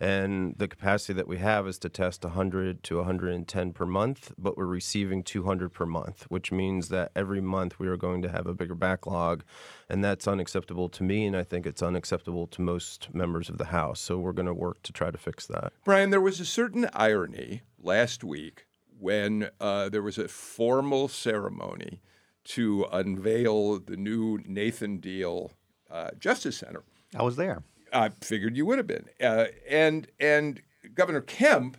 and 0.00 0.54
the 0.56 0.66
capacity 0.66 1.12
that 1.12 1.28
we 1.28 1.36
have 1.38 1.68
is 1.68 1.78
to 1.80 1.90
test 1.90 2.24
100 2.24 2.82
to 2.84 2.96
110 2.96 3.72
per 3.72 3.84
month, 3.84 4.32
but 4.38 4.56
we're 4.56 4.64
receiving 4.64 5.22
200 5.22 5.68
per 5.72 5.84
month, 5.84 6.24
which 6.28 6.50
means 6.50 6.88
that 6.88 7.12
every 7.14 7.42
month 7.42 7.78
we 7.78 7.86
are 7.86 7.98
going 7.98 8.22
to 8.22 8.30
have 8.30 8.46
a 8.46 8.54
bigger 8.54 8.74
backlog, 8.74 9.44
and 9.90 10.02
that's 10.02 10.26
unacceptable 10.26 10.88
to 10.88 11.02
me, 11.02 11.26
and 11.26 11.36
I 11.36 11.44
think 11.44 11.66
it's 11.66 11.82
unacceptable 11.82 12.46
to 12.46 12.62
most 12.62 13.08
members 13.12 13.50
of 13.50 13.58
the 13.58 13.66
House. 13.66 14.00
So 14.00 14.18
we're 14.18 14.32
going 14.32 14.46
to 14.46 14.54
work 14.54 14.82
to 14.84 14.92
try 14.92 15.10
to 15.10 15.18
fix 15.18 15.46
that. 15.48 15.74
Brian, 15.84 16.08
there 16.08 16.20
was 16.20 16.40
a 16.40 16.46
certain 16.46 16.88
irony 16.94 17.60
last 17.78 18.24
week 18.24 18.66
when 18.98 19.50
uh, 19.60 19.90
there 19.90 20.02
was 20.02 20.16
a 20.16 20.28
formal 20.28 21.08
ceremony 21.08 22.00
to 22.44 22.86
unveil 22.90 23.78
the 23.78 23.96
new 23.96 24.38
Nathan 24.46 24.96
Deal 24.96 25.52
uh, 25.90 26.10
Justice 26.18 26.56
Center. 26.56 26.84
I 27.14 27.22
was 27.22 27.36
there. 27.36 27.62
I 27.92 28.10
figured 28.20 28.56
you 28.56 28.66
would 28.66 28.78
have 28.78 28.86
been. 28.86 29.06
Uh, 29.22 29.46
and 29.68 30.08
and 30.18 30.62
Governor 30.94 31.20
Kemp, 31.20 31.76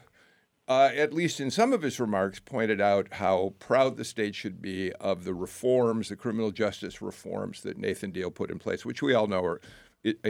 uh, 0.67 0.89
at 0.95 1.13
least 1.13 1.39
in 1.39 1.51
some 1.51 1.73
of 1.73 1.81
his 1.81 1.99
remarks, 1.99 2.39
pointed 2.39 2.79
out 2.81 3.13
how 3.13 3.53
proud 3.59 3.97
the 3.97 4.05
state 4.05 4.35
should 4.35 4.61
be 4.61 4.91
of 4.93 5.23
the 5.23 5.33
reforms, 5.33 6.09
the 6.09 6.15
criminal 6.15 6.51
justice 6.51 7.01
reforms 7.01 7.61
that 7.61 7.77
Nathan 7.77 8.11
Deal 8.11 8.31
put 8.31 8.51
in 8.51 8.59
place, 8.59 8.85
which 8.85 9.01
we 9.01 9.13
all 9.13 9.27
know 9.27 9.43
are 9.43 9.61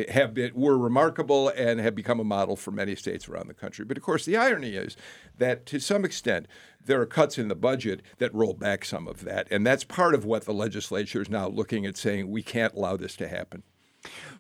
have 0.10 0.34
been 0.34 0.54
were 0.54 0.78
remarkable 0.78 1.50
and 1.50 1.80
have 1.80 1.96
become 1.96 2.20
a 2.20 2.26
model 2.26 2.56
for 2.56 2.72
many 2.72 2.96
states 2.96 3.30
around 3.30 3.48
the 3.48 3.54
country. 3.54 3.86
But 3.86 3.98
of 3.98 4.04
course, 4.04 4.26
the 4.26 4.36
irony 4.36 4.76
is 4.76 4.98
that 5.38 5.66
to 5.68 5.80
some 5.80 6.04
extent 6.04 6.48
there 6.84 7.00
are 7.00 7.06
cuts 7.06 7.38
in 7.38 7.48
the 7.48 7.56
budget 7.56 8.02
that 8.18 8.34
roll 8.34 8.54
back 8.54 8.84
some 8.84 9.08
of 9.08 9.24
that, 9.24 9.48
and 9.50 9.66
that's 9.66 9.84
part 9.84 10.14
of 10.14 10.26
what 10.26 10.46
the 10.46 10.54
legislature 10.54 11.22
is 11.22 11.30
now 11.30 11.48
looking 11.48 11.86
at, 11.86 11.98
saying 11.98 12.30
we 12.30 12.44
can't 12.44 12.74
allow 12.74 12.98
this 12.98 13.16
to 13.18 13.28
happen. 13.28 13.64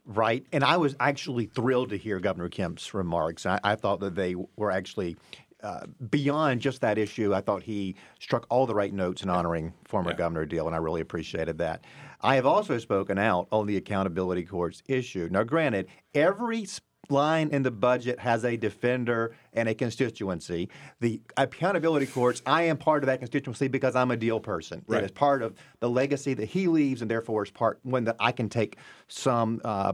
Right. 0.05 0.45
And 0.51 0.63
I 0.63 0.77
was 0.77 0.95
actually 0.99 1.45
thrilled 1.45 1.89
to 1.89 1.97
hear 1.97 2.19
Governor 2.19 2.49
Kemp's 2.49 2.93
remarks. 2.93 3.45
I, 3.45 3.59
I 3.63 3.75
thought 3.75 3.99
that 3.99 4.15
they 4.15 4.35
were 4.55 4.71
actually 4.71 5.15
uh, 5.63 5.85
beyond 6.09 6.59
just 6.59 6.81
that 6.81 6.97
issue. 6.97 7.35
I 7.35 7.41
thought 7.41 7.61
he 7.61 7.95
struck 8.19 8.47
all 8.49 8.65
the 8.65 8.73
right 8.73 8.93
notes 8.93 9.21
in 9.21 9.29
honoring 9.29 9.73
former 9.85 10.09
Yeah. 10.11 10.17
Governor 10.17 10.45
Deal, 10.45 10.65
and 10.65 10.75
I 10.75 10.79
really 10.79 11.01
appreciated 11.01 11.59
that. 11.59 11.85
I 12.21 12.35
have 12.35 12.45
also 12.45 12.77
spoken 12.79 13.19
out 13.19 13.47
on 13.51 13.67
the 13.67 13.77
accountability 13.77 14.43
courts 14.43 14.81
issue. 14.87 15.27
Now, 15.31 15.43
granted, 15.43 15.87
every 16.15 16.65
line 17.09 17.49
in 17.49 17.63
the 17.63 17.71
budget 17.71 18.19
has 18.19 18.45
a 18.45 18.55
defender 18.55 19.35
and 19.53 19.67
a 19.67 19.73
constituency. 19.75 20.69
The 20.99 21.21
accountability 21.37 22.05
courts, 22.05 22.41
I 22.45 22.63
am 22.63 22.77
part 22.77 23.03
of 23.03 23.07
that 23.07 23.19
constituency 23.19 23.67
because 23.67 23.95
I'm 23.95 24.11
a 24.11 24.17
deal 24.17 24.39
person. 24.39 24.83
Right. 24.87 25.03
It 25.03 25.05
is 25.05 25.11
part 25.11 25.41
of 25.41 25.55
the 25.79 25.89
legacy 25.89 26.33
that 26.35 26.45
he 26.45 26.67
leaves, 26.67 27.01
and 27.01 27.11
therefore 27.11 27.43
is 27.43 27.51
part 27.51 27.79
one 27.83 28.05
that 28.05 28.15
I 28.19 28.31
can 28.31 28.49
take 28.49 28.77
some. 29.07 29.61
Uh, 29.63 29.93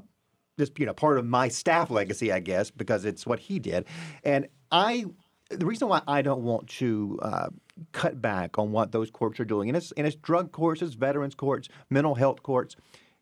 just 0.57 0.79
you 0.79 0.87
know, 0.87 0.93
part 0.93 1.19
of 1.19 1.25
my 1.25 1.47
staff 1.49 1.91
legacy, 1.91 2.31
I 2.31 2.39
guess, 2.39 2.71
because 2.71 3.05
it's 3.05 3.27
what 3.27 3.39
he 3.39 3.59
did. 3.59 3.85
And 4.23 4.47
I, 4.71 5.05
the 5.51 5.67
reason 5.67 5.87
why 5.87 6.01
I 6.07 6.23
don't 6.23 6.41
want 6.41 6.67
to 6.69 7.19
uh, 7.21 7.49
cut 7.91 8.19
back 8.21 8.57
on 8.57 8.71
what 8.71 8.91
those 8.91 9.11
courts 9.11 9.39
are 9.39 9.45
doing, 9.45 9.69
and 9.69 9.77
it's 9.77 9.91
and 9.93 10.07
it's 10.07 10.15
drug 10.15 10.51
courts, 10.51 10.81
it's 10.81 10.95
veterans 10.95 11.35
courts, 11.35 11.69
mental 11.91 12.15
health 12.15 12.41
courts, 12.41 12.75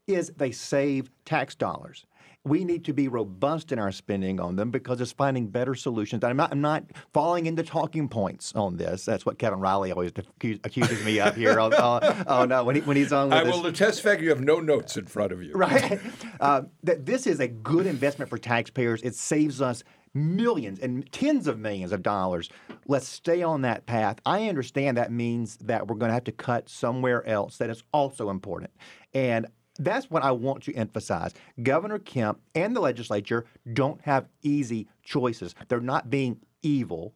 is 0.08 0.32
they 0.38 0.52
save 0.52 1.10
tax 1.26 1.56
dollars. 1.56 2.06
We 2.46 2.64
need 2.64 2.86
to 2.86 2.93
be 2.93 3.08
robust 3.08 3.72
in 3.72 3.80
our 3.80 3.91
spending 3.91 4.39
on 4.39 4.56
them 4.56 4.72
because 4.72 5.02
it's 5.02 5.12
finding 5.12 5.48
better 5.48 5.74
solutions. 5.74 6.24
I'm 6.24 6.38
not, 6.38 6.52
I'm 6.52 6.62
not 6.62 6.84
falling 7.12 7.48
into 7.48 7.64
talking 7.64 8.08
points 8.08 8.54
on 8.56 8.78
this. 8.78 9.04
That's 9.04 9.26
what 9.26 9.39
Kevin 9.39 9.60
Riley 9.60 9.91
always 9.91 10.12
accus- 10.12 10.64
accuses 10.64 11.04
me 11.04 11.20
of 11.20 11.36
here. 11.36 11.60
on, 11.60 11.74
on, 11.74 12.04
on, 12.28 12.52
uh, 12.52 12.64
when, 12.64 12.76
he, 12.76 12.82
when 12.84 12.98
he's 12.98 13.12
on 13.12 13.30
with 13.30 13.38
I 13.39 13.43
will 13.43 13.66
attest 13.66 14.02
fact 14.02 14.22
you 14.22 14.30
have 14.30 14.41
no 14.41 14.60
notes 14.60 14.96
in 14.96 15.06
front 15.06 15.32
of 15.32 15.41
you. 15.41 15.54
right? 15.54 16.00
uh, 16.39 16.62
that 16.84 17.06
this 17.06 17.26
is 17.26 17.39
a 17.39 17.48
good 17.48 17.88
investment 17.88 18.30
for 18.30 18.38
taxpayers. 18.38 19.02
It 19.02 19.16
saves 19.16 19.62
us 19.62 19.84
millions 20.16 20.80
and 20.80 21.12
tens 21.12 21.48
of 21.48 21.60
millions 21.60 21.91
of 21.91 22.02
dollars. 22.02 22.50
Let's 22.88 23.08
stay 23.08 23.43
on 23.43 23.62
that 23.62 23.86
path. 23.86 24.18
I 24.26 24.48
understand 24.48 24.98
that 24.98 25.12
means 25.12 25.58
that 25.58 25.88
we're 25.88 25.98
going 25.98 26.10
to 26.10 26.14
have 26.14 26.24
to 26.26 26.32
cut 26.32 26.70
somewhere 26.70 27.28
else 27.28 27.58
that 27.58 27.70
is 27.70 27.84
also 27.91 28.30
important. 28.30 28.72
And 29.14 29.48
that's 29.80 30.10
what 30.10 30.24
I 30.24 30.32
want 30.32 30.64
to 30.64 30.74
emphasize. 30.74 31.34
Governor 31.62 32.00
Kemp 32.00 32.40
and 32.54 32.76
the 32.76 32.80
legislature 32.80 33.46
don't 33.74 34.02
have 34.02 34.28
easy 34.42 34.88
choices. 35.04 35.56
They're 35.68 35.80
not 35.80 36.10
being 36.10 36.38
evil. 36.62 37.14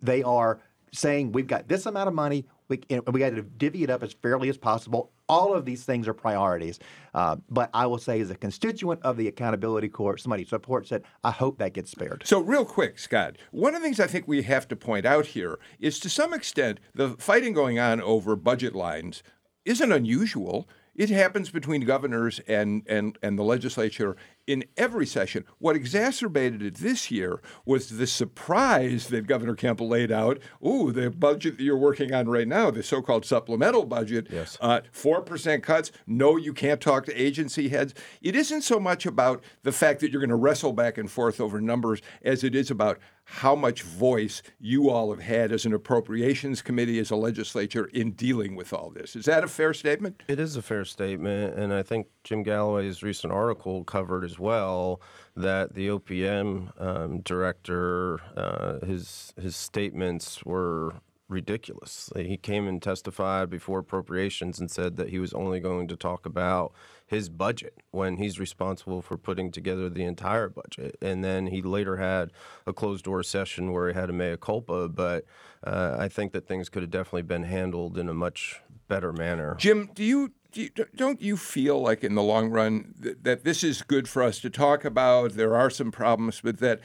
They 0.00 0.22
are 0.22 0.60
saying 0.92 1.32
we've 1.32 1.46
got 1.46 1.68
this 1.68 1.86
amount 1.86 2.08
of 2.08 2.14
money. 2.14 2.44
We, 2.68 2.80
we 3.10 3.20
got 3.20 3.30
to 3.30 3.42
divvy 3.42 3.82
it 3.82 3.90
up 3.90 4.02
as 4.02 4.12
fairly 4.12 4.48
as 4.48 4.56
possible. 4.56 5.10
All 5.28 5.54
of 5.54 5.64
these 5.64 5.84
things 5.84 6.06
are 6.08 6.14
priorities. 6.14 6.78
Uh, 7.14 7.36
but 7.48 7.70
I 7.74 7.86
will 7.86 7.98
say, 7.98 8.20
as 8.20 8.30
a 8.30 8.34
constituent 8.34 9.00
of 9.02 9.16
the 9.16 9.28
Accountability 9.28 9.88
Court, 9.88 10.20
somebody 10.20 10.44
supports 10.44 10.92
it, 10.92 11.04
I 11.24 11.30
hope 11.30 11.58
that 11.58 11.72
gets 11.72 11.90
spared. 11.90 12.22
So, 12.26 12.40
real 12.40 12.64
quick, 12.64 12.98
Scott, 12.98 13.36
one 13.50 13.74
of 13.74 13.80
the 13.80 13.86
things 13.86 14.00
I 14.00 14.06
think 14.06 14.28
we 14.28 14.42
have 14.42 14.68
to 14.68 14.76
point 14.76 15.06
out 15.06 15.26
here 15.26 15.58
is 15.80 15.98
to 16.00 16.10
some 16.10 16.32
extent 16.32 16.80
the 16.94 17.10
fighting 17.10 17.52
going 17.52 17.78
on 17.78 18.00
over 18.00 18.36
budget 18.36 18.74
lines 18.74 19.22
isn't 19.64 19.92
unusual. 19.92 20.68
It 20.94 21.08
happens 21.08 21.50
between 21.50 21.82
governors 21.82 22.40
and, 22.46 22.82
and, 22.86 23.18
and 23.22 23.38
the 23.38 23.42
legislature 23.42 24.14
in 24.46 24.64
every 24.76 25.06
session. 25.06 25.44
What 25.58 25.74
exacerbated 25.76 26.62
it 26.62 26.74
this 26.76 27.10
year 27.10 27.40
was 27.64 27.88
the 27.96 28.06
surprise 28.06 29.06
that 29.08 29.26
Governor 29.26 29.54
Campbell 29.54 29.88
laid 29.88 30.12
out. 30.12 30.38
Ooh, 30.66 30.92
the 30.92 31.10
budget 31.10 31.56
that 31.56 31.62
you're 31.64 31.76
working 31.78 32.12
on 32.12 32.28
right 32.28 32.46
now, 32.46 32.70
the 32.70 32.82
so 32.82 33.00
called 33.00 33.24
supplemental 33.24 33.84
budget, 33.86 34.26
Yes. 34.30 34.58
uh, 34.60 34.80
4% 34.92 35.62
cuts. 35.62 35.92
No, 36.06 36.36
you 36.36 36.52
can't 36.52 36.80
talk 36.80 37.06
to 37.06 37.14
agency 37.14 37.68
heads. 37.70 37.94
It 38.20 38.36
isn't 38.36 38.62
so 38.62 38.78
much 38.78 39.06
about 39.06 39.42
the 39.62 39.72
fact 39.72 40.00
that 40.00 40.10
you're 40.10 40.20
going 40.20 40.28
to 40.30 40.36
wrestle 40.36 40.72
back 40.72 40.98
and 40.98 41.10
forth 41.10 41.40
over 41.40 41.60
numbers 41.60 42.02
as 42.22 42.44
it 42.44 42.54
is 42.54 42.70
about 42.70 42.98
how 43.32 43.54
much 43.54 43.82
voice 43.82 44.42
you 44.60 44.90
all 44.90 45.10
have 45.10 45.22
had 45.22 45.52
as 45.52 45.64
an 45.64 45.72
appropriations 45.72 46.60
committee, 46.60 46.98
as 46.98 47.10
a 47.10 47.16
legislature 47.16 47.86
in 47.86 48.12
dealing 48.12 48.54
with 48.54 48.74
all 48.74 48.90
this. 48.90 49.16
Is 49.16 49.24
that 49.24 49.42
a 49.42 49.48
fair 49.48 49.72
statement? 49.72 50.22
It 50.28 50.38
is 50.38 50.56
a 50.56 50.62
fair 50.62 50.84
statement, 50.84 51.58
and 51.58 51.72
I 51.72 51.82
think 51.82 52.08
Jim 52.24 52.42
Galloway's 52.42 53.02
recent 53.02 53.32
article 53.32 53.84
covered 53.84 54.22
as 54.22 54.38
well 54.38 55.00
that 55.34 55.74
the 55.74 55.88
OPB 55.88 56.78
um, 56.78 57.20
director, 57.20 58.20
uh, 58.36 58.84
his 58.84 59.32
his 59.40 59.56
statements 59.56 60.44
were 60.44 60.92
ridiculous. 61.32 62.10
He 62.14 62.36
came 62.36 62.68
and 62.68 62.82
testified 62.82 63.48
before 63.48 63.78
appropriations 63.78 64.60
and 64.60 64.70
said 64.70 64.96
that 64.96 65.08
he 65.08 65.18
was 65.18 65.32
only 65.32 65.58
going 65.58 65.88
to 65.88 65.96
talk 65.96 66.26
about 66.26 66.74
his 67.12 67.28
budget 67.28 67.74
when 67.90 68.16
he's 68.16 68.40
responsible 68.40 69.02
for 69.02 69.18
putting 69.18 69.52
together 69.52 69.90
the 69.90 70.02
entire 70.02 70.48
budget. 70.48 70.96
And 71.02 71.22
then 71.22 71.46
he 71.46 71.60
later 71.60 71.98
had 71.98 72.32
a 72.66 72.72
closed 72.72 73.04
door 73.04 73.22
session 73.22 73.70
where 73.70 73.88
he 73.88 73.94
had 73.94 74.08
a 74.08 74.14
mea 74.14 74.36
culpa, 74.40 74.88
but 74.88 75.26
uh, 75.62 75.96
I 75.98 76.08
think 76.08 76.32
that 76.32 76.48
things 76.48 76.70
could 76.70 76.82
have 76.82 76.90
definitely 76.90 77.22
been 77.22 77.44
handled 77.44 77.98
in 77.98 78.08
a 78.08 78.14
much 78.14 78.62
better 78.88 79.12
manner. 79.12 79.54
Jim, 79.58 79.90
do 79.94 80.02
you, 80.02 80.32
do 80.52 80.62
you 80.62 80.70
don't 80.96 81.20
you 81.20 81.36
feel 81.36 81.80
like 81.80 82.02
in 82.02 82.14
the 82.14 82.22
long 82.22 82.48
run 82.48 82.94
that, 82.98 83.24
that 83.24 83.44
this 83.44 83.62
is 83.62 83.82
good 83.82 84.08
for 84.08 84.22
us 84.22 84.40
to 84.40 84.48
talk 84.48 84.84
about? 84.84 85.32
There 85.32 85.54
are 85.54 85.68
some 85.68 85.92
problems, 85.92 86.40
but 86.42 86.58
that 86.60 86.80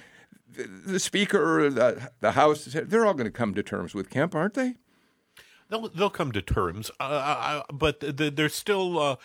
the, 0.51 0.63
the 0.63 0.99
speaker, 0.99 1.69
the, 1.69 2.11
the 2.19 2.33
House, 2.33 2.65
they're 2.65 3.05
all 3.05 3.13
going 3.13 3.25
to 3.25 3.31
come 3.31 3.53
to 3.53 3.63
terms 3.63 3.95
with 3.95 4.09
Kemp, 4.09 4.35
aren't 4.35 4.55
they? 4.55 4.75
They'll 5.69 5.89
they'll 5.89 6.09
come 6.09 6.31
to 6.31 6.41
terms, 6.41 6.91
uh, 6.99 7.61
but 7.73 7.99
th- 7.99 8.15
th- 8.15 8.35
there's 8.35 8.55
still 8.55 8.99
uh, 8.99 9.15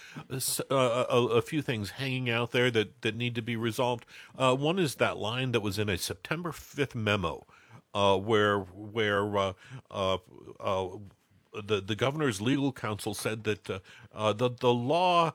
uh, 0.70 1.04
a, 1.08 1.16
a 1.38 1.42
few 1.42 1.62
things 1.62 1.90
hanging 1.90 2.28
out 2.30 2.50
there 2.50 2.70
that, 2.72 3.02
that 3.02 3.14
need 3.16 3.36
to 3.36 3.42
be 3.42 3.54
resolved. 3.56 4.04
Uh, 4.36 4.54
one 4.56 4.78
is 4.78 4.96
that 4.96 5.16
line 5.18 5.52
that 5.52 5.60
was 5.60 5.78
in 5.78 5.88
a 5.88 5.96
September 5.96 6.50
5th 6.50 6.96
memo, 6.96 7.46
uh, 7.94 8.16
where 8.18 8.58
where 8.58 9.36
uh, 9.36 9.52
the 9.90 11.80
the 11.80 11.94
governor's 11.96 12.40
legal 12.40 12.72
counsel 12.72 13.14
said 13.14 13.44
that 13.44 13.64
the 13.64 13.80
the 14.12 14.74
law. 14.74 15.32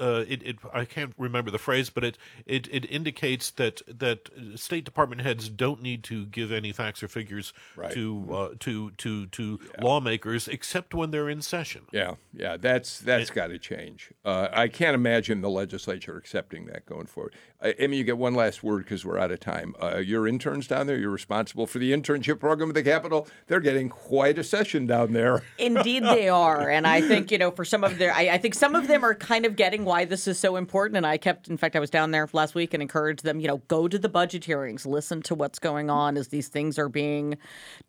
Uh, 0.00 0.24
it, 0.28 0.42
it 0.42 0.56
I 0.72 0.84
can't 0.84 1.12
remember 1.18 1.50
the 1.50 1.58
phrase, 1.58 1.90
but 1.90 2.02
it, 2.04 2.16
it 2.46 2.66
it 2.72 2.90
indicates 2.90 3.50
that 3.52 3.82
that 3.86 4.30
State 4.56 4.84
Department 4.84 5.20
heads 5.20 5.48
don't 5.48 5.82
need 5.82 6.02
to 6.04 6.26
give 6.26 6.50
any 6.50 6.72
facts 6.72 7.02
or 7.02 7.08
figures 7.08 7.52
Right. 7.76 7.92
to 7.92 8.26
uh, 8.32 8.48
to 8.60 8.90
to 8.92 9.26
to 9.26 9.60
lawmakers 9.80 10.48
except 10.48 10.94
when 10.94 11.10
they're 11.10 11.28
in 11.28 11.42
session. 11.42 11.82
Yeah, 11.92 12.14
yeah, 12.32 12.56
that's 12.56 12.98
that's 12.98 13.30
got 13.30 13.48
to 13.48 13.58
change. 13.58 14.10
Uh, 14.24 14.48
I 14.52 14.68
can't 14.68 14.94
imagine 14.94 15.40
the 15.40 15.50
legislature 15.50 16.16
accepting 16.16 16.66
that 16.66 16.86
going 16.86 17.06
forward. 17.06 17.34
Uh, 17.60 17.72
Amy, 17.78 17.98
you 17.98 18.04
get 18.04 18.16
one 18.16 18.34
last 18.34 18.62
word 18.62 18.84
because 18.84 19.04
we're 19.04 19.18
out 19.18 19.30
of 19.30 19.40
time. 19.40 19.74
Uh, 19.82 19.98
your 19.98 20.26
interns 20.26 20.66
down 20.66 20.86
there, 20.86 20.96
you're 20.96 21.10
responsible 21.10 21.66
for 21.66 21.78
the 21.78 21.92
internship 21.92 22.40
program 22.40 22.70
at 22.70 22.74
the 22.74 22.82
Capitol. 22.82 23.28
They're 23.48 23.60
getting 23.60 23.88
quite 23.90 24.38
a 24.38 24.44
session 24.44 24.86
down 24.86 25.12
there. 25.12 25.42
Indeed, 25.58 26.04
they 26.04 26.28
are, 26.30 26.70
and 26.70 26.86
I 26.86 27.00
think 27.02 27.30
you 27.30 27.36
know 27.38 27.50
for 27.50 27.64
some 27.64 27.84
of 27.84 27.98
their, 27.98 28.12
I, 28.14 28.30
I 28.30 28.38
think 28.38 28.54
some 28.54 28.74
of 28.74 28.88
them 28.88 29.04
are 29.04 29.14
kind 29.14 29.44
of 29.44 29.56
getting 29.56 29.84
why 29.90 30.04
this 30.04 30.28
is 30.28 30.38
so 30.38 30.54
important. 30.54 30.96
And 30.96 31.04
I 31.04 31.18
kept, 31.18 31.48
in 31.48 31.56
fact, 31.56 31.74
I 31.74 31.80
was 31.80 31.90
down 31.90 32.12
there 32.12 32.28
last 32.32 32.54
week 32.54 32.72
and 32.72 32.80
encouraged 32.80 33.24
them, 33.24 33.40
you 33.40 33.48
know, 33.48 33.56
go 33.66 33.88
to 33.88 33.98
the 33.98 34.08
budget 34.08 34.44
hearings, 34.44 34.86
listen 34.86 35.20
to 35.22 35.34
what's 35.34 35.58
going 35.58 35.90
on 35.90 36.16
as 36.16 36.28
these 36.28 36.46
things 36.46 36.78
are 36.78 36.88
being 36.88 37.36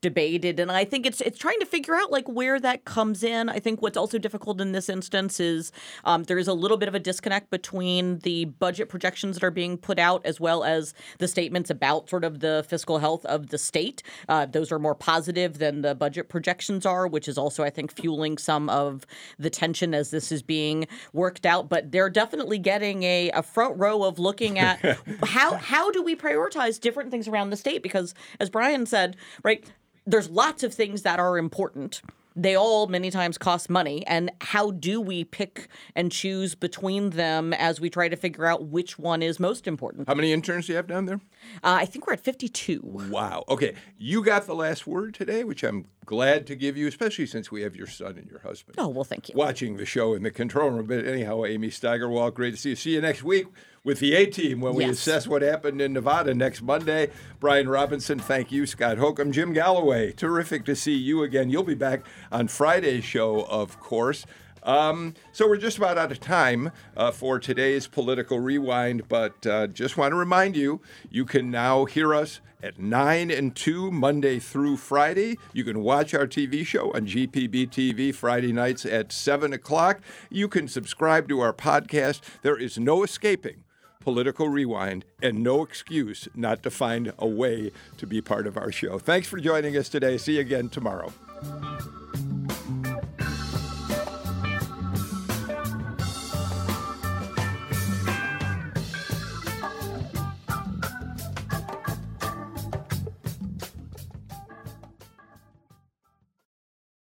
debated. 0.01 0.59
And 0.59 0.71
I 0.71 0.83
think 0.83 1.05
it's 1.05 1.21
it's 1.21 1.37
trying 1.37 1.59
to 1.59 1.65
figure 1.67 1.93
out 1.93 2.11
like 2.11 2.27
where 2.27 2.59
that 2.59 2.85
comes 2.85 3.23
in. 3.23 3.49
I 3.49 3.59
think 3.59 3.83
what's 3.83 3.97
also 3.97 4.17
difficult 4.17 4.59
in 4.59 4.71
this 4.71 4.89
instance 4.89 5.39
is 5.39 5.71
um, 6.03 6.23
there 6.23 6.39
is 6.39 6.47
a 6.47 6.55
little 6.55 6.75
bit 6.75 6.87
of 6.87 6.95
a 6.95 6.99
disconnect 6.99 7.51
between 7.51 8.17
the 8.19 8.45
budget 8.45 8.89
projections 8.89 9.35
that 9.35 9.43
are 9.43 9.51
being 9.51 9.77
put 9.77 9.99
out 9.99 10.25
as 10.25 10.39
well 10.39 10.63
as 10.63 10.95
the 11.19 11.27
statements 11.27 11.69
about 11.69 12.09
sort 12.09 12.23
of 12.23 12.39
the 12.39 12.65
fiscal 12.67 12.97
health 12.97 13.23
of 13.25 13.49
the 13.49 13.59
state. 13.59 14.01
Uh, 14.27 14.47
those 14.47 14.71
are 14.71 14.79
more 14.79 14.95
positive 14.95 15.59
than 15.59 15.83
the 15.83 15.93
budget 15.93 16.29
projections 16.29 16.83
are, 16.83 17.05
which 17.05 17.27
is 17.27 17.37
also, 17.37 17.63
I 17.63 17.69
think, 17.69 17.93
fueling 17.93 18.39
some 18.39 18.69
of 18.69 19.05
the 19.37 19.51
tension 19.51 19.93
as 19.93 20.09
this 20.09 20.31
is 20.31 20.41
being 20.41 20.87
worked 21.13 21.45
out. 21.45 21.69
But 21.69 21.90
they're 21.91 22.09
definitely 22.09 22.57
getting 22.57 23.03
a, 23.03 23.29
a 23.31 23.43
front 23.43 23.77
row 23.77 24.03
of 24.03 24.19
looking 24.19 24.57
at 24.57 24.79
how 25.23 25.55
how 25.55 25.91
do 25.91 26.01
we 26.01 26.15
prioritize 26.15 26.79
different 26.79 27.11
things 27.11 27.27
around 27.27 27.49
the 27.49 27.57
state? 27.57 27.83
Because 27.83 28.13
as 28.39 28.49
Brian 28.49 28.85
said, 28.85 29.15
right, 29.43 29.63
there's 30.05 30.29
lots 30.29 30.63
of 30.63 30.73
things 30.73 31.03
that 31.03 31.19
are 31.19 31.37
important. 31.37 32.01
They 32.33 32.55
all 32.55 32.87
many 32.87 33.11
times 33.11 33.37
cost 33.37 33.69
money. 33.69 34.07
And 34.07 34.31
how 34.39 34.71
do 34.71 35.01
we 35.01 35.25
pick 35.25 35.67
and 35.95 36.11
choose 36.11 36.55
between 36.55 37.09
them 37.11 37.53
as 37.53 37.81
we 37.81 37.89
try 37.89 38.07
to 38.07 38.15
figure 38.15 38.45
out 38.45 38.67
which 38.67 38.97
one 38.97 39.21
is 39.21 39.37
most 39.37 39.67
important? 39.67 40.07
How 40.07 40.15
many 40.15 40.31
interns 40.31 40.67
do 40.67 40.71
you 40.71 40.77
have 40.77 40.87
down 40.87 41.07
there? 41.07 41.19
Uh, 41.61 41.79
I 41.81 41.85
think 41.85 42.07
we're 42.07 42.13
at 42.13 42.21
52. 42.21 42.79
Wow. 43.09 43.43
Okay, 43.49 43.75
you 43.97 44.23
got 44.23 44.47
the 44.47 44.55
last 44.55 44.87
word 44.87 45.13
today, 45.13 45.43
which 45.43 45.61
I'm 45.61 45.87
glad 46.05 46.47
to 46.47 46.55
give 46.55 46.75
you, 46.77 46.87
especially 46.87 47.25
since 47.25 47.51
we 47.51 47.61
have 47.61 47.75
your 47.75 47.87
son 47.87 48.17
and 48.17 48.29
your 48.29 48.39
husband. 48.39 48.75
Oh, 48.77 48.87
well, 48.89 49.03
thank 49.03 49.29
you. 49.29 49.35
watching 49.35 49.77
the 49.77 49.85
show 49.85 50.13
in 50.13 50.23
the 50.23 50.31
control 50.31 50.69
room. 50.69 50.87
But 50.87 51.05
anyhow, 51.05 51.45
Amy 51.45 51.69
Steigerwalt, 51.69 52.33
great 52.33 52.51
to 52.51 52.57
see 52.57 52.69
you. 52.69 52.75
See 52.75 52.93
you 52.95 53.01
next 53.01 53.23
week 53.23 53.47
with 53.83 53.99
the 53.99 54.13
A 54.15 54.25
team 54.25 54.61
when 54.61 54.73
we 54.75 54.85
Yes. 54.85 54.93
assess 54.99 55.27
what 55.27 55.41
happened 55.41 55.81
in 55.81 55.93
Nevada 55.93 56.33
next 56.33 56.61
Monday. 56.61 57.09
Brian 57.39 57.69
Robinson, 57.69 58.19
thank 58.19 58.51
you. 58.51 58.65
Scott 58.65 58.97
Holcomb, 58.97 59.31
Jim 59.31 59.53
Galloway, 59.53 60.11
terrific 60.11 60.65
to 60.65 60.75
see 60.75 60.95
you 60.95 61.23
again. 61.23 61.49
You'll 61.49 61.63
be 61.63 61.75
back 61.75 62.05
on 62.31 62.47
Friday's 62.47 63.03
show, 63.03 63.41
of 63.45 63.79
course. 63.79 64.25
Um, 64.63 65.15
so 65.31 65.47
we're 65.47 65.57
just 65.57 65.77
about 65.77 65.97
out 65.97 66.11
of 66.11 66.19
time 66.19 66.71
uh, 66.95 67.11
for 67.11 67.39
today's 67.39 67.87
political 67.87 68.39
rewind, 68.39 69.07
but 69.09 69.45
uh, 69.45 69.67
just 69.67 69.97
want 69.97 70.11
to 70.11 70.15
remind 70.15 70.55
you, 70.55 70.81
you 71.09 71.25
can 71.25 71.49
now 71.49 71.85
hear 71.85 72.13
us 72.13 72.41
at 72.63 72.79
9 72.79 73.31
and 73.31 73.55
2 73.55 73.91
Monday 73.91 74.39
through 74.39 74.77
Friday. 74.77 75.37
You 75.53 75.63
can 75.63 75.81
watch 75.81 76.13
our 76.13 76.27
TV 76.27 76.65
show 76.65 76.91
on 76.93 77.07
GPB 77.07 77.69
TV 77.69 78.13
Friday 78.13 78.53
nights 78.53 78.85
at 78.85 79.11
7 79.11 79.51
o'clock. 79.53 79.99
You 80.29 80.47
can 80.47 80.67
subscribe 80.67 81.27
to 81.29 81.39
our 81.39 81.53
podcast. 81.53 82.21
There 82.43 82.57
is 82.57 82.77
no 82.77 83.03
escaping 83.03 83.63
Political 84.01 84.49
Rewind 84.49 85.05
and 85.21 85.43
no 85.43 85.63
excuse 85.63 86.27
not 86.35 86.63
to 86.63 86.69
find 86.69 87.13
a 87.19 87.27
way 87.27 87.71
to 87.97 88.07
be 88.07 88.21
part 88.21 88.47
of 88.47 88.57
our 88.57 88.71
show. 88.71 88.97
Thanks 88.99 89.27
for 89.27 89.37
joining 89.39 89.77
us 89.77 89.89
today. 89.89 90.17
See 90.17 90.35
you 90.35 90.41
again 90.41 90.69
tomorrow. 90.69 91.13